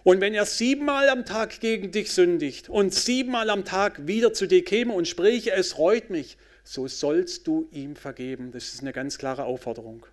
Und 0.02 0.22
wenn 0.22 0.32
er 0.32 0.46
siebenmal 0.46 1.10
am 1.10 1.26
Tag 1.26 1.60
gegen 1.60 1.90
dich 1.90 2.12
sündigt 2.12 2.70
und 2.70 2.94
siebenmal 2.94 3.50
am 3.50 3.66
Tag 3.66 4.06
wieder 4.06 4.32
zu 4.32 4.46
dir 4.46 4.64
käme 4.64 4.94
und 4.94 5.06
spräche, 5.06 5.52
es 5.52 5.76
reut 5.76 6.08
mich, 6.08 6.38
so 6.64 6.88
sollst 6.88 7.46
du 7.46 7.68
ihm 7.70 7.94
vergeben. 7.94 8.52
Das 8.52 8.72
ist 8.72 8.80
eine 8.80 8.94
ganz 8.94 9.18
klare 9.18 9.44
Aufforderung. 9.44 10.06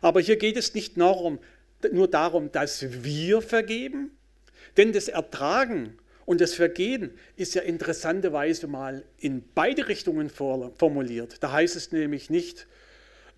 Aber 0.00 0.20
hier 0.20 0.36
geht 0.36 0.56
es 0.56 0.72
nicht 0.74 0.96
nur 0.96 1.38
darum, 2.10 2.52
dass 2.52 3.04
wir 3.04 3.42
vergeben, 3.42 4.10
denn 4.78 4.92
das 4.92 5.08
Ertragen 5.08 5.98
und 6.24 6.40
das 6.40 6.54
Vergehen 6.54 7.10
ist 7.36 7.54
ja 7.54 7.62
interessanterweise 7.62 8.68
mal 8.68 9.04
in 9.18 9.44
beide 9.54 9.88
Richtungen 9.88 10.30
formuliert. 10.30 11.42
Da 11.42 11.52
heißt 11.52 11.76
es 11.76 11.92
nämlich 11.92 12.30
nicht, 12.30 12.66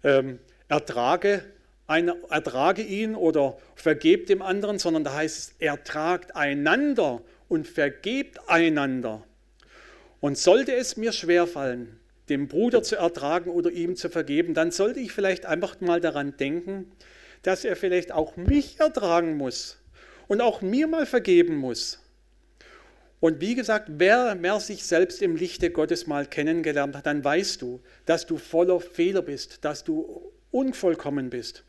ähm, 0.05 0.39
ertrage 0.69 1.45
einer, 1.89 2.17
ertrage 2.31 2.83
ihn 2.83 3.17
oder 3.17 3.57
vergebt 3.75 4.29
dem 4.29 4.43
anderen, 4.43 4.79
sondern 4.79 5.05
da 5.05 5.15
heißt 5.15 5.39
es, 5.39 5.55
ertragt 5.59 6.37
einander 6.37 7.23
und 7.49 7.67
vergebt 7.67 8.39
einander. 8.49 9.25
Und 10.21 10.37
sollte 10.37 10.75
es 10.75 10.97
mir 10.97 11.13
schwerfallen, 11.13 11.99
dem 12.29 12.47
Bruder 12.47 12.83
zu 12.83 12.97
ertragen 12.97 13.51
oder 13.51 13.71
ihm 13.71 13.97
zu 13.97 14.11
vergeben, 14.11 14.53
dann 14.53 14.71
sollte 14.71 15.01
ich 15.01 15.13
vielleicht 15.13 15.47
einfach 15.47 15.81
mal 15.81 16.01
daran 16.01 16.37
denken, 16.37 16.93
dass 17.43 17.65
er 17.65 17.75
vielleicht 17.75 18.13
auch 18.13 18.37
mich 18.37 18.79
ertragen 18.81 19.37
muss 19.37 19.79
und 20.27 20.43
auch 20.43 20.61
mir 20.61 20.87
mal 20.89 21.07
vergeben 21.07 21.57
muss. 21.57 22.01
Und 23.21 23.41
wie 23.41 23.55
gesagt, 23.55 23.89
wer, 23.93 24.37
wer 24.41 24.61
sich 24.61 24.85
selbst 24.85 25.23
im 25.23 25.37
Lichte 25.37 25.71
Gottes 25.71 26.07
mal 26.07 26.27
kennengelernt 26.27 26.95
hat, 26.95 27.07
dann 27.07 27.25
weißt 27.25 27.63
du, 27.63 27.81
dass 28.05 28.27
du 28.27 28.37
voller 28.37 28.79
Fehler 28.79 29.23
bist, 29.23 29.65
dass 29.65 29.83
du 29.83 30.33
unvollkommen 30.51 31.31
bist. 31.31 31.65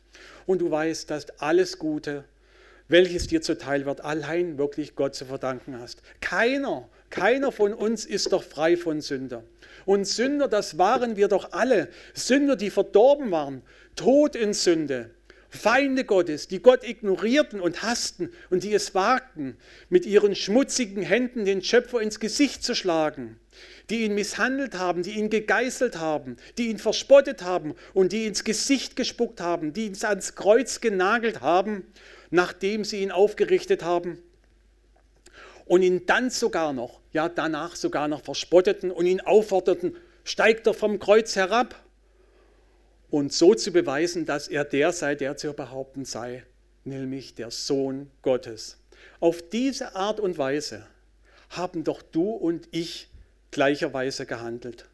Und 0.46 0.60
du 0.60 0.70
weißt, 0.70 1.10
dass 1.10 1.28
alles 1.40 1.78
Gute, 1.78 2.24
welches 2.88 3.28
dir 3.28 3.40
zuteil 3.40 3.86
wird, 3.86 4.04
allein 4.04 4.58
wirklich 4.58 4.96
Gott 4.96 5.14
zu 5.14 5.24
verdanken 5.24 5.78
hast. 5.78 6.02
Keiner, 6.20 6.88
keiner 7.08 7.52
von 7.52 7.72
uns 7.72 8.04
ist 8.04 8.32
doch 8.32 8.42
frei 8.42 8.76
von 8.76 9.00
Sünder. 9.00 9.44
Und 9.86 10.06
Sünder, 10.06 10.48
das 10.48 10.76
waren 10.76 11.16
wir 11.16 11.28
doch 11.28 11.52
alle. 11.52 11.88
Sünder, 12.14 12.56
die 12.56 12.70
verdorben 12.70 13.30
waren, 13.30 13.62
tot 13.96 14.36
in 14.36 14.52
Sünde, 14.52 15.10
Feinde 15.48 16.04
Gottes, 16.04 16.46
die 16.46 16.62
Gott 16.62 16.84
ignorierten 16.84 17.60
und 17.60 17.82
hassten 17.82 18.32
und 18.50 18.62
die 18.62 18.72
es 18.72 18.94
wagten, 18.94 19.56
mit 19.88 20.06
ihren 20.06 20.36
schmutzigen 20.36 21.02
Händen 21.02 21.44
den 21.44 21.62
Schöpfer 21.62 22.00
ins 22.00 22.20
Gesicht 22.20 22.62
zu 22.62 22.74
schlagen, 22.74 23.39
die 23.88 24.04
ihn 24.04 24.14
misshandelt 24.14 24.78
haben, 24.78 25.02
die 25.02 25.18
ihn 25.18 25.30
gegeißelt 25.30 25.98
haben, 25.98 26.36
die 26.58 26.68
ihn 26.68 26.78
verspottet 26.78 27.42
haben 27.42 27.74
und 27.94 28.12
die 28.12 28.26
ins 28.26 28.44
Gesicht 28.44 28.96
gespuckt 28.96 29.40
haben, 29.40 29.72
die 29.72 29.86
ihn 29.86 29.96
ans 30.02 30.34
Kreuz 30.34 30.80
genagelt 30.80 31.40
haben, 31.40 31.84
nachdem 32.30 32.84
sie 32.84 33.02
ihn 33.02 33.10
aufgerichtet 33.10 33.82
haben 33.82 34.22
und 35.66 35.82
ihn 35.82 36.04
dann 36.06 36.30
sogar 36.30 36.72
noch, 36.72 37.00
ja 37.12 37.28
danach 37.28 37.76
sogar 37.76 38.08
noch 38.08 38.22
verspotteten 38.22 38.90
und 38.90 39.06
ihn 39.06 39.20
aufforderten, 39.20 39.96
steigt 40.24 40.66
er 40.66 40.74
vom 40.74 40.98
Kreuz 40.98 41.36
herab 41.36 41.74
und 43.10 43.32
so 43.32 43.54
zu 43.54 43.70
beweisen, 43.70 44.26
dass 44.26 44.48
er 44.48 44.64
der 44.64 44.92
sei, 44.92 45.14
der 45.14 45.36
zu 45.36 45.52
behaupten 45.52 46.04
sei, 46.04 46.44
nämlich 46.84 47.34
der 47.34 47.50
Sohn 47.50 48.10
Gottes. 48.22 48.78
Auf 49.20 49.42
diese 49.48 49.94
Art 49.94 50.20
und 50.20 50.38
Weise 50.38 50.86
haben 51.50 51.84
doch 51.84 52.02
du 52.02 52.30
und 52.30 52.68
ich 52.70 53.09
gleicherweise 53.50 54.26
gehandelt 54.26 54.86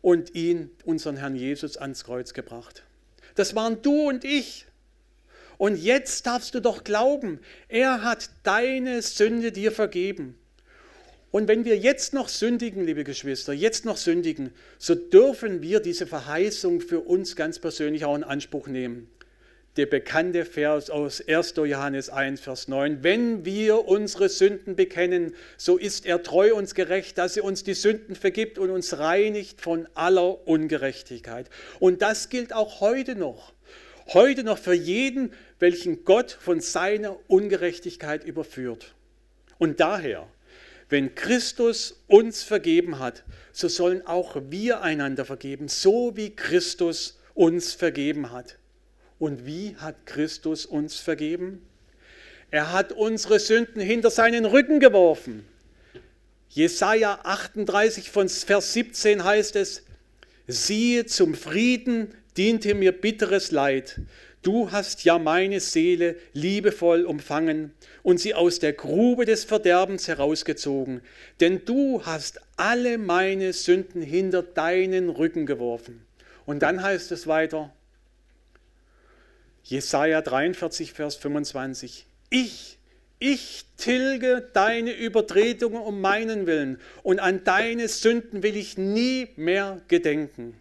und 0.00 0.34
ihn, 0.34 0.70
unseren 0.84 1.16
Herrn 1.16 1.36
Jesus, 1.36 1.76
ans 1.76 2.04
Kreuz 2.04 2.34
gebracht. 2.34 2.82
Das 3.34 3.54
waren 3.54 3.80
du 3.82 4.08
und 4.08 4.24
ich. 4.24 4.66
Und 5.58 5.76
jetzt 5.76 6.26
darfst 6.26 6.54
du 6.54 6.60
doch 6.60 6.82
glauben, 6.82 7.38
er 7.68 8.02
hat 8.02 8.30
deine 8.42 9.00
Sünde 9.00 9.52
dir 9.52 9.70
vergeben. 9.70 10.36
Und 11.30 11.48
wenn 11.48 11.64
wir 11.64 11.78
jetzt 11.78 12.12
noch 12.12 12.28
sündigen, 12.28 12.84
liebe 12.84 13.04
Geschwister, 13.04 13.52
jetzt 13.52 13.84
noch 13.84 13.96
sündigen, 13.96 14.52
so 14.78 14.94
dürfen 14.94 15.62
wir 15.62 15.80
diese 15.80 16.06
Verheißung 16.06 16.80
für 16.80 17.00
uns 17.00 17.36
ganz 17.36 17.58
persönlich 17.58 18.04
auch 18.04 18.16
in 18.16 18.24
Anspruch 18.24 18.66
nehmen. 18.66 19.08
Der 19.76 19.86
bekannte 19.86 20.44
Vers 20.44 20.90
aus 20.90 21.26
1. 21.26 21.54
Johannes 21.56 22.10
1, 22.10 22.42
Vers 22.42 22.68
9. 22.68 23.02
Wenn 23.02 23.46
wir 23.46 23.86
unsere 23.88 24.28
Sünden 24.28 24.76
bekennen, 24.76 25.34
so 25.56 25.78
ist 25.78 26.04
er 26.04 26.22
treu 26.22 26.54
uns 26.54 26.74
gerecht, 26.74 27.16
dass 27.16 27.38
er 27.38 27.44
uns 27.44 27.64
die 27.64 27.72
Sünden 27.72 28.14
vergibt 28.14 28.58
und 28.58 28.68
uns 28.68 28.98
reinigt 28.98 29.62
von 29.62 29.88
aller 29.94 30.46
Ungerechtigkeit. 30.46 31.48
Und 31.80 32.02
das 32.02 32.28
gilt 32.28 32.52
auch 32.52 32.80
heute 32.80 33.16
noch. 33.16 33.54
Heute 34.08 34.44
noch 34.44 34.58
für 34.58 34.74
jeden, 34.74 35.32
welchen 35.58 36.04
Gott 36.04 36.32
von 36.32 36.60
seiner 36.60 37.16
Ungerechtigkeit 37.28 38.24
überführt. 38.24 38.94
Und 39.58 39.80
daher 39.80 40.28
wenn 40.92 41.14
Christus 41.14 42.02
uns 42.06 42.42
vergeben 42.42 42.98
hat, 42.98 43.24
so 43.50 43.66
sollen 43.68 44.06
auch 44.06 44.36
wir 44.50 44.82
einander 44.82 45.24
vergeben, 45.24 45.68
so 45.68 46.18
wie 46.18 46.36
Christus 46.36 47.18
uns 47.32 47.72
vergeben 47.72 48.30
hat. 48.30 48.58
Und 49.22 49.46
wie 49.46 49.76
hat 49.76 50.04
Christus 50.04 50.66
uns 50.66 50.96
vergeben? 50.96 51.64
Er 52.50 52.72
hat 52.72 52.90
unsere 52.90 53.38
Sünden 53.38 53.80
hinter 53.80 54.10
seinen 54.10 54.44
Rücken 54.44 54.80
geworfen. 54.80 55.46
Jesaja 56.48 57.20
38 57.22 58.10
von 58.10 58.28
Vers 58.28 58.72
17 58.72 59.22
heißt 59.22 59.54
es: 59.54 59.84
Siehe, 60.48 61.06
zum 61.06 61.36
Frieden 61.36 62.12
diente 62.36 62.74
mir 62.74 62.90
bitteres 62.90 63.52
Leid. 63.52 64.00
Du 64.42 64.72
hast 64.72 65.04
ja 65.04 65.20
meine 65.20 65.60
Seele 65.60 66.16
liebevoll 66.32 67.04
umfangen 67.04 67.72
und 68.02 68.18
sie 68.18 68.34
aus 68.34 68.58
der 68.58 68.72
Grube 68.72 69.24
des 69.24 69.44
Verderbens 69.44 70.08
herausgezogen, 70.08 71.00
denn 71.38 71.64
du 71.64 72.04
hast 72.04 72.40
alle 72.56 72.98
meine 72.98 73.52
Sünden 73.52 74.02
hinter 74.02 74.42
deinen 74.42 75.10
Rücken 75.10 75.46
geworfen. 75.46 76.04
Und 76.44 76.64
dann 76.64 76.82
heißt 76.82 77.12
es 77.12 77.28
weiter, 77.28 77.72
Jesaja 79.64 80.20
43, 80.22 80.92
Vers 80.92 81.16
25, 81.16 82.06
ich, 82.30 82.78
ich 83.18 83.64
tilge 83.76 84.48
deine 84.52 84.92
Übertretungen 84.92 85.80
um 85.80 86.00
meinen 86.00 86.46
Willen 86.46 86.80
und 87.02 87.20
an 87.20 87.44
deine 87.44 87.88
Sünden 87.88 88.42
will 88.42 88.56
ich 88.56 88.76
nie 88.76 89.28
mehr 89.36 89.80
gedenken. 89.88 90.60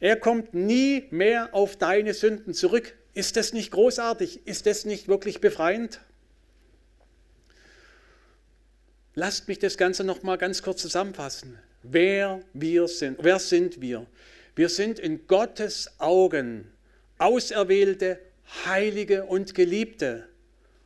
Er 0.00 0.16
kommt 0.16 0.52
nie 0.52 1.04
mehr 1.10 1.54
auf 1.54 1.76
deine 1.76 2.12
Sünden 2.12 2.52
zurück. 2.52 2.94
Ist 3.14 3.36
das 3.36 3.52
nicht 3.54 3.70
großartig? 3.70 4.46
Ist 4.46 4.66
das 4.66 4.84
nicht 4.84 5.08
wirklich 5.08 5.40
befreiend? 5.40 6.00
Lasst 9.14 9.48
mich 9.48 9.60
das 9.60 9.78
Ganze 9.78 10.04
noch 10.04 10.22
mal 10.22 10.36
ganz 10.36 10.62
kurz 10.62 10.82
zusammenfassen. 10.82 11.58
Wer 11.82 12.42
wir 12.52 12.88
sind, 12.88 13.18
wer 13.22 13.38
sind 13.38 13.80
wir? 13.80 14.06
Wir 14.56 14.68
sind 14.68 14.98
in 14.98 15.26
Gottes 15.26 15.92
Augen 15.98 16.73
auserwählte, 17.18 18.18
heilige 18.64 19.24
und 19.24 19.54
geliebte. 19.54 20.28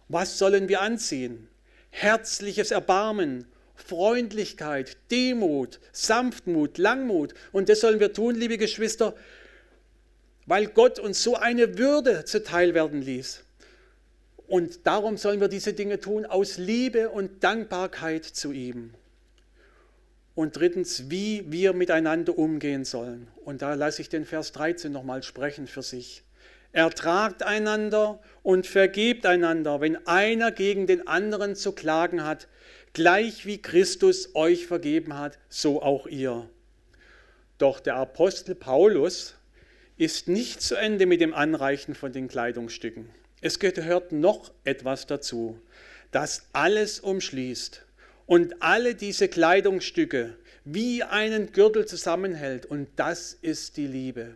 Was 0.09 0.39
sollen 0.39 0.69
wir 0.69 0.81
anziehen? 0.81 1.49
Herzliches 1.91 2.71
Erbarmen, 2.71 3.47
Freundlichkeit, 3.75 4.97
Demut, 5.11 5.81
Sanftmut, 5.93 6.79
Langmut. 6.79 7.35
Und 7.53 7.69
das 7.69 7.81
sollen 7.81 8.01
wir 8.01 8.13
tun, 8.13 8.35
liebe 8.35 8.59
Geschwister, 8.59 9.15
weil 10.47 10.67
Gott 10.67 10.99
uns 10.99 11.23
so 11.23 11.37
eine 11.37 11.79
Würde 11.79 12.25
zuteil 12.25 12.75
werden 12.75 13.03
ließ. 13.03 13.45
Und 14.47 14.87
darum 14.87 15.19
sollen 15.19 15.41
wir 15.41 15.49
diese 15.49 15.75
Dinge 15.75 16.01
tun 16.01 16.25
aus 16.25 16.57
Liebe 16.57 17.11
und 17.11 17.45
Dankbarkeit 17.45 18.25
zu 18.25 18.53
ihm. 18.53 18.95
Und 20.39 20.57
drittens, 20.57 21.11
wie 21.11 21.43
wir 21.49 21.73
miteinander 21.73 22.39
umgehen 22.39 22.85
sollen. 22.85 23.27
Und 23.45 23.61
da 23.61 23.75
lasse 23.75 24.03
ich 24.03 24.09
den 24.09 24.25
Vers 24.25 24.53
13 24.53 24.93
nochmal 24.93 25.25
sprechen 25.25 25.67
für 25.67 25.83
sich. 25.83 26.23
Ertragt 26.71 27.43
einander 27.43 28.21
und 28.45 28.65
vergebt 28.65 29.27
einander, 29.27 29.81
wenn 29.81 30.07
einer 30.07 30.53
gegen 30.53 30.87
den 30.87 31.09
anderen 31.09 31.57
zu 31.57 31.73
klagen 31.73 32.23
hat 32.23 32.47
gleich 32.93 33.47
wie 33.47 33.61
Christus 33.61 34.37
euch 34.37 34.69
vergeben 34.69 35.19
hat, 35.19 35.41
so 35.49 35.83
auch 35.83 36.07
ihr. 36.07 36.49
Doch 37.59 37.81
der 37.81 37.97
Apostel 37.97 38.55
Paulus 38.55 39.35
ist 39.97 40.29
nicht 40.29 40.63
zu 40.63 40.77
Ende 40.77 41.07
mit 41.07 41.21
dem 41.21 41.35
Anreichen 41.35 41.97
von 41.97 42.13
den 42.13 42.29
Kleidungsstücken. 42.29 43.11
Es 43.41 43.59
gehört 43.59 44.13
noch 44.13 44.53
etwas 44.63 45.09
dazu, 45.09 45.61
das 46.13 46.47
alles 46.53 47.01
umschließt 47.01 47.88
und 48.29 48.63
alle 48.63 48.95
diese 48.95 49.27
Kleidungsstücke 49.27 50.35
wie 50.65 51.03
einen 51.03 51.51
Gürtel 51.51 51.87
zusammenhält. 51.87 52.67
Und 52.67 52.89
das 52.97 53.33
ist 53.33 53.79
die 53.79 53.87
Liebe. 53.87 54.35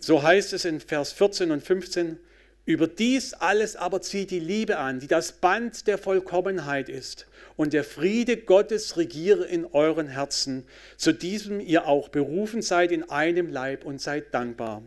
So 0.00 0.24
heißt 0.24 0.52
es 0.52 0.64
in 0.64 0.80
Vers 0.80 1.12
14 1.12 1.52
und 1.52 1.62
15, 1.62 2.18
über 2.64 2.88
dies 2.88 3.32
alles 3.34 3.76
aber 3.76 4.02
zieht 4.02 4.32
die 4.32 4.40
Liebe 4.40 4.78
an, 4.78 4.98
die 4.98 5.06
das 5.06 5.30
Band 5.32 5.86
der 5.86 5.98
Vollkommenheit 5.98 6.88
ist. 6.88 7.26
Und 7.56 7.72
der 7.72 7.84
Friede 7.84 8.36
Gottes 8.36 8.96
regiere 8.96 9.44
in 9.44 9.64
euren 9.64 10.08
Herzen, 10.08 10.64
zu 10.96 11.12
diesem 11.12 11.60
ihr 11.60 11.86
auch 11.86 12.08
berufen 12.08 12.60
seid 12.60 12.90
in 12.90 13.08
einem 13.08 13.50
Leib 13.50 13.84
und 13.84 14.00
seid 14.00 14.34
dankbar. 14.34 14.82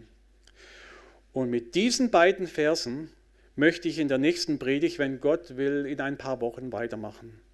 Und 1.32 1.50
mit 1.50 1.76
diesen 1.76 2.12
beiden 2.12 2.48
Versen 2.48 3.12
möchte 3.56 3.88
ich 3.88 3.98
in 3.98 4.10
der 4.10 4.18
nächsten 4.18 4.60
Predigt, 4.60 5.00
wenn 5.00 5.22
Gott 5.22 5.56
will, 5.56 5.86
in 5.86 6.02
ein 6.02 6.18
paar 6.18 6.42
Wochen 6.42 6.74
weitermachen. 6.74 7.45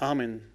Amen. 0.00 0.49